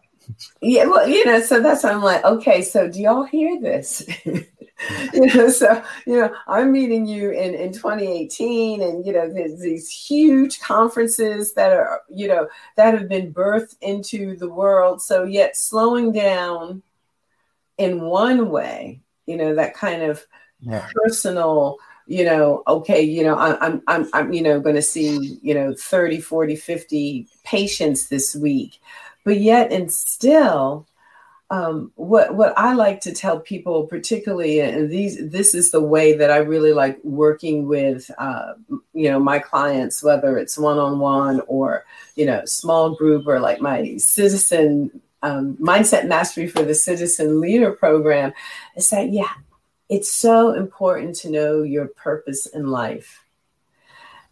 yeah, 0.60 0.84
well, 0.86 1.08
you 1.08 1.24
know, 1.24 1.40
so 1.40 1.60
that's 1.60 1.84
why 1.84 1.90
I'm 1.90 2.02
like, 2.02 2.24
okay, 2.24 2.62
so 2.62 2.88
do 2.88 3.00
y'all 3.00 3.24
hear 3.24 3.60
this? 3.60 4.06
you 5.14 5.26
know, 5.26 5.48
so 5.48 5.82
you 6.06 6.16
know, 6.20 6.34
I'm 6.46 6.72
meeting 6.72 7.06
you 7.06 7.30
in 7.30 7.54
in 7.54 7.72
2018, 7.72 8.82
and 8.82 9.06
you 9.06 9.12
know, 9.12 9.32
there's 9.32 9.60
these 9.60 9.90
huge 9.90 10.60
conferences 10.60 11.54
that 11.54 11.72
are, 11.72 12.02
you 12.08 12.28
know, 12.28 12.48
that 12.76 12.94
have 12.94 13.08
been 13.08 13.32
birthed 13.32 13.76
into 13.80 14.36
the 14.36 14.48
world. 14.48 15.02
So 15.02 15.24
yet 15.24 15.56
slowing 15.56 16.12
down 16.12 16.82
in 17.78 18.00
one 18.02 18.50
way, 18.50 19.00
you 19.26 19.36
know, 19.36 19.54
that 19.54 19.74
kind 19.74 20.02
of 20.02 20.26
yeah. 20.60 20.88
personal 20.94 21.78
you 22.06 22.24
know 22.24 22.62
okay 22.66 23.00
you 23.00 23.22
know 23.22 23.36
i'm 23.36 23.80
i'm 23.86 24.08
i'm 24.12 24.32
you 24.32 24.42
know 24.42 24.60
going 24.60 24.74
to 24.74 24.82
see 24.82 25.38
you 25.40 25.54
know 25.54 25.72
30 25.72 26.20
40 26.20 26.56
50 26.56 27.28
patients 27.44 28.08
this 28.08 28.34
week 28.34 28.80
but 29.24 29.40
yet 29.40 29.72
and 29.72 29.92
still 29.92 30.86
um, 31.52 31.92
what 31.96 32.34
what 32.34 32.54
I 32.56 32.72
like 32.72 33.02
to 33.02 33.12
tell 33.12 33.38
people, 33.38 33.86
particularly, 33.86 34.60
and 34.60 34.90
these 34.90 35.18
this 35.28 35.54
is 35.54 35.70
the 35.70 35.82
way 35.82 36.16
that 36.16 36.30
I 36.30 36.38
really 36.38 36.72
like 36.72 36.98
working 37.04 37.66
with, 37.68 38.10
uh, 38.16 38.54
you 38.94 39.10
know, 39.10 39.20
my 39.20 39.38
clients, 39.38 40.02
whether 40.02 40.38
it's 40.38 40.56
one 40.56 40.78
on 40.78 40.98
one 40.98 41.42
or 41.46 41.84
you 42.16 42.24
know, 42.24 42.42
small 42.46 42.94
group 42.94 43.26
or 43.26 43.38
like 43.38 43.60
my 43.60 43.98
citizen 43.98 45.02
um, 45.22 45.58
mindset 45.60 46.08
mastery 46.08 46.48
for 46.48 46.62
the 46.62 46.74
citizen 46.74 47.38
leader 47.38 47.72
program, 47.72 48.32
is 48.74 48.88
that 48.88 49.12
yeah, 49.12 49.34
it's 49.90 50.10
so 50.10 50.54
important 50.54 51.16
to 51.16 51.30
know 51.30 51.62
your 51.62 51.88
purpose 51.88 52.46
in 52.46 52.68
life, 52.68 53.26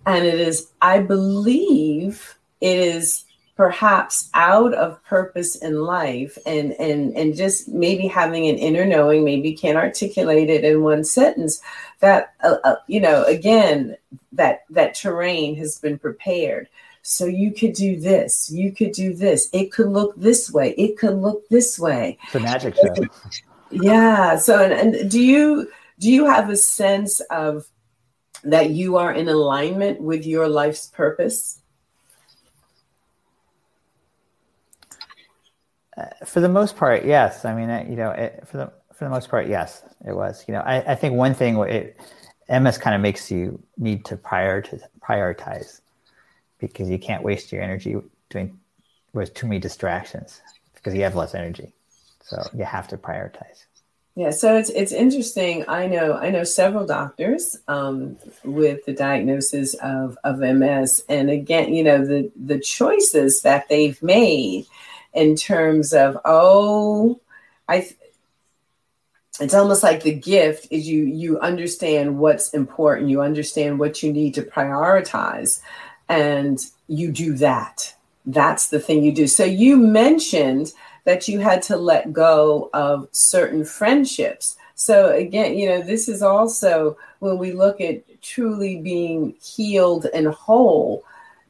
and 0.07 0.25
it 0.25 0.41
is, 0.41 0.73
I 0.81 1.01
believe, 1.01 2.39
it 2.62 2.79
is 2.79 3.27
perhaps 3.61 4.31
out 4.33 4.73
of 4.73 5.05
purpose 5.05 5.55
in 5.57 5.83
life 5.83 6.39
and 6.47 6.73
and 6.81 7.15
and 7.15 7.37
just 7.37 7.69
maybe 7.69 8.07
having 8.07 8.49
an 8.49 8.57
inner 8.57 8.87
knowing 8.87 9.23
maybe 9.23 9.53
can't 9.53 9.77
articulate 9.77 10.49
it 10.49 10.65
in 10.65 10.83
one 10.83 11.05
sentence 11.05 11.61
that 11.99 12.33
uh, 12.43 12.57
uh, 12.65 12.77
you 12.87 12.99
know 12.99 13.23
again 13.25 13.99
that 14.33 14.61
that 14.71 14.95
terrain 14.95 15.55
has 15.57 15.79
been 15.79 15.99
prepared. 15.99 16.71
So 17.03 17.27
you 17.27 17.53
could 17.53 17.75
do 17.75 18.01
this 18.01 18.51
you 18.51 18.73
could 18.73 18.93
do 18.93 19.13
this 19.13 19.51
it 19.53 19.71
could 19.71 19.89
look 19.89 20.17
this 20.17 20.51
way 20.51 20.71
it 20.79 20.97
could 20.97 21.19
look 21.19 21.47
this 21.51 21.79
way. 21.79 22.17
It's 22.29 22.37
a 22.37 22.41
magic 22.41 22.77
show. 22.77 22.95
Yeah 23.71 24.37
so 24.37 24.65
and, 24.65 24.73
and 24.73 25.11
do 25.11 25.21
you 25.21 25.71
do 25.99 26.11
you 26.11 26.25
have 26.25 26.49
a 26.49 26.57
sense 26.57 27.21
of 27.31 27.69
that 28.43 28.71
you 28.71 28.97
are 28.97 29.13
in 29.13 29.29
alignment 29.29 30.01
with 30.01 30.25
your 30.25 30.49
life's 30.49 30.87
purpose 30.87 31.60
for 36.25 36.41
the 36.41 36.49
most 36.49 36.77
part 36.77 37.05
yes 37.05 37.45
i 37.45 37.55
mean 37.55 37.91
you 37.91 37.97
know 37.97 38.11
it, 38.11 38.43
for 38.47 38.57
the 38.59 38.73
for 38.93 39.05
the 39.05 39.11
most 39.11 39.29
part 39.29 39.49
yes 39.49 39.83
it 40.07 40.15
was 40.15 40.45
you 40.47 40.55
know 40.55 40.61
i, 40.61 40.93
I 40.93 40.95
think 40.95 41.15
one 41.15 41.35
thing 41.35 41.57
it 41.59 41.99
ms 42.49 42.79
kind 42.79 42.95
of 42.95 43.01
makes 43.01 43.31
you 43.31 43.63
need 43.77 44.05
to 44.07 44.17
prioritize 44.17 44.83
prioritize 45.01 45.81
because 46.61 46.89
you 46.89 46.99
can't 46.99 47.23
waste 47.23 47.51
your 47.51 47.63
energy 47.63 47.97
doing 48.29 48.59
with 49.13 49.35
too 49.35 49.47
many 49.47 49.59
distractions 49.59 50.41
because 50.75 50.95
you 50.95 51.03
have 51.03 51.17
less 51.17 51.35
energy. 51.35 51.73
So 52.23 52.43
you 52.55 52.65
have 52.65 52.87
to 52.89 52.97
prioritize. 52.97 53.65
Yeah, 54.15 54.31
so 54.31 54.57
it's 54.57 54.71
it's 54.71 54.93
interesting. 54.93 55.65
I 55.69 55.87
know 55.87 56.15
I 56.15 56.31
know 56.31 56.45
several 56.45 56.85
doctors 56.85 57.57
um, 57.69 58.17
with 58.45 58.85
the 58.85 58.93
diagnosis 58.93 59.75
of 59.75 60.19
of 60.25 60.41
MS, 60.41 61.05
and 61.09 61.31
again, 61.31 61.73
you 61.73 61.85
know 61.85 62.05
the 62.05 62.31
the 62.37 62.59
choices 62.59 63.43
that 63.43 63.69
they've 63.69 64.01
made 64.03 64.67
in 65.15 65.37
terms 65.37 65.93
of 65.93 66.19
oh, 66.25 67.21
I. 67.69 67.89
It's 69.41 69.55
almost 69.55 69.83
like 69.83 70.03
the 70.03 70.13
gift 70.13 70.67
is 70.71 70.87
you 70.87 71.05
you 71.05 71.39
understand 71.41 72.19
what's 72.19 72.53
important, 72.53 73.09
you 73.09 73.23
understand 73.23 73.79
what 73.79 74.03
you 74.03 74.13
need 74.13 74.35
to 74.35 74.43
prioritize 74.43 75.63
and 76.11 76.59
you 76.89 77.11
do 77.11 77.35
that. 77.35 77.95
That's 78.27 78.69
the 78.69 78.81
thing 78.81 79.03
you 79.03 79.13
do. 79.13 79.27
So 79.27 79.45
you 79.45 79.77
mentioned 79.77 80.73
that 81.05 81.29
you 81.29 81.39
had 81.39 81.63
to 81.63 81.77
let 81.77 82.13
go 82.13 82.69
of 82.75 83.09
certain 83.13 83.65
friendships. 83.65 84.57
So 84.75 85.11
again, 85.11 85.57
you 85.57 85.69
know, 85.69 85.81
this 85.81 86.09
is 86.09 86.23
also 86.23 86.99
when 87.21 87.39
we 87.39 87.53
look 87.53 87.81
at 87.81 88.03
truly 88.23 88.81
being 88.81 89.35
healed 89.43 90.07
and 90.13 90.27
whole, 90.27 91.05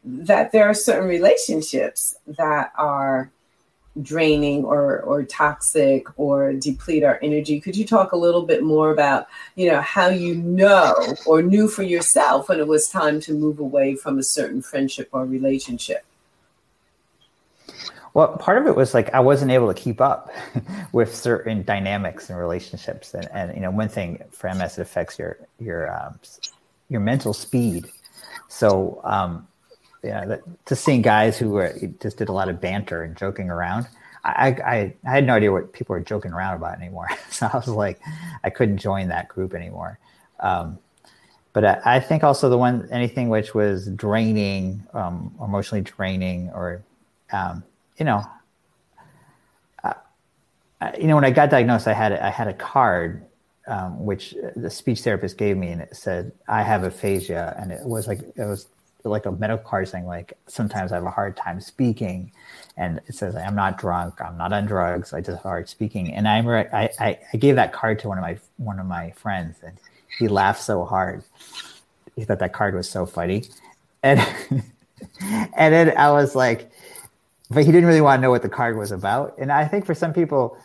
that 0.05 0.53
there 0.53 0.67
are 0.67 0.75
certain 0.75 1.09
relationships 1.09 2.17
that 2.27 2.73
are 2.77 3.31
draining 4.03 4.65
or 4.65 5.01
or 5.01 5.23
toxic 5.23 6.07
or 6.19 6.53
deplete 6.53 7.05
our 7.05 7.19
energy. 7.23 7.61
Could 7.61 7.77
you 7.77 7.85
talk 7.85 8.13
a 8.13 8.17
little 8.17 8.43
bit 8.43 8.63
more 8.63 8.91
about 8.91 9.27
you 9.57 9.71
know 9.71 9.81
how 9.81 10.09
you 10.09 10.35
know 10.35 10.95
or 11.27 11.43
knew 11.43 11.69
for 11.69 11.83
yourself 11.83 12.49
when 12.49 12.61
it 12.61 12.67
was 12.67 12.89
time 12.89 13.21
to 13.21 13.33
move 13.33 13.59
away 13.59 13.95
from 13.95 14.19
a 14.19 14.23
certain 14.23 14.63
friendship 14.63 15.09
or 15.13 15.25
relationship? 15.25 16.05
Well 18.15 18.37
part 18.39 18.59
of 18.59 18.67
it 18.67 18.75
was 18.75 18.93
like 18.93 19.13
i 19.15 19.21
wasn't 19.21 19.53
able 19.53 19.73
to 19.73 19.81
keep 19.81 20.01
up 20.01 20.33
with 20.93 21.15
certain 21.15 21.63
dynamics 21.63 22.31
and 22.31 22.39
relationships. 22.39 23.15
And 23.15 23.29
and 23.33 23.55
you 23.55 23.61
know 23.61 23.71
one 23.71 23.89
thing 23.89 24.23
for 24.31 24.53
ms 24.53 24.79
it 24.79 24.83
affects 24.83 25.19
your 25.19 25.39
your 25.59 25.95
um, 25.95 26.19
your 26.89 27.01
mental 27.01 27.33
speed. 27.33 27.91
So 28.49 29.01
um 29.05 29.47
yeah, 30.03 30.25
that, 30.25 30.41
just 30.67 30.85
seeing 30.85 31.03
guys 31.03 31.39
who 31.39 31.51
were, 31.51 31.75
just 32.01 32.19
did 32.19 32.29
a 32.29 32.33
lot 32.33 32.49
of 32.49 32.61
banter 32.61 33.03
and 33.03 33.17
joking 33.17 33.51
around. 33.51 33.87
I, 34.25 34.49
I, 34.49 34.95
I 35.05 35.11
had 35.11 35.27
no 35.27 35.35
idea 35.35 35.51
what 35.53 35.73
people 35.73 35.95
were 35.95 36.01
joking 36.01 36.33
around 36.33 36.57
about 36.57 36.79
anymore. 36.79 37.09
so 37.31 37.49
I 37.53 37.57
was 37.57 37.69
like, 37.69 38.01
I 38.45 38.51
couldn't 38.51 38.79
join 38.79 39.09
that 39.09 39.29
group 39.29 39.55
anymore. 39.55 39.99
Um, 40.41 40.79
but 41.53 41.65
I, 41.65 41.97
I, 41.97 42.01
think 42.01 42.23
also 42.23 42.49
the 42.49 42.59
one, 42.59 42.89
anything 42.91 43.29
which 43.29 43.55
was 43.55 43.89
draining, 43.89 44.87
um, 44.95 45.35
emotionally 45.43 45.83
draining, 45.83 46.51
or, 46.51 46.83
um, 47.33 47.63
you 47.99 48.05
know, 48.05 48.25
uh, 49.83 50.93
you 50.99 51.09
know, 51.09 51.17
when 51.17 51.25
I 51.25 51.31
got 51.31 51.51
diagnosed, 51.51 51.87
I 51.89 51.93
had, 51.93 52.13
I 52.13 52.31
had 52.31 52.49
a 52.49 52.55
card 52.55 53.27
um, 53.71 54.05
which 54.05 54.35
the 54.57 54.69
speech 54.69 55.01
therapist 55.03 55.39
gave 55.39 55.57
me, 55.57 55.69
and 55.69 55.81
it 55.81 55.95
said 55.95 56.33
I 56.49 56.63
have 56.63 56.83
aphasia, 56.83 57.57
and 57.59 57.71
it 57.71 57.85
was 57.85 58.09
like 58.09 58.21
it 58.21 58.45
was 58.45 58.67
like 59.05 59.27
a 59.27 59.33
medical 59.33 59.65
card 59.65 59.89
saying 59.89 60.07
like 60.07 60.33
sometimes 60.47 60.93
I 60.93 60.97
have 60.97 61.05
a 61.05 61.11
hard 61.11 61.37
time 61.37 61.61
speaking, 61.61 62.33
and 62.77 63.01
it 63.07 63.15
says 63.15 63.35
I'm 63.37 63.55
not 63.55 63.79
drunk, 63.79 64.21
I'm 64.21 64.37
not 64.37 64.53
on 64.53 64.67
drugs, 64.67 65.13
I 65.13 65.21
just 65.21 65.37
have 65.37 65.43
hard 65.43 65.69
speaking. 65.69 66.13
And 66.13 66.29
I'm 66.29 66.49
I 66.49 66.91
I 66.99 67.37
gave 67.37 67.57
that 67.57 67.73
card 67.73 67.99
to 68.01 68.09
one 68.09 68.19
of 68.19 68.23
my 68.23 68.39
one 68.57 68.79
of 68.79 68.87
my 68.87 69.11
friends, 69.13 69.59
and 69.65 69.77
he 70.19 70.29
laughed 70.29 70.63
so 70.63 70.85
hard. 70.85 71.25
He 72.17 72.25
thought 72.25 72.41
that 72.41 72.53
card 72.53 72.75
was 72.75 72.89
so 72.89 73.07
funny, 73.07 73.45
and 74.03 74.21
and 75.21 75.75
then 75.75 75.97
I 75.97 76.11
was 76.13 76.35
like, 76.35 76.71
but 77.51 77.65
he 77.65 77.73
didn't 77.73 77.87
really 77.87 78.01
want 78.01 78.19
to 78.19 78.23
know 78.23 78.31
what 78.31 78.43
the 78.43 78.49
card 78.49 78.77
was 78.77 78.93
about. 78.93 79.37
And 79.39 79.51
I 79.51 79.67
think 79.67 79.87
for 79.87 79.95
some 79.95 80.13
people, 80.13 80.57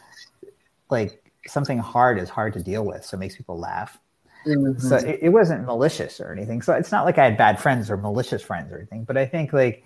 like 0.90 1.22
something 1.48 1.78
hard 1.78 2.20
is 2.20 2.30
hard 2.30 2.54
to 2.54 2.62
deal 2.62 2.86
with, 2.86 3.06
so 3.06 3.18
it 3.18 3.20
makes 3.20 3.36
people 3.36 3.58
laugh. 3.58 3.98
Mm-hmm. 4.46 4.80
So 4.80 4.98
it, 4.98 5.20
it, 5.24 5.30
wasn't 5.30 5.66
malicious 5.66 6.20
or 6.20 6.32
anything. 6.32 6.62
So 6.62 6.74
it's 6.74 6.92
not 6.92 7.06
like 7.06 7.18
I 7.18 7.24
had 7.26 7.38
bad 7.38 7.60
friends 7.60 7.90
or 7.90 7.98
malicious 7.98 8.42
friends 8.42 8.72
or 8.72 8.78
anything. 8.78 9.04
But 9.04 9.18
I 9.18 9.26
think 9.26 9.54
like 9.54 9.84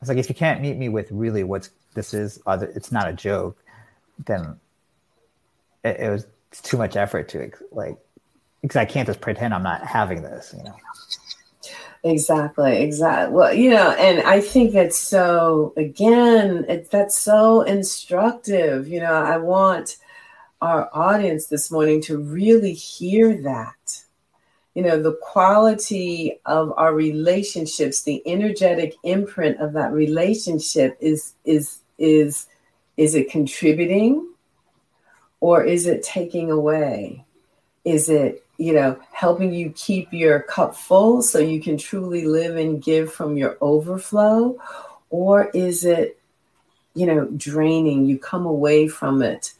it's 0.00 0.08
like 0.08 0.18
if 0.18 0.28
you 0.28 0.34
can't 0.34 0.60
meet 0.60 0.76
me 0.76 0.88
with 0.88 1.10
really 1.12 1.44
what's 1.44 1.70
this 1.94 2.12
is, 2.12 2.40
other, 2.46 2.66
it's 2.74 2.90
not 2.90 3.08
a 3.08 3.12
joke, 3.12 3.56
then 4.26 4.56
it, 5.84 6.00
it 6.00 6.10
was 6.10 6.26
too 6.62 6.76
much 6.76 6.96
effort 6.96 7.28
to 7.30 7.50
like 7.70 7.96
because 8.60 8.76
I 8.76 8.84
can't 8.84 9.06
just 9.06 9.20
pretend 9.20 9.54
I'm 9.54 9.62
not 9.62 9.84
having 9.86 10.22
this, 10.22 10.54
you 10.56 10.64
know. 10.64 10.76
Exactly, 12.04 12.82
exactly. 12.82 13.32
Well, 13.32 13.54
you 13.54 13.70
know, 13.70 13.92
and 13.92 14.26
I 14.26 14.40
think 14.40 14.72
that's 14.72 14.98
so 14.98 15.72
again, 15.76 16.64
it, 16.68 16.90
that's 16.90 17.16
so 17.16 17.62
instructive. 17.62 18.88
You 18.88 19.00
know, 19.00 19.14
I 19.14 19.36
want 19.36 19.98
our 20.62 20.88
audience 20.92 21.46
this 21.46 21.72
morning 21.72 22.00
to 22.00 22.16
really 22.18 22.72
hear 22.72 23.36
that. 23.42 24.04
You 24.74 24.82
know, 24.82 25.02
the 25.02 25.18
quality 25.20 26.40
of 26.46 26.72
our 26.78 26.94
relationships, 26.94 28.02
the 28.02 28.22
energetic 28.24 28.94
imprint 29.02 29.60
of 29.60 29.74
that 29.74 29.92
relationship 29.92 30.96
is 31.00 31.34
is 31.44 31.80
is 31.98 32.46
is 32.96 33.14
it 33.14 33.30
contributing 33.30 34.26
or 35.40 35.64
is 35.64 35.86
it 35.86 36.04
taking 36.04 36.50
away? 36.50 37.24
Is 37.84 38.08
it, 38.08 38.46
you 38.56 38.72
know, 38.72 38.98
helping 39.10 39.52
you 39.52 39.70
keep 39.72 40.12
your 40.12 40.40
cup 40.40 40.76
full 40.76 41.20
so 41.22 41.40
you 41.40 41.60
can 41.60 41.76
truly 41.76 42.24
live 42.24 42.56
and 42.56 42.80
give 42.80 43.12
from 43.12 43.36
your 43.36 43.58
overflow? 43.60 44.56
Or 45.10 45.50
is 45.52 45.84
it, 45.84 46.18
you 46.94 47.06
know, 47.06 47.26
draining? 47.36 48.06
You 48.06 48.18
come 48.18 48.46
away 48.46 48.86
from 48.86 49.20
it 49.20 49.52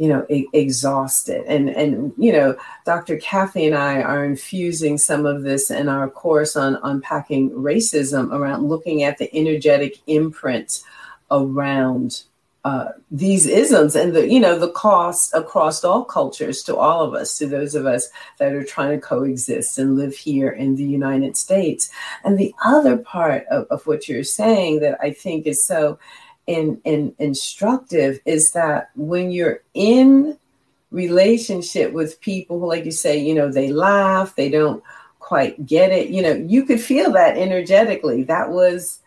you 0.00 0.08
know 0.08 0.24
e- 0.30 0.48
exhausted. 0.54 1.44
And 1.46 1.68
and 1.68 2.12
you 2.16 2.32
know 2.32 2.56
dr 2.86 3.14
kathy 3.18 3.66
and 3.66 3.74
i 3.74 4.00
are 4.00 4.24
infusing 4.24 4.96
some 4.96 5.26
of 5.26 5.42
this 5.42 5.70
in 5.70 5.90
our 5.90 6.08
course 6.08 6.56
on 6.56 6.78
unpacking 6.82 7.50
racism 7.50 8.32
around 8.32 8.66
looking 8.66 9.02
at 9.02 9.18
the 9.18 9.28
energetic 9.36 9.98
imprint 10.06 10.82
around 11.30 12.22
uh, 12.64 12.88
these 13.10 13.46
isms 13.46 13.94
and 13.94 14.14
the 14.14 14.26
you 14.28 14.40
know 14.40 14.58
the 14.58 14.72
cost 14.72 15.34
across 15.34 15.84
all 15.84 16.04
cultures 16.04 16.62
to 16.62 16.76
all 16.76 17.02
of 17.02 17.14
us 17.14 17.36
to 17.36 17.46
those 17.46 17.74
of 17.74 17.84
us 17.84 18.08
that 18.38 18.52
are 18.52 18.64
trying 18.64 18.90
to 18.90 19.06
coexist 19.06 19.78
and 19.78 19.96
live 19.96 20.14
here 20.14 20.50
in 20.50 20.76
the 20.76 20.84
united 20.84 21.36
states. 21.36 21.90
And 22.24 22.38
the 22.38 22.54
other 22.64 22.96
part 22.96 23.44
of, 23.50 23.66
of 23.70 23.86
what 23.86 24.08
you're 24.08 24.24
saying 24.24 24.80
that 24.80 24.98
i 25.02 25.10
think 25.10 25.46
is 25.46 25.64
so 25.64 25.98
and, 26.50 26.80
and 26.84 27.14
instructive 27.18 28.20
is 28.24 28.52
that 28.52 28.90
when 28.96 29.30
you're 29.30 29.62
in 29.74 30.36
relationship 30.90 31.92
with 31.92 32.20
people 32.20 32.58
who, 32.58 32.66
like 32.66 32.84
you 32.84 32.90
say, 32.90 33.18
you 33.18 33.34
know, 33.34 33.50
they 33.50 33.70
laugh, 33.70 34.34
they 34.34 34.48
don't 34.48 34.82
quite 35.20 35.64
get 35.64 35.92
it, 35.92 36.08
you 36.08 36.20
know, 36.20 36.32
you 36.32 36.64
could 36.64 36.80
feel 36.80 37.12
that 37.12 37.36
energetically. 37.36 38.24
That 38.24 38.50
was 38.50 38.98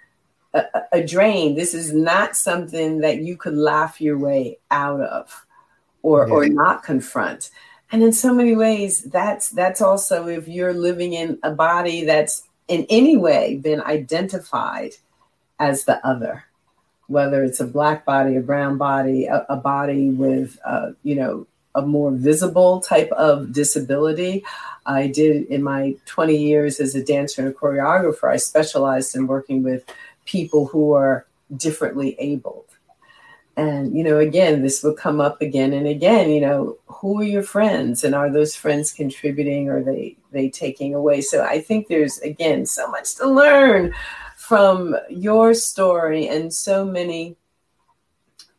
a, 0.54 0.64
a 0.94 1.04
drain. 1.04 1.56
This 1.56 1.74
is 1.74 1.94
not 1.94 2.38
something 2.38 3.00
that 3.00 3.18
you 3.20 3.36
could 3.36 3.56
laugh 3.56 4.00
your 4.00 4.18
way 4.18 4.60
out 4.72 5.02
of 5.02 5.46
or, 6.02 6.28
yeah. 6.28 6.34
or 6.34 6.48
not 6.48 6.84
confront. 6.84 7.50
And 7.92 8.02
in 8.02 8.14
so 8.14 8.34
many 8.34 8.56
ways, 8.56 9.04
that's 9.04 9.50
that's 9.50 9.80
also 9.80 10.28
if 10.28 10.48
you're 10.48 10.74
living 10.74 11.14
in 11.14 11.38
a 11.44 11.52
body 11.52 12.06
that's 12.06 12.44
in 12.68 12.88
any 12.90 13.18
way 13.18 13.58
been 13.58 13.82
identified 13.82 14.94
as 15.60 15.84
the 15.84 16.04
other 16.08 16.46
whether 17.14 17.44
it's 17.44 17.60
a 17.60 17.68
black 17.68 18.04
body, 18.04 18.36
a 18.36 18.42
brown 18.42 18.78
body, 18.78 19.26
a, 19.26 19.46
a 19.48 19.56
body 19.56 20.10
with, 20.10 20.60
uh, 20.66 20.92
you 21.04 21.16
know, 21.16 21.48
a 21.76 21.82
more 21.82 22.12
visible 22.12 22.82
type 22.82 23.12
of 23.12 23.54
disability. 23.54 24.44
I 24.86 25.08
did 25.08 25.46
in 25.48 25.64
my 25.64 25.96
20 26.06 26.36
years 26.36 26.80
as 26.80 26.94
a 26.96 27.04
dancer 27.04 27.42
and 27.42 27.52
a 27.52 27.58
choreographer, 27.58 28.30
I 28.30 28.38
specialized 28.38 29.16
in 29.16 29.28
working 29.28 29.64
with 29.64 29.84
people 30.26 30.66
who 30.68 30.94
are 30.94 31.26
differently 31.56 32.16
abled. 32.20 32.66
And, 33.56 33.96
you 33.96 34.04
know, 34.04 34.18
again, 34.18 34.64
this 34.64 34.82
will 34.82 34.96
come 34.96 35.22
up 35.22 35.40
again 35.42 35.74
and 35.74 35.88
again, 35.88 36.32
you 36.32 36.42
know, 36.42 36.78
who 36.88 37.22
are 37.22 37.26
your 37.26 37.44
friends 37.44 38.04
and 38.04 38.16
are 38.16 38.32
those 38.32 38.56
friends 38.56 38.92
contributing 38.92 39.70
or 39.70 39.84
they, 39.84 40.18
they 40.32 40.50
taking 40.50 40.96
away? 40.96 41.22
So 41.22 41.44
I 41.44 41.62
think 41.62 41.88
there's, 41.88 42.18
again, 42.20 42.66
so 42.66 42.90
much 42.90 43.16
to 43.16 43.28
learn 43.28 43.94
from 44.48 44.94
your 45.10 45.54
story 45.54 46.28
and 46.28 46.54
so 46.54 46.84
many 46.84 47.38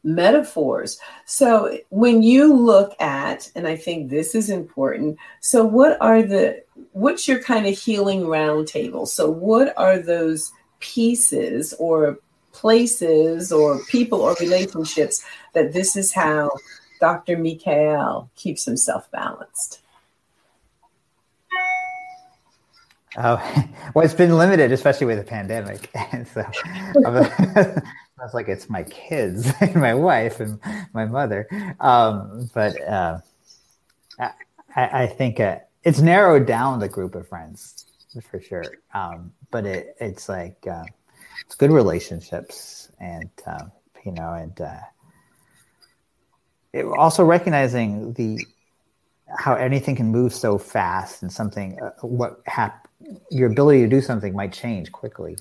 metaphors. 0.02 0.98
So 1.26 1.78
when 1.90 2.22
you 2.22 2.54
look 2.54 2.98
at, 3.02 3.50
and 3.54 3.68
I 3.68 3.76
think 3.76 4.08
this 4.08 4.34
is 4.34 4.48
important, 4.48 5.18
so 5.40 5.62
what 5.62 5.98
are 6.00 6.22
the, 6.22 6.62
what's 6.92 7.28
your 7.28 7.42
kind 7.42 7.66
of 7.66 7.76
healing 7.76 8.22
roundtable? 8.22 9.06
So 9.06 9.28
what 9.28 9.74
are 9.76 9.98
those 9.98 10.52
pieces 10.80 11.74
or 11.78 12.18
places 12.52 13.52
or 13.52 13.84
people 13.84 14.22
or 14.22 14.34
relationships 14.40 15.22
that 15.52 15.74
this 15.74 15.96
is 15.96 16.12
how 16.12 16.50
Dr. 16.98 17.36
Michael 17.36 18.30
keeps 18.36 18.64
himself 18.64 19.10
balanced? 19.10 19.83
Oh, 23.16 23.64
well, 23.94 24.04
it's 24.04 24.14
been 24.14 24.36
limited, 24.36 24.72
especially 24.72 25.06
with 25.06 25.18
the 25.18 25.24
pandemic. 25.24 25.90
And 26.12 26.26
so 26.26 26.44
Sounds 28.18 28.32
like 28.32 28.48
it's 28.48 28.70
my 28.70 28.84
kids, 28.84 29.50
and 29.60 29.74
my 29.74 29.92
wife, 29.94 30.38
and 30.38 30.60
my 30.92 31.04
mother. 31.04 31.48
Um, 31.80 32.48
but 32.54 32.80
uh, 32.82 33.18
I, 34.18 34.30
I, 34.76 35.06
think 35.08 35.40
uh, 35.40 35.58
it's 35.82 36.00
narrowed 36.00 36.46
down 36.46 36.78
the 36.78 36.88
group 36.88 37.16
of 37.16 37.26
friends 37.26 37.86
for 38.30 38.40
sure. 38.40 38.64
Um, 38.94 39.32
but 39.50 39.66
it, 39.66 39.96
it's 40.00 40.28
like 40.28 40.64
uh, 40.70 40.84
it's 41.44 41.56
good 41.56 41.72
relationships, 41.72 42.90
and 43.00 43.30
um, 43.46 43.72
you 44.04 44.12
know, 44.12 44.32
and 44.32 44.60
uh, 44.60 44.80
it, 46.72 46.84
also 46.84 47.24
recognizing 47.24 48.12
the 48.12 48.46
how 49.36 49.54
anything 49.54 49.96
can 49.96 50.06
move 50.06 50.34
so 50.34 50.58
fast, 50.58 51.22
and 51.22 51.32
something 51.32 51.80
uh, 51.80 51.90
what 52.02 52.40
hap- 52.46 52.88
your 53.30 53.50
ability 53.50 53.80
to 53.80 53.88
do 53.88 54.00
something 54.00 54.34
might 54.34 54.52
change 54.52 54.92
quickly. 54.92 55.36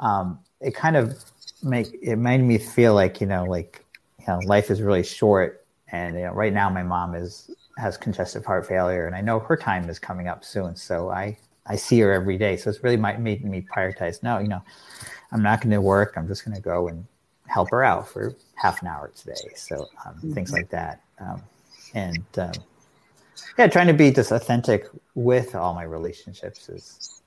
Um, 0.00 0.38
it 0.60 0.74
kind 0.74 0.96
of 0.96 1.22
make 1.62 1.88
it 2.02 2.16
made 2.16 2.38
me 2.38 2.58
feel 2.58 2.94
like 2.94 3.20
you 3.20 3.26
know 3.26 3.44
like 3.44 3.84
you 4.18 4.24
know 4.28 4.38
life 4.44 4.70
is 4.70 4.80
really 4.80 5.02
short 5.02 5.66
and 5.92 6.16
you 6.16 6.22
know 6.22 6.32
right 6.32 6.52
now 6.52 6.70
my 6.70 6.82
mom 6.82 7.14
is 7.14 7.50
has 7.76 7.96
congestive 7.96 8.44
heart 8.44 8.66
failure 8.66 9.06
and 9.06 9.14
i 9.14 9.20
know 9.20 9.38
her 9.38 9.56
time 9.56 9.88
is 9.88 9.98
coming 9.98 10.28
up 10.28 10.44
soon. 10.44 10.74
So 10.74 11.10
i 11.10 11.36
i 11.66 11.76
see 11.76 12.00
her 12.00 12.12
every 12.12 12.38
day. 12.38 12.56
So 12.56 12.70
it's 12.70 12.82
really 12.82 12.96
might 12.96 13.20
made 13.20 13.44
me 13.44 13.66
prioritize 13.74 14.22
no 14.22 14.38
you 14.38 14.48
know 14.48 14.62
i'm 15.32 15.42
not 15.42 15.60
going 15.60 15.72
to 15.72 15.80
work. 15.80 16.14
I'm 16.16 16.26
just 16.26 16.44
going 16.44 16.56
to 16.56 16.62
go 16.62 16.88
and 16.88 17.04
help 17.46 17.70
her 17.70 17.82
out 17.82 18.08
for 18.08 18.34
half 18.54 18.80
an 18.80 18.88
hour 18.88 19.10
today. 19.14 19.34
So 19.56 19.86
um, 20.06 20.32
things 20.32 20.52
like 20.52 20.70
that. 20.70 21.02
Um, 21.18 21.42
and 21.94 22.24
um, 22.38 22.52
yeah 23.58 23.66
trying 23.66 23.86
to 23.86 23.94
be 23.94 24.10
just 24.10 24.30
authentic 24.32 24.86
with 25.14 25.54
all 25.54 25.74
my 25.74 25.82
relationships 25.82 26.68
is 26.68 27.20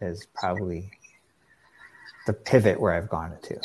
is 0.00 0.26
probably 0.34 0.90
the 2.26 2.32
pivot 2.32 2.80
where 2.80 2.94
I've 2.94 3.08
gone 3.08 3.36
to. 3.42 3.60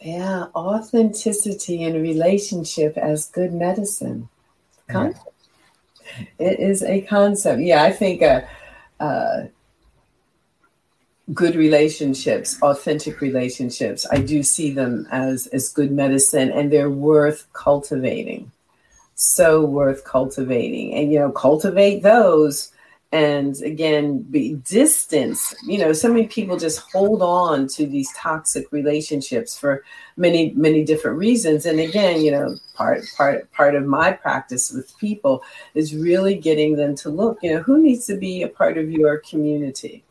Yeah, 0.00 0.46
authenticity 0.54 1.82
in 1.82 2.00
relationship 2.00 2.96
as 2.96 3.26
good 3.26 3.52
medicine. 3.52 4.28
Concept. 4.88 5.26
Yeah. 6.18 6.24
It 6.38 6.60
is 6.60 6.82
a 6.82 7.02
concept. 7.02 7.60
Yeah, 7.60 7.82
I 7.82 7.92
think 7.92 8.22
uh, 8.22 8.42
uh, 9.00 9.46
good 11.34 11.56
relationships, 11.56 12.60
authentic 12.62 13.20
relationships, 13.20 14.06
I 14.10 14.18
do 14.18 14.42
see 14.42 14.70
them 14.70 15.06
as 15.10 15.46
as 15.48 15.68
good 15.68 15.90
medicine, 15.90 16.50
and 16.50 16.72
they're 16.72 16.90
worth 16.90 17.46
cultivating. 17.52 18.50
So 19.20 19.64
worth 19.64 20.04
cultivating, 20.04 20.94
and 20.94 21.12
you 21.12 21.18
know, 21.18 21.32
cultivate 21.32 22.04
those. 22.04 22.70
And 23.10 23.56
again 23.62 24.18
be 24.20 24.56
distance 24.56 25.54
you 25.66 25.78
know 25.78 25.94
so 25.94 26.12
many 26.12 26.26
people 26.26 26.58
just 26.58 26.80
hold 26.92 27.22
on 27.22 27.66
to 27.68 27.86
these 27.86 28.12
toxic 28.14 28.70
relationships 28.70 29.58
for 29.58 29.82
many 30.18 30.52
many 30.52 30.84
different 30.84 31.16
reasons. 31.16 31.64
And 31.64 31.80
again 31.80 32.20
you 32.20 32.30
know 32.30 32.54
part 32.74 33.00
part 33.16 33.50
part 33.52 33.74
of 33.74 33.86
my 33.86 34.12
practice 34.12 34.70
with 34.70 34.96
people 34.98 35.42
is 35.74 35.96
really 35.96 36.34
getting 36.34 36.76
them 36.76 36.94
to 36.96 37.08
look 37.08 37.38
you 37.42 37.54
know 37.54 37.62
who 37.62 37.82
needs 37.82 38.04
to 38.08 38.16
be 38.16 38.42
a 38.42 38.48
part 38.48 38.76
of 38.76 38.92
your 38.92 39.16
community? 39.18 40.04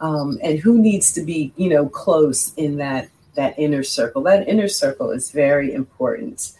Um, 0.00 0.38
and 0.40 0.58
who 0.60 0.78
needs 0.78 1.12
to 1.14 1.20
be 1.20 1.52
you 1.56 1.68
know 1.68 1.88
close 1.88 2.54
in 2.54 2.76
that 2.76 3.10
that 3.34 3.58
inner 3.58 3.82
circle? 3.82 4.22
That 4.22 4.48
inner 4.48 4.68
circle 4.68 5.10
is 5.10 5.32
very 5.32 5.74
important 5.74 6.52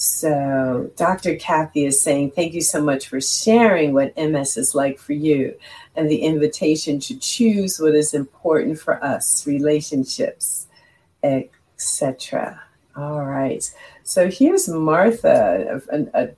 so, 0.00 0.90
Dr. 0.96 1.36
Kathy 1.36 1.84
is 1.84 2.00
saying, 2.00 2.30
Thank 2.30 2.54
you 2.54 2.62
so 2.62 2.82
much 2.82 3.06
for 3.06 3.20
sharing 3.20 3.92
what 3.92 4.16
MS 4.16 4.56
is 4.56 4.74
like 4.74 4.98
for 4.98 5.12
you 5.12 5.54
and 5.94 6.10
the 6.10 6.22
invitation 6.22 6.98
to 7.00 7.18
choose 7.18 7.78
what 7.78 7.94
is 7.94 8.14
important 8.14 8.80
for 8.80 9.04
us, 9.04 9.46
relationships, 9.46 10.68
etc. 11.22 12.62
All 12.96 13.26
right. 13.26 13.62
So, 14.02 14.30
here's 14.30 14.70
Martha, 14.70 15.82
a, 15.92 16.22
a 16.22 16.28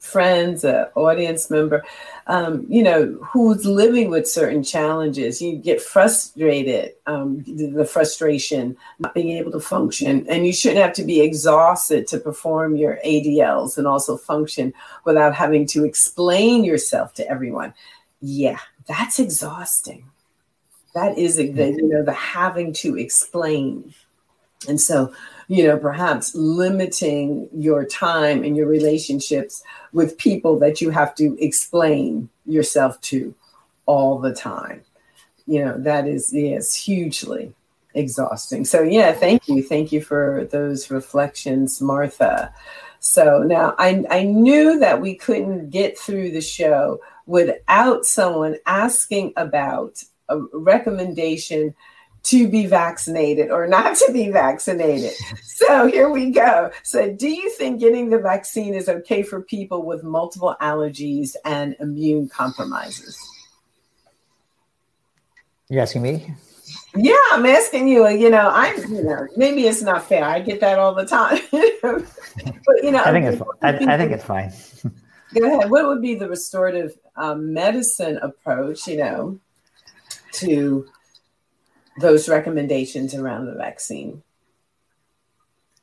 friends, 0.00 0.64
an 0.64 0.86
audience 0.94 1.50
member, 1.50 1.84
um, 2.26 2.64
you 2.68 2.82
know, 2.82 3.18
who's 3.22 3.64
living 3.66 4.10
with 4.10 4.28
certain 4.28 4.62
challenges. 4.62 5.42
You 5.42 5.56
get 5.56 5.80
frustrated, 5.80 6.94
um, 7.06 7.42
the 7.46 7.84
frustration, 7.84 8.76
not 8.98 9.14
being 9.14 9.30
able 9.30 9.50
to 9.52 9.60
function, 9.60 10.26
and 10.28 10.46
you 10.46 10.52
shouldn't 10.52 10.82
have 10.82 10.94
to 10.94 11.04
be 11.04 11.20
exhausted 11.20 12.06
to 12.08 12.18
perform 12.18 12.76
your 12.76 12.98
ADLs 13.04 13.78
and 13.78 13.86
also 13.86 14.16
function 14.16 14.72
without 15.04 15.34
having 15.34 15.66
to 15.68 15.84
explain 15.84 16.64
yourself 16.64 17.14
to 17.14 17.28
everyone. 17.28 17.74
Yeah, 18.20 18.58
that's 18.86 19.18
exhausting. 19.18 20.04
That 20.94 21.18
is, 21.18 21.36
the, 21.36 21.44
you 21.44 21.88
know, 21.88 22.02
the 22.02 22.12
having 22.12 22.72
to 22.74 22.96
explain. 22.96 23.94
And 24.66 24.80
so, 24.80 25.12
you 25.48 25.66
know, 25.66 25.78
perhaps 25.78 26.34
limiting 26.34 27.48
your 27.54 27.84
time 27.84 28.44
and 28.44 28.56
your 28.56 28.66
relationships 28.66 29.62
with 29.92 30.18
people 30.18 30.58
that 30.58 30.80
you 30.80 30.90
have 30.90 31.14
to 31.14 31.36
explain 31.42 32.28
yourself 32.44 33.00
to 33.00 33.34
all 33.86 34.18
the 34.18 34.34
time. 34.34 34.82
You 35.46 35.64
know, 35.64 35.74
that 35.78 36.06
is, 36.06 36.30
yes, 36.32 36.74
hugely 36.74 37.54
exhausting. 37.94 38.66
So, 38.66 38.82
yeah, 38.82 39.12
thank 39.12 39.48
you. 39.48 39.62
Thank 39.62 39.90
you 39.90 40.02
for 40.02 40.46
those 40.50 40.90
reflections, 40.90 41.80
Martha. 41.80 42.52
So 43.00 43.42
now 43.42 43.74
I, 43.78 44.04
I 44.10 44.24
knew 44.24 44.78
that 44.80 45.00
we 45.00 45.14
couldn't 45.14 45.70
get 45.70 45.98
through 45.98 46.32
the 46.32 46.42
show 46.42 47.00
without 47.26 48.04
someone 48.04 48.56
asking 48.66 49.32
about 49.36 50.02
a 50.28 50.38
recommendation 50.52 51.74
to 52.28 52.46
be 52.46 52.66
vaccinated 52.66 53.50
or 53.50 53.66
not 53.66 53.96
to 53.96 54.12
be 54.12 54.30
vaccinated. 54.30 55.12
so 55.42 55.86
here 55.86 56.10
we 56.10 56.30
go. 56.30 56.70
So, 56.82 57.10
do 57.10 57.28
you 57.28 57.50
think 57.50 57.80
getting 57.80 58.10
the 58.10 58.18
vaccine 58.18 58.74
is 58.74 58.88
okay 58.88 59.22
for 59.22 59.40
people 59.40 59.82
with 59.82 60.02
multiple 60.02 60.54
allergies 60.60 61.36
and 61.44 61.74
immune 61.80 62.28
compromises? 62.28 63.18
You 65.70 65.80
asking 65.80 66.02
me? 66.02 66.34
Yeah, 66.94 67.14
I'm 67.32 67.46
asking 67.46 67.88
you. 67.88 68.06
You 68.08 68.28
know, 68.28 68.50
I'm. 68.52 68.76
You 68.92 69.02
know, 69.04 69.26
maybe 69.36 69.66
it's 69.66 69.82
not 69.82 70.06
fair. 70.06 70.24
I 70.24 70.40
get 70.40 70.60
that 70.60 70.78
all 70.78 70.94
the 70.94 71.06
time. 71.06 71.38
but 71.82 72.82
you 72.82 72.90
know, 72.90 73.02
I 73.04 73.12
think 73.12 73.26
it's. 73.26 73.42
I, 73.62 73.94
I, 73.94 73.96
think 73.96 74.12
it's 74.12 74.24
fine. 74.24 74.52
go 75.34 75.46
ahead. 75.46 75.70
What 75.70 75.86
would 75.86 76.02
be 76.02 76.14
the 76.14 76.28
restorative 76.28 76.98
um, 77.16 77.54
medicine 77.54 78.18
approach? 78.18 78.86
You 78.86 78.98
know, 78.98 79.40
to 80.32 80.86
those 81.98 82.28
recommendations 82.28 83.14
around 83.14 83.46
the 83.46 83.54
vaccine? 83.54 84.22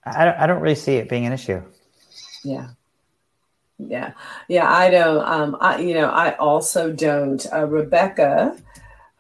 I 0.04 0.26
don't, 0.26 0.38
I 0.38 0.48
don't 0.48 0.62
really 0.62 0.76
see 0.76 0.96
it 0.96 1.10
being 1.10 1.26
an 1.26 1.34
issue. 1.34 1.62
Yeah. 2.44 2.70
Yeah. 3.78 4.14
Yeah. 4.48 4.72
I 4.72 4.90
don't, 4.90 5.26
um, 5.26 5.58
I, 5.60 5.80
you 5.80 5.94
know, 5.94 6.08
I 6.08 6.36
also 6.38 6.92
don't. 6.92 7.46
Uh, 7.52 7.66
Rebecca, 7.66 8.56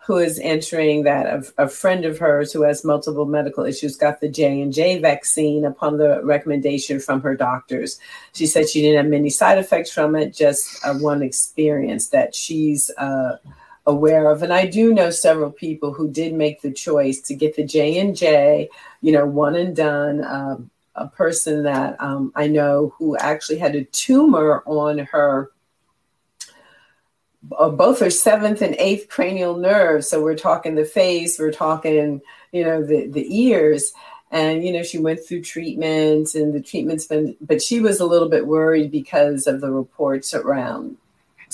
who 0.05 0.17
is 0.17 0.39
entering 0.39 1.03
that 1.03 1.25
a, 1.25 1.63
a, 1.63 1.67
friend 1.67 2.05
of 2.05 2.19
hers 2.19 2.53
who 2.53 2.61
has 2.61 2.85
multiple 2.85 3.25
medical 3.25 3.65
issues 3.65 3.97
got 3.97 4.21
the 4.21 4.29
j&j 4.29 4.99
vaccine 4.99 5.65
upon 5.65 5.97
the 5.97 6.23
recommendation 6.23 6.99
from 6.99 7.21
her 7.21 7.35
doctors 7.35 7.99
she 8.33 8.45
said 8.45 8.69
she 8.69 8.81
didn't 8.81 8.97
have 8.97 9.07
many 9.07 9.31
side 9.31 9.57
effects 9.57 9.91
from 9.91 10.15
it 10.15 10.31
just 10.31 10.83
uh, 10.85 10.93
one 10.95 11.23
experience 11.23 12.09
that 12.09 12.35
she's 12.35 12.91
uh, 12.97 13.37
aware 13.86 14.31
of. 14.31 14.41
And 14.43 14.51
i 14.53 14.65
do 14.65 14.93
know 14.93 15.09
several 15.09 15.51
people 15.51 15.93
who 15.93 16.09
did 16.09 16.33
make 16.33 16.61
the 16.61 16.71
choice 16.71 17.21
to 17.21 17.36
get 17.36 17.55
the 17.55 17.63
j&j 17.63 18.69
you 19.01 19.11
know 19.11 19.25
one 19.25 19.55
and 19.55 19.75
done. 19.75 20.23
Um, 20.23 20.69
a 20.97 21.07
person 21.07 21.63
that 21.63 21.99
um, 22.01 22.31
i 22.36 22.47
know 22.47 22.93
who 22.97 23.17
actually 23.17 23.57
had 23.57 23.75
a 23.75 23.83
tumor 23.86 24.63
on 24.65 24.99
her 24.99 25.51
uh, 27.57 27.69
both 27.69 27.99
her 27.99 28.09
seventh 28.09 28.61
and 28.61 28.75
eighth 28.79 29.09
cranial 29.09 29.57
nerves 29.57 30.09
so 30.09 30.23
we're 30.23 30.36
talking 30.36 30.75
the 30.75 30.86
face 30.86 31.38
we're 31.38 31.51
talking 31.51 32.21
you 32.55 32.63
know, 32.63 32.81
the, 32.81 33.07
the 33.07 33.27
ears. 33.38 33.91
And, 34.31 34.63
you 34.63 34.71
know, 34.71 34.81
she 34.81 34.97
went 34.97 35.19
through 35.19 35.41
treatments 35.41 36.36
and 36.36 36.53
the 36.53 36.61
treatment's 36.61 37.05
been, 37.05 37.36
but 37.41 37.61
she 37.61 37.81
was 37.81 37.99
a 37.99 38.05
little 38.05 38.29
bit 38.29 38.47
worried 38.47 38.91
because 38.91 39.45
of 39.45 39.59
the 39.59 39.71
reports 39.71 40.33
around 40.33 40.97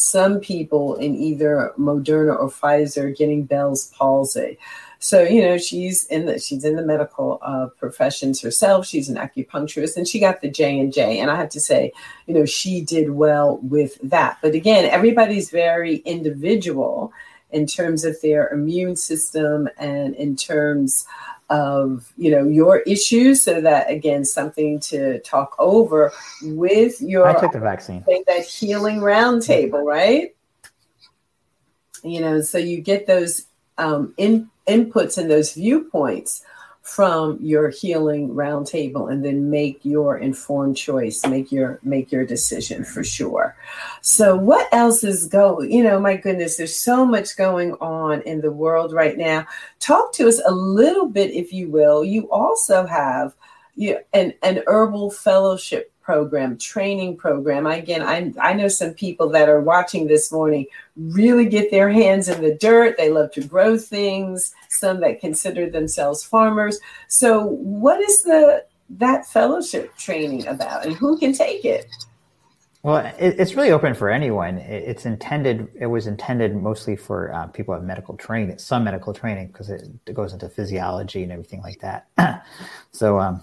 some 0.01 0.39
people 0.39 0.95
in 0.95 1.15
either 1.15 1.73
Moderna 1.77 2.39
or 2.39 2.49
Pfizer 2.49 3.15
getting 3.15 3.43
Bell's 3.43 3.87
palsy. 3.87 4.57
So 4.99 5.23
you 5.23 5.41
know 5.41 5.57
she's 5.57 6.05
in 6.05 6.25
the 6.27 6.39
she's 6.39 6.63
in 6.63 6.75
the 6.75 6.85
medical 6.85 7.39
uh, 7.41 7.67
professions 7.77 8.39
herself. 8.41 8.85
She's 8.85 9.09
an 9.09 9.15
acupuncturist, 9.15 9.97
and 9.97 10.07
she 10.07 10.19
got 10.19 10.41
the 10.41 10.49
J 10.49 10.79
and 10.79 10.93
J. 10.93 11.19
And 11.19 11.31
I 11.31 11.35
have 11.35 11.49
to 11.49 11.59
say, 11.59 11.91
you 12.27 12.35
know, 12.35 12.45
she 12.45 12.81
did 12.81 13.11
well 13.11 13.57
with 13.63 13.97
that. 14.03 14.37
But 14.41 14.53
again, 14.53 14.85
everybody's 14.85 15.49
very 15.49 15.97
individual 15.97 17.11
in 17.51 17.65
terms 17.65 18.05
of 18.05 18.15
their 18.21 18.49
immune 18.49 18.95
system 18.95 19.67
and 19.77 20.15
in 20.15 20.35
terms 20.35 21.05
of 21.51 22.11
you 22.17 22.31
know 22.31 22.47
your 22.47 22.79
issues 22.79 23.41
so 23.41 23.59
that 23.59 23.91
again 23.91 24.23
something 24.23 24.79
to 24.79 25.19
talk 25.19 25.53
over 25.59 26.11
with 26.41 26.99
your 27.01 27.27
I 27.27 27.39
took 27.39 27.51
the 27.51 27.59
vaccine. 27.59 28.03
that 28.27 28.45
healing 28.45 28.99
roundtable 28.99 29.83
right? 29.83 30.33
You 32.03 32.21
know 32.21 32.41
so 32.41 32.57
you 32.57 32.81
get 32.81 33.05
those 33.05 33.47
um, 33.77 34.13
in, 34.17 34.49
inputs 34.67 35.17
and 35.17 35.29
those 35.29 35.53
viewpoints 35.53 36.43
from 36.95 37.37
your 37.41 37.69
healing 37.69 38.27
roundtable 38.33 39.09
and 39.09 39.23
then 39.23 39.49
make 39.49 39.79
your 39.83 40.17
informed 40.17 40.75
choice 40.75 41.25
make 41.25 41.49
your 41.49 41.79
make 41.83 42.11
your 42.11 42.25
decision 42.25 42.83
for 42.83 43.01
sure. 43.01 43.55
So 44.01 44.35
what 44.35 44.67
else 44.73 45.01
is 45.01 45.27
going 45.27 45.71
you 45.71 45.83
know 45.83 46.01
my 46.01 46.17
goodness 46.17 46.57
there's 46.57 46.75
so 46.75 47.05
much 47.05 47.37
going 47.37 47.73
on 47.75 48.21
in 48.23 48.41
the 48.41 48.51
world 48.51 48.91
right 48.91 49.17
now. 49.17 49.47
Talk 49.79 50.11
to 50.13 50.27
us 50.27 50.41
a 50.45 50.51
little 50.51 51.05
bit 51.05 51.31
if 51.31 51.53
you 51.53 51.69
will. 51.69 52.03
You 52.03 52.29
also 52.29 52.85
have 52.85 53.35
you 53.75 53.97
an, 54.11 54.33
an 54.43 54.61
herbal 54.67 55.11
fellowship 55.11 55.93
program, 56.01 56.57
training 56.57 57.17
program. 57.17 57.67
I, 57.67 57.75
Again, 57.75 58.01
I, 58.01 58.33
I 58.39 58.53
know 58.53 58.67
some 58.67 58.93
people 58.93 59.29
that 59.29 59.49
are 59.49 59.61
watching 59.61 60.07
this 60.07 60.31
morning 60.31 60.67
really 60.95 61.45
get 61.45 61.71
their 61.71 61.89
hands 61.89 62.29
in 62.29 62.41
the 62.41 62.53
dirt. 62.55 62.97
They 62.97 63.09
love 63.09 63.31
to 63.33 63.43
grow 63.43 63.77
things, 63.77 64.53
some 64.69 64.99
that 65.01 65.19
consider 65.19 65.69
themselves 65.69 66.23
farmers. 66.23 66.79
So, 67.07 67.45
what 67.45 67.99
is 67.99 68.23
the 68.23 68.65
that 68.97 69.25
fellowship 69.25 69.95
training 69.95 70.47
about 70.47 70.85
and 70.85 70.95
who 70.95 71.17
can 71.17 71.33
take 71.33 71.65
it? 71.65 71.87
Well, 72.83 73.05
it, 73.19 73.35
it's 73.39 73.53
really 73.53 73.71
open 73.71 73.93
for 73.93 74.09
anyone. 74.09 74.57
It, 74.57 74.83
it's 74.87 75.05
intended. 75.05 75.67
It 75.79 75.85
was 75.85 76.07
intended 76.07 76.55
mostly 76.55 76.95
for 76.95 77.33
uh, 77.33 77.47
people 77.47 77.73
have 77.73 77.83
medical 77.83 78.17
training, 78.17 78.57
some 78.57 78.83
medical 78.83 79.13
training, 79.13 79.47
because 79.47 79.69
it, 79.69 79.87
goes 80.13 80.33
into 80.33 80.49
physiology 80.49 81.23
and 81.23 81.31
everything 81.31 81.61
like 81.61 81.79
that. 81.79 82.07
so, 82.91 83.19
um, 83.19 83.41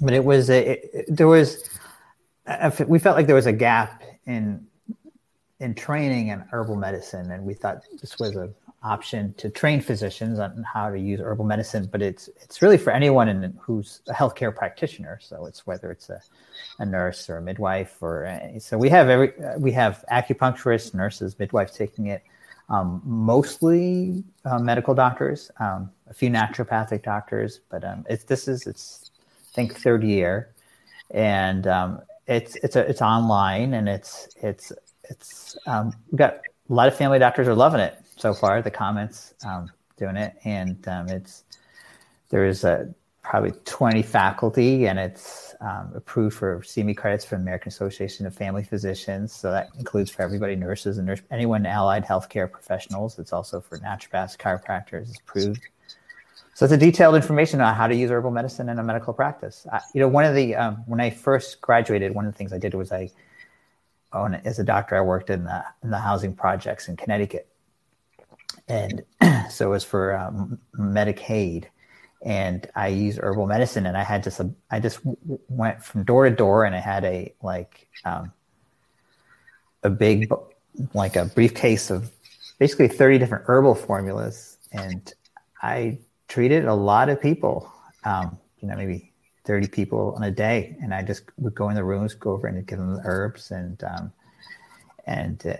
but 0.00 0.12
it 0.12 0.24
was 0.24 0.50
a, 0.50 0.72
it, 0.72 1.04
there 1.08 1.28
was 1.28 1.68
we 2.86 2.98
felt 2.98 3.16
like 3.16 3.26
there 3.26 3.36
was 3.36 3.46
a 3.46 3.52
gap 3.52 4.02
in 4.26 4.66
in 5.60 5.74
training 5.74 6.28
in 6.28 6.40
herbal 6.50 6.76
medicine, 6.76 7.30
and 7.30 7.44
we 7.44 7.54
thought 7.54 7.82
this 8.00 8.18
was 8.18 8.34
an 8.36 8.54
option 8.82 9.34
to 9.34 9.50
train 9.50 9.80
physicians 9.80 10.38
on 10.38 10.64
how 10.64 10.88
to 10.88 10.98
use 10.98 11.20
herbal 11.20 11.44
medicine. 11.44 11.88
But 11.90 12.02
it's 12.02 12.28
it's 12.40 12.62
really 12.62 12.78
for 12.78 12.92
anyone 12.92 13.28
in, 13.28 13.58
who's 13.60 14.00
a 14.08 14.14
healthcare 14.14 14.54
practitioner. 14.54 15.18
So 15.20 15.46
it's 15.46 15.66
whether 15.66 15.90
it's 15.90 16.08
a, 16.08 16.20
a 16.78 16.86
nurse 16.86 17.28
or 17.28 17.36
a 17.36 17.42
midwife, 17.42 17.96
or 18.00 18.40
so 18.58 18.78
we 18.78 18.88
have 18.88 19.08
every 19.08 19.32
we 19.58 19.72
have 19.72 20.04
acupuncturists, 20.10 20.94
nurses, 20.94 21.38
midwives 21.38 21.72
taking 21.72 22.06
it. 22.06 22.22
Um, 22.68 23.02
mostly 23.04 24.22
uh, 24.44 24.60
medical 24.60 24.94
doctors, 24.94 25.50
um, 25.58 25.90
a 26.08 26.14
few 26.14 26.30
naturopathic 26.30 27.02
doctors, 27.02 27.58
but 27.68 27.84
um, 27.84 28.06
it's 28.08 28.22
this 28.22 28.46
is 28.46 28.64
it's 28.68 29.09
think 29.52 29.76
third 29.76 30.02
year, 30.02 30.50
and 31.10 31.66
um, 31.66 32.00
it's 32.26 32.56
it's 32.56 32.76
a, 32.76 32.88
it's 32.88 33.02
online 33.02 33.74
and 33.74 33.88
it's 33.88 34.28
it's 34.36 34.72
it's 35.04 35.56
um, 35.66 35.92
we 36.10 36.18
got 36.18 36.34
a 36.34 36.72
lot 36.72 36.88
of 36.88 36.96
family 36.96 37.18
doctors 37.18 37.48
are 37.48 37.54
loving 37.54 37.80
it 37.80 37.96
so 38.16 38.32
far. 38.32 38.62
The 38.62 38.70
comments 38.70 39.34
um, 39.44 39.70
doing 39.96 40.16
it, 40.16 40.34
and 40.44 40.86
um, 40.88 41.08
it's 41.08 41.44
there's 42.30 42.64
a 42.64 42.94
probably 43.22 43.52
20 43.64 44.02
faculty 44.02 44.86
and 44.86 44.98
it's 44.98 45.54
um, 45.60 45.92
approved 45.94 46.36
for 46.36 46.60
CME 46.60 46.96
credits 46.96 47.24
from 47.24 47.42
American 47.42 47.68
Association 47.68 48.26
of 48.26 48.34
Family 48.34 48.64
Physicians. 48.64 49.32
So 49.32 49.50
that 49.50 49.68
includes 49.78 50.10
for 50.10 50.22
everybody, 50.22 50.56
nurses 50.56 50.98
and 50.98 51.06
nurse, 51.06 51.20
anyone 51.30 51.66
allied 51.66 52.04
healthcare 52.04 52.50
professionals. 52.50 53.18
It's 53.18 53.32
also 53.32 53.60
for 53.60 53.78
naturopaths, 53.78 54.36
chiropractors. 54.36 55.10
It's 55.10 55.20
approved 55.20 55.60
so 56.60 56.64
it's 56.64 56.74
a 56.74 56.76
detailed 56.76 57.14
information 57.14 57.62
on 57.62 57.74
how 57.74 57.86
to 57.86 57.96
use 57.96 58.10
herbal 58.10 58.32
medicine 58.32 58.68
in 58.68 58.78
a 58.78 58.82
medical 58.82 59.14
practice. 59.14 59.66
I, 59.72 59.80
you 59.94 60.00
know, 60.02 60.08
one 60.08 60.26
of 60.26 60.34
the 60.34 60.54
um, 60.56 60.84
when 60.84 61.00
I 61.00 61.08
first 61.08 61.62
graduated, 61.62 62.14
one 62.14 62.26
of 62.26 62.32
the 62.34 62.36
things 62.36 62.52
I 62.52 62.58
did 62.58 62.74
was 62.74 62.92
I, 62.92 63.10
oh, 64.12 64.26
as 64.44 64.58
a 64.58 64.62
doctor, 64.62 64.94
I 64.94 65.00
worked 65.00 65.30
in 65.30 65.44
the 65.44 65.64
in 65.82 65.88
the 65.88 65.96
housing 65.96 66.34
projects 66.34 66.86
in 66.86 66.98
Connecticut, 66.98 67.48
and 68.68 69.02
so 69.50 69.68
it 69.68 69.70
was 69.70 69.84
for 69.84 70.14
um, 70.14 70.58
Medicaid, 70.78 71.64
and 72.20 72.68
I 72.76 72.88
used 72.88 73.20
herbal 73.22 73.46
medicine, 73.46 73.86
and 73.86 73.96
I 73.96 74.04
had 74.04 74.22
just 74.22 74.38
a, 74.38 74.50
I 74.70 74.80
just 74.80 75.00
went 75.48 75.82
from 75.82 76.02
door 76.02 76.28
to 76.28 76.36
door, 76.36 76.66
and 76.66 76.74
I 76.74 76.80
had 76.80 77.04
a 77.06 77.32
like 77.40 77.88
um, 78.04 78.34
a 79.82 79.88
big 79.88 80.30
like 80.92 81.16
a 81.16 81.24
briefcase 81.24 81.90
of 81.90 82.10
basically 82.58 82.88
thirty 82.88 83.16
different 83.16 83.46
herbal 83.46 83.76
formulas, 83.76 84.58
and 84.74 85.10
I 85.62 86.00
treated 86.30 86.64
a 86.64 86.74
lot 86.74 87.10
of 87.10 87.20
people, 87.20 87.70
um, 88.04 88.38
you 88.60 88.68
know, 88.68 88.76
maybe 88.76 89.12
30 89.44 89.68
people 89.68 90.14
on 90.16 90.22
a 90.22 90.30
day. 90.30 90.76
And 90.80 90.94
I 90.94 91.02
just 91.02 91.24
would 91.38 91.54
go 91.54 91.68
in 91.68 91.74
the 91.74 91.84
rooms, 91.84 92.14
go 92.14 92.30
over 92.30 92.46
and 92.46 92.64
give 92.66 92.78
them 92.78 92.94
the 92.94 93.02
herbs 93.04 93.50
and, 93.50 93.82
um, 93.84 94.12
and, 95.06 95.44
uh, 95.44 95.56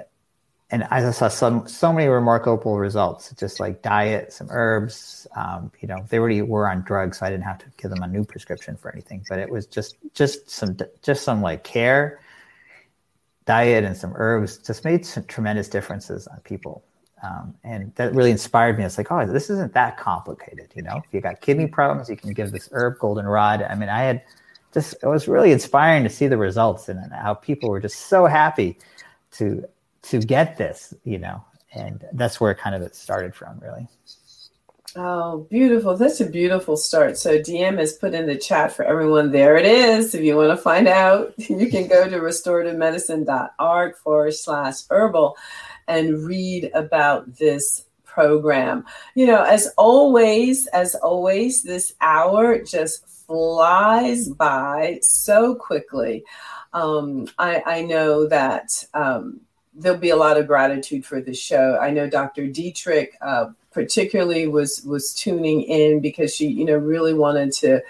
and 0.72 0.84
I 0.84 1.10
saw 1.10 1.26
some 1.26 1.66
so 1.66 1.92
many 1.92 2.06
remarkable 2.06 2.78
results, 2.78 3.34
just 3.34 3.58
like 3.58 3.82
diet, 3.82 4.32
some 4.32 4.46
herbs. 4.50 5.26
Um, 5.34 5.72
you 5.80 5.88
know, 5.88 5.96
they 6.08 6.18
already 6.20 6.42
were 6.42 6.70
on 6.70 6.82
drugs, 6.82 7.18
so 7.18 7.26
I 7.26 7.30
didn't 7.30 7.42
have 7.42 7.58
to 7.58 7.66
give 7.76 7.90
them 7.90 8.04
a 8.04 8.06
new 8.06 8.24
prescription 8.24 8.76
for 8.76 8.92
anything. 8.92 9.24
But 9.28 9.40
it 9.40 9.50
was 9.50 9.66
just 9.66 9.96
just 10.14 10.48
some 10.48 10.76
just 11.02 11.24
some 11.24 11.42
like 11.42 11.64
care, 11.64 12.20
diet, 13.46 13.82
and 13.82 13.96
some 13.96 14.12
herbs 14.14 14.58
just 14.58 14.84
made 14.84 15.04
some 15.04 15.24
tremendous 15.24 15.68
differences 15.68 16.28
on 16.28 16.38
people. 16.42 16.84
Um, 17.22 17.54
and 17.64 17.94
that 17.96 18.14
really 18.14 18.30
inspired 18.30 18.78
me. 18.78 18.84
It's 18.84 18.96
like, 18.96 19.10
oh, 19.12 19.26
this 19.26 19.50
isn't 19.50 19.74
that 19.74 19.98
complicated. 19.98 20.72
You 20.74 20.82
know, 20.82 21.02
if 21.04 21.12
you 21.12 21.20
got 21.20 21.40
kidney 21.40 21.66
problems, 21.66 22.08
you 22.08 22.16
can 22.16 22.32
give 22.32 22.50
this 22.50 22.68
herb, 22.72 22.98
goldenrod. 22.98 23.62
I 23.62 23.74
mean, 23.74 23.88
I 23.88 24.02
had 24.02 24.22
just, 24.72 24.94
it 25.02 25.06
was 25.06 25.28
really 25.28 25.52
inspiring 25.52 26.02
to 26.04 26.10
see 26.10 26.28
the 26.28 26.38
results 26.38 26.88
and 26.88 27.12
how 27.12 27.34
people 27.34 27.68
were 27.68 27.80
just 27.80 28.06
so 28.06 28.26
happy 28.26 28.78
to, 29.32 29.64
to 30.02 30.20
get 30.20 30.56
this, 30.56 30.94
you 31.04 31.18
know, 31.18 31.44
and 31.74 32.04
that's 32.12 32.40
where 32.40 32.54
kind 32.54 32.74
of 32.74 32.82
it 32.82 32.96
started 32.96 33.34
from 33.34 33.58
really. 33.60 33.86
Oh, 34.96 35.46
beautiful. 35.48 35.96
That's 35.96 36.20
a 36.20 36.26
beautiful 36.26 36.76
start. 36.76 37.16
So 37.16 37.38
DM 37.38 37.78
has 37.78 37.92
put 37.92 38.12
in 38.12 38.26
the 38.26 38.36
chat 38.36 38.72
for 38.72 38.84
everyone. 38.84 39.30
There 39.30 39.56
it 39.56 39.64
is. 39.64 40.16
If 40.16 40.22
you 40.22 40.36
want 40.36 40.50
to 40.50 40.56
find 40.56 40.88
out, 40.88 41.32
you 41.48 41.70
can 41.70 41.86
go 41.86 42.08
to 42.08 42.18
restorativemedicine.org 42.18 43.96
forward 43.96 44.34
slash 44.34 44.74
herbal 44.90 45.36
and 45.90 46.24
read 46.24 46.70
about 46.72 47.36
this 47.36 47.84
program. 48.04 48.84
You 49.14 49.26
know, 49.26 49.42
as 49.42 49.68
always, 49.76 50.66
as 50.68 50.94
always, 50.94 51.62
this 51.62 51.94
hour 52.00 52.58
just 52.58 53.06
flies 53.26 54.28
by 54.28 54.98
so 55.02 55.54
quickly. 55.54 56.24
Um, 56.72 57.28
I, 57.38 57.62
I, 57.66 57.82
know 57.82 58.28
that 58.28 58.84
um, 58.94 59.40
there'll 59.74 59.98
be 59.98 60.10
a 60.10 60.16
lot 60.16 60.36
of 60.36 60.46
gratitude 60.46 61.04
for 61.04 61.20
the 61.20 61.34
show. 61.34 61.76
I 61.80 61.90
know 61.90 62.08
Dr. 62.08 62.46
Dietrich 62.46 63.16
uh, 63.20 63.46
particularly 63.72 64.46
was 64.46 64.82
was 64.84 65.12
tuning 65.12 65.62
in 65.62 66.00
because 66.00 66.34
she, 66.34 66.46
you 66.46 66.64
know, 66.64 66.76
really 66.76 67.14
wanted 67.14 67.52
to 67.54 67.82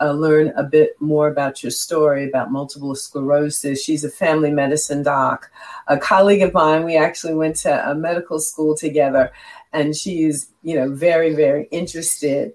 uh, 0.00 0.12
learn 0.12 0.52
a 0.56 0.62
bit 0.62 1.00
more 1.00 1.28
about 1.28 1.62
your 1.62 1.70
story 1.70 2.28
about 2.28 2.52
multiple 2.52 2.94
sclerosis. 2.94 3.82
She's 3.82 4.04
a 4.04 4.10
family 4.10 4.50
medicine 4.50 5.02
doc, 5.02 5.50
a 5.86 5.96
colleague 5.96 6.42
of 6.42 6.52
mine. 6.52 6.84
We 6.84 6.96
actually 6.96 7.34
went 7.34 7.56
to 7.56 7.90
a 7.90 7.94
medical 7.94 8.38
school 8.38 8.76
together, 8.76 9.32
and 9.72 9.96
she's 9.96 10.50
you 10.62 10.76
know 10.76 10.90
very 10.90 11.34
very 11.34 11.64
interested, 11.70 12.52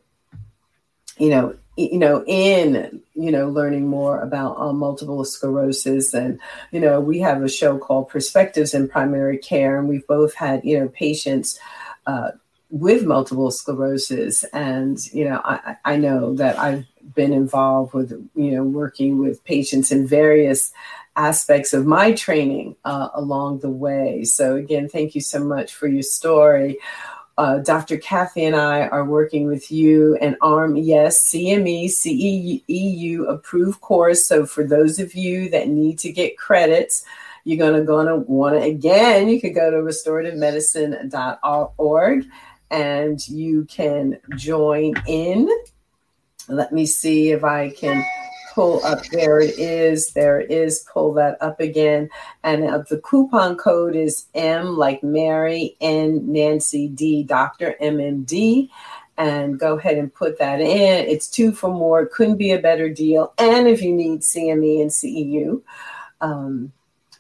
you 1.18 1.30
know. 1.30 1.56
You 1.78 1.98
know, 1.98 2.24
in 2.28 3.02
you 3.16 3.32
know, 3.32 3.50
learning 3.50 3.88
more 3.88 4.20
about 4.20 4.60
um, 4.60 4.78
multiple 4.78 5.24
sclerosis, 5.24 6.14
and 6.14 6.40
you 6.72 6.82
know, 6.82 7.00
we 7.00 7.20
have 7.20 7.42
a 7.42 7.50
show 7.50 7.78
called 7.78 8.10
Perspectives 8.10 8.74
in 8.74 8.90
Primary 8.90 9.38
Care, 9.38 9.80
and 9.80 9.88
we've 9.88 10.06
both 10.06 10.36
had 10.36 10.64
you 10.66 10.78
know 10.78 10.90
patients 10.90 11.58
uh, 12.06 12.32
with 12.72 13.06
multiple 13.06 13.52
sclerosis 13.52 14.44
and 14.54 14.98
you 15.14 15.26
know 15.28 15.42
I, 15.44 15.76
I 15.84 15.98
know 15.98 16.34
that 16.36 16.58
i've 16.58 16.86
been 17.14 17.34
involved 17.34 17.94
with 17.94 18.12
you 18.36 18.52
know 18.52 18.64
working 18.64 19.20
with 19.20 19.44
patients 19.44 19.92
in 19.92 20.08
various 20.08 20.72
aspects 21.16 21.74
of 21.74 21.86
my 21.86 22.14
training 22.14 22.76
uh, 22.86 23.10
along 23.16 23.60
the 23.60 23.70
way 23.70 24.24
so 24.24 24.56
again 24.56 24.88
thank 24.88 25.14
you 25.14 25.22
so 25.22 25.44
much 25.44 25.74
for 25.74 25.88
your 25.88 26.04
story 26.04 26.78
uh, 27.38 27.60
Dr. 27.60 27.98
Kathy 27.98 28.46
and 28.46 28.56
I 28.56 28.88
are 28.90 29.04
working 29.04 29.48
with 29.48 29.72
you 29.72 30.16
and 30.18 30.38
ARM, 30.42 30.78
yes, 30.78 31.32
CME, 31.32 31.86
CEU 31.86 33.28
approved 33.28 33.82
course. 33.82 34.28
So 34.28 34.46
for 34.46 34.64
those 34.64 35.00
of 35.00 35.16
you 35.16 35.50
that 35.50 35.68
need 35.68 35.98
to 36.00 36.12
get 36.12 36.38
credits, 36.38 37.04
you're 37.44 37.58
gonna 37.58 37.84
gonna 37.84 38.18
want 38.18 38.56
to 38.56 38.62
again. 38.62 39.28
You 39.28 39.42
could 39.42 39.56
go 39.56 39.72
to 39.72 39.78
restorativemedicine.org 39.78 42.26
and 42.70 43.28
you 43.28 43.66
can 43.66 44.20
join 44.36 44.94
in. 45.08 45.50
Let 46.52 46.72
me 46.72 46.86
see 46.86 47.32
if 47.32 47.44
I 47.44 47.70
can 47.70 48.06
pull 48.54 48.84
up. 48.84 49.06
There 49.08 49.40
it 49.40 49.58
is. 49.58 50.12
There 50.14 50.40
it 50.40 50.52
is. 50.52 50.86
Pull 50.92 51.14
that 51.14 51.38
up 51.42 51.60
again. 51.60 52.10
And 52.44 52.64
the 52.64 53.02
coupon 53.04 53.58
code 53.58 53.96
is 53.96 54.26
M 54.34 54.78
like 54.78 55.04
Mary, 55.04 55.78
N 55.82 56.32
Nancy, 56.32 56.88
D, 56.88 57.24
Dr. 57.24 57.76
MMD. 57.82 58.70
And 59.18 59.60
go 59.60 59.78
ahead 59.78 59.98
and 59.98 60.14
put 60.14 60.40
that 60.40 60.62
in. 60.62 61.08
It's 61.08 61.28
two 61.28 61.52
for 61.52 61.70
more. 61.70 62.06
Couldn't 62.06 62.38
be 62.38 62.52
a 62.52 62.60
better 62.60 62.90
deal. 62.90 63.34
And 63.38 63.68
if 63.68 63.82
you 63.82 63.94
need 63.94 64.22
CME 64.22 64.82
and 64.82 64.90
CEU, 64.90 65.62
um, 66.22 66.72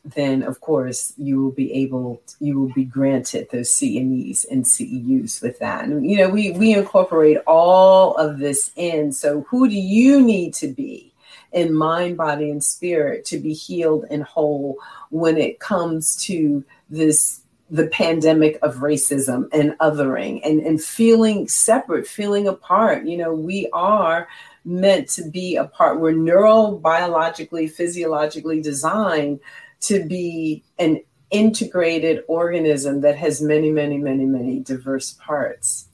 then 0.04 0.42
of 0.44 0.62
course 0.62 1.14
you 1.18 1.42
will 1.42 1.52
be 1.52 1.72
able 1.74 2.22
you 2.40 2.60
will 2.60 2.74
be 2.74 2.84
granted 2.84 3.48
those 3.52 3.70
CMEs 3.70 4.46
and 4.50 4.64
CEUs 4.64 5.42
with 5.42 5.60
that. 5.60 5.86
And 5.86 6.10
you 6.10 6.18
know, 6.18 6.30
we 6.30 6.52
we 6.52 6.74
incorporate 6.74 7.38
all 7.46 8.16
of 8.16 8.40
this 8.40 8.72
in. 8.76 9.12
So 9.12 9.42
who 9.50 9.70
do 9.70 9.76
you 9.76 10.22
need 10.22 10.54
to 10.56 10.68
be 10.68 11.14
in 11.52 11.74
mind, 11.74 12.18
body, 12.18 12.50
and 12.50 12.64
spirit 12.64 13.26
to 13.26 13.38
be 13.38 13.54
healed 13.54 14.06
and 14.10 14.24
whole 14.24 14.78
when 15.10 15.38
it 15.38 15.60
comes 15.60 16.16
to 16.24 16.64
this 16.90 17.42
the 17.70 17.88
pandemic 17.88 18.60
of 18.62 18.78
racism 18.78 19.48
and 19.54 19.72
othering 19.80 20.42
and, 20.44 20.60
and 20.60 20.84
feeling 20.84 21.48
separate, 21.48 22.06
feeling 22.06 22.48
apart. 22.48 23.06
You 23.06 23.18
know, 23.18 23.34
we 23.34 23.70
are 23.72 24.28
meant 24.66 25.08
to 25.10 25.30
be 25.30 25.56
apart. 25.56 26.02
We're 26.02 26.12
neurobiologically, 26.12 27.72
physiologically 27.72 28.62
designed 28.62 29.40
to 29.82 30.06
be 30.06 30.64
an 30.80 31.02
integrated 31.32 32.24
organism 32.28 33.02
that 33.02 33.18
has 33.18 33.42
many, 33.42 33.72
many, 33.72 33.98
many, 33.98 34.26
many 34.26 34.60
diverse 34.60 35.14
parts. 35.14 35.88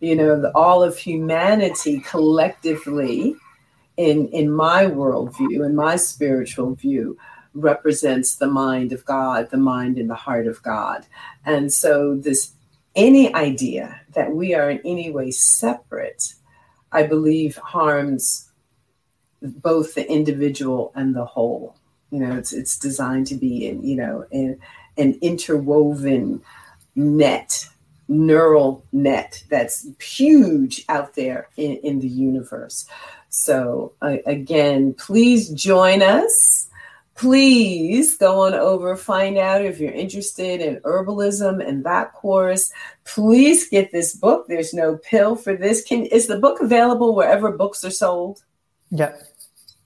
You 0.00 0.16
know, 0.16 0.40
the, 0.40 0.50
all 0.54 0.82
of 0.82 0.96
humanity 0.96 2.00
collectively, 2.00 3.36
in, 3.96 4.28
in 4.28 4.50
my 4.50 4.86
worldview, 4.86 5.64
in 5.64 5.74
my 5.74 5.96
spiritual 5.96 6.74
view, 6.74 7.18
represents 7.54 8.36
the 8.36 8.46
mind 8.46 8.92
of 8.92 9.04
God, 9.04 9.50
the 9.50 9.58
mind 9.58 9.98
and 9.98 10.08
the 10.08 10.14
heart 10.14 10.46
of 10.46 10.62
God. 10.62 11.06
And 11.44 11.72
so, 11.72 12.14
this 12.16 12.52
any 12.94 13.32
idea 13.34 14.00
that 14.14 14.34
we 14.34 14.54
are 14.54 14.70
in 14.70 14.80
any 14.84 15.10
way 15.10 15.30
separate, 15.30 16.34
I 16.90 17.04
believe, 17.04 17.56
harms 17.56 18.50
both 19.40 19.94
the 19.94 20.10
individual 20.10 20.92
and 20.94 21.14
the 21.14 21.24
whole. 21.24 21.76
You 22.10 22.20
know, 22.20 22.36
it's 22.36 22.52
it's 22.52 22.78
designed 22.78 23.26
to 23.28 23.36
be 23.36 23.68
in, 23.68 23.84
you 23.84 23.96
know, 23.96 24.24
in 24.30 24.58
an 24.96 25.18
interwoven 25.20 26.42
net, 26.94 27.68
neural 28.08 28.84
net 28.92 29.42
that's 29.48 29.86
huge 30.00 30.84
out 30.88 31.14
there 31.14 31.48
in, 31.56 31.76
in 31.76 32.00
the 32.00 32.08
universe. 32.08 32.86
So 33.28 33.92
uh, 34.02 34.16
again, 34.26 34.94
please 34.94 35.48
join 35.50 36.02
us. 36.02 36.66
Please 37.14 38.16
go 38.16 38.46
on 38.46 38.54
over, 38.54 38.96
find 38.96 39.36
out 39.36 39.62
if 39.62 39.78
you're 39.78 39.92
interested 39.92 40.62
in 40.62 40.80
herbalism 40.80 41.62
and 41.66 41.84
that 41.84 42.14
course. 42.14 42.72
Please 43.04 43.68
get 43.68 43.92
this 43.92 44.16
book. 44.16 44.46
There's 44.48 44.72
no 44.72 44.96
pill 44.96 45.36
for 45.36 45.54
this. 45.54 45.84
Can 45.84 46.06
is 46.06 46.28
the 46.28 46.38
book 46.38 46.62
available 46.62 47.14
wherever 47.14 47.52
books 47.52 47.84
are 47.84 47.90
sold? 47.90 48.42
Yep. 48.90 49.22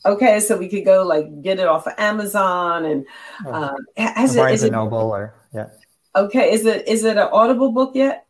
Okay, 0.07 0.39
so 0.41 0.57
we 0.57 0.69
could 0.69 0.85
go 0.85 1.07
like 1.07 1.43
get 1.43 1.59
it 1.59 1.67
off 1.67 1.87
of 1.87 1.95
Amazon 1.97 2.85
and 2.85 3.07
uh, 3.47 3.73
has 3.97 4.37
Barnes 4.37 4.63
it, 4.63 4.67
is 4.67 4.71
Noble 4.71 4.99
or 4.99 5.35
yeah. 5.55 5.69
Okay, 6.15 6.53
is 6.53 6.67
it 6.67 6.87
is 6.87 7.05
it 7.05 7.17
an 7.17 7.29
Audible 7.33 7.73
book 7.73 7.93
yet? 7.95 8.27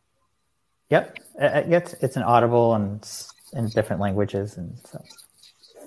Yep, 0.89 1.19
it's 1.37 1.93
it's 2.01 2.15
an 2.15 2.23
Audible 2.23 2.73
and 2.75 3.05
in 3.53 3.69
different 3.69 4.01
languages 4.01 4.57
and 4.57 4.77
so. 4.85 5.03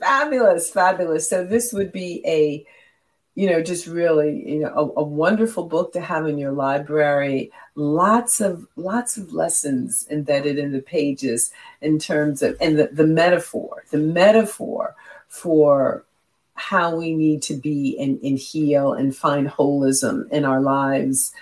Fabulous, 0.00 0.70
fabulous. 0.70 1.28
So 1.28 1.44
this 1.44 1.72
would 1.72 1.90
be 1.90 2.22
a, 2.24 2.64
you 3.34 3.50
know, 3.50 3.62
just 3.62 3.86
really, 3.86 4.48
you 4.48 4.60
know, 4.60 4.68
a, 4.68 5.00
a 5.00 5.02
wonderful 5.02 5.64
book 5.64 5.92
to 5.94 6.00
have 6.00 6.26
in 6.26 6.38
your 6.38 6.52
library. 6.52 7.50
Lots 7.74 8.40
of 8.40 8.66
lots 8.76 9.16
of 9.16 9.32
lessons 9.32 10.06
embedded 10.10 10.58
in 10.58 10.72
the 10.72 10.82
pages 10.82 11.52
in 11.80 11.98
terms 11.98 12.42
of 12.42 12.56
and 12.60 12.78
the, 12.78 12.88
the 12.92 13.06
metaphor, 13.06 13.84
the 13.90 13.98
metaphor 13.98 14.94
for 15.28 16.04
how 16.54 16.96
we 16.96 17.14
need 17.14 17.42
to 17.42 17.54
be 17.54 17.96
and, 18.00 18.20
and 18.22 18.38
heal 18.38 18.92
and 18.92 19.16
find 19.16 19.48
holism 19.48 20.28
in 20.30 20.44
our 20.44 20.60
lives, 20.60 21.32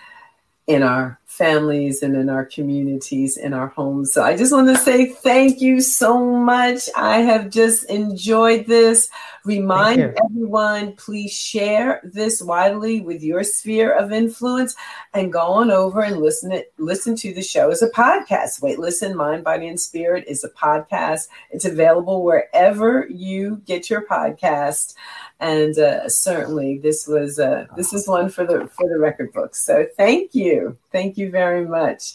in 0.66 0.82
our 0.82 1.18
families 1.26 2.02
and 2.02 2.16
in 2.16 2.28
our 2.28 2.44
communities, 2.44 3.36
in 3.36 3.52
our 3.52 3.68
homes. 3.68 4.12
So 4.12 4.24
I 4.24 4.36
just 4.36 4.52
want 4.52 4.68
to 4.68 4.76
say 4.76 5.06
thank 5.06 5.60
you 5.60 5.80
so 5.80 6.24
much. 6.24 6.88
I 6.96 7.18
have 7.18 7.50
just 7.50 7.84
enjoyed 7.90 8.66
this. 8.66 9.08
Remind 9.44 10.00
everyone, 10.00 10.94
please 10.96 11.32
share 11.32 12.00
this 12.02 12.42
widely 12.42 13.00
with 13.00 13.22
your 13.22 13.44
sphere 13.44 13.92
of 13.92 14.10
influence 14.10 14.74
and 15.14 15.32
go 15.32 15.42
on 15.42 15.70
over 15.70 16.00
and 16.00 16.16
listen 16.16 16.50
it, 16.50 16.72
listen 16.78 17.14
to 17.16 17.32
the 17.32 17.42
show 17.42 17.70
as 17.70 17.82
a 17.82 17.90
podcast. 17.90 18.60
Wait, 18.60 18.78
listen, 18.78 19.16
Mind, 19.16 19.44
Body, 19.44 19.68
and 19.68 19.78
Spirit 19.78 20.24
is 20.26 20.42
a 20.42 20.50
podcast. 20.50 21.28
It's 21.50 21.64
available 21.64 22.24
wherever 22.24 23.06
you 23.08 23.62
get 23.66 23.88
your 23.88 24.04
podcast 24.06 24.94
and 25.40 25.78
uh, 25.78 26.08
certainly 26.08 26.78
this 26.78 27.06
was 27.06 27.38
uh, 27.38 27.66
this 27.76 27.92
is 27.92 28.08
one 28.08 28.28
for 28.28 28.44
the 28.44 28.68
for 28.68 28.88
the 28.88 28.98
record 28.98 29.32
books. 29.32 29.64
So 29.64 29.86
thank 29.96 30.34
you, 30.34 30.76
thank 30.92 31.18
you 31.18 31.30
very 31.30 31.66
much, 31.66 32.14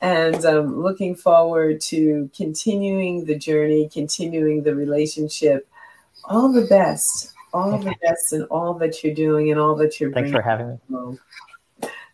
and 0.00 0.44
um, 0.44 0.82
looking 0.82 1.14
forward 1.14 1.80
to 1.82 2.30
continuing 2.36 3.24
the 3.24 3.36
journey, 3.36 3.88
continuing 3.92 4.62
the 4.62 4.74
relationship. 4.74 5.68
All 6.26 6.52
the 6.52 6.66
best, 6.66 7.32
all 7.52 7.78
the 7.78 7.96
best, 8.00 8.32
and 8.32 8.44
all 8.44 8.74
that 8.74 9.02
you're 9.02 9.14
doing, 9.14 9.50
and 9.50 9.58
all 9.58 9.74
that 9.76 10.00
you're. 10.00 10.12
Thanks 10.12 10.30
for 10.30 10.42
having 10.42 10.78
me. 10.88 11.18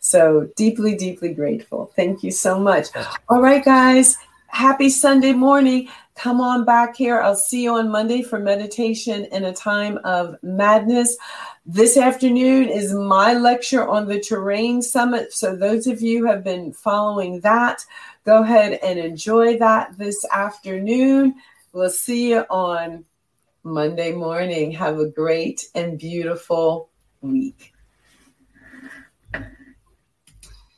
So 0.00 0.48
deeply, 0.56 0.96
deeply 0.96 1.34
grateful. 1.34 1.92
Thank 1.94 2.22
you 2.22 2.30
so 2.30 2.58
much. 2.58 2.86
All 3.28 3.42
right, 3.42 3.62
guys. 3.62 4.16
Happy 4.46 4.88
Sunday 4.88 5.32
morning. 5.32 5.88
Come 6.18 6.40
on 6.40 6.64
back 6.64 6.96
here. 6.96 7.20
I'll 7.20 7.36
see 7.36 7.62
you 7.62 7.74
on 7.74 7.92
Monday 7.92 8.22
for 8.22 8.40
meditation 8.40 9.26
in 9.26 9.44
a 9.44 9.52
time 9.52 10.00
of 10.02 10.34
madness. 10.42 11.16
This 11.64 11.96
afternoon 11.96 12.68
is 12.68 12.92
my 12.92 13.34
lecture 13.34 13.88
on 13.88 14.08
the 14.08 14.18
Terrain 14.18 14.82
Summit. 14.82 15.32
So, 15.32 15.54
those 15.54 15.86
of 15.86 16.02
you 16.02 16.26
have 16.26 16.42
been 16.42 16.72
following 16.72 17.38
that, 17.42 17.84
go 18.26 18.42
ahead 18.42 18.80
and 18.82 18.98
enjoy 18.98 19.58
that 19.58 19.96
this 19.96 20.26
afternoon. 20.32 21.36
We'll 21.72 21.88
see 21.88 22.30
you 22.30 22.44
on 22.50 23.04
Monday 23.62 24.10
morning. 24.10 24.72
Have 24.72 24.98
a 24.98 25.08
great 25.08 25.68
and 25.76 26.00
beautiful 26.00 26.90
week. 27.20 27.74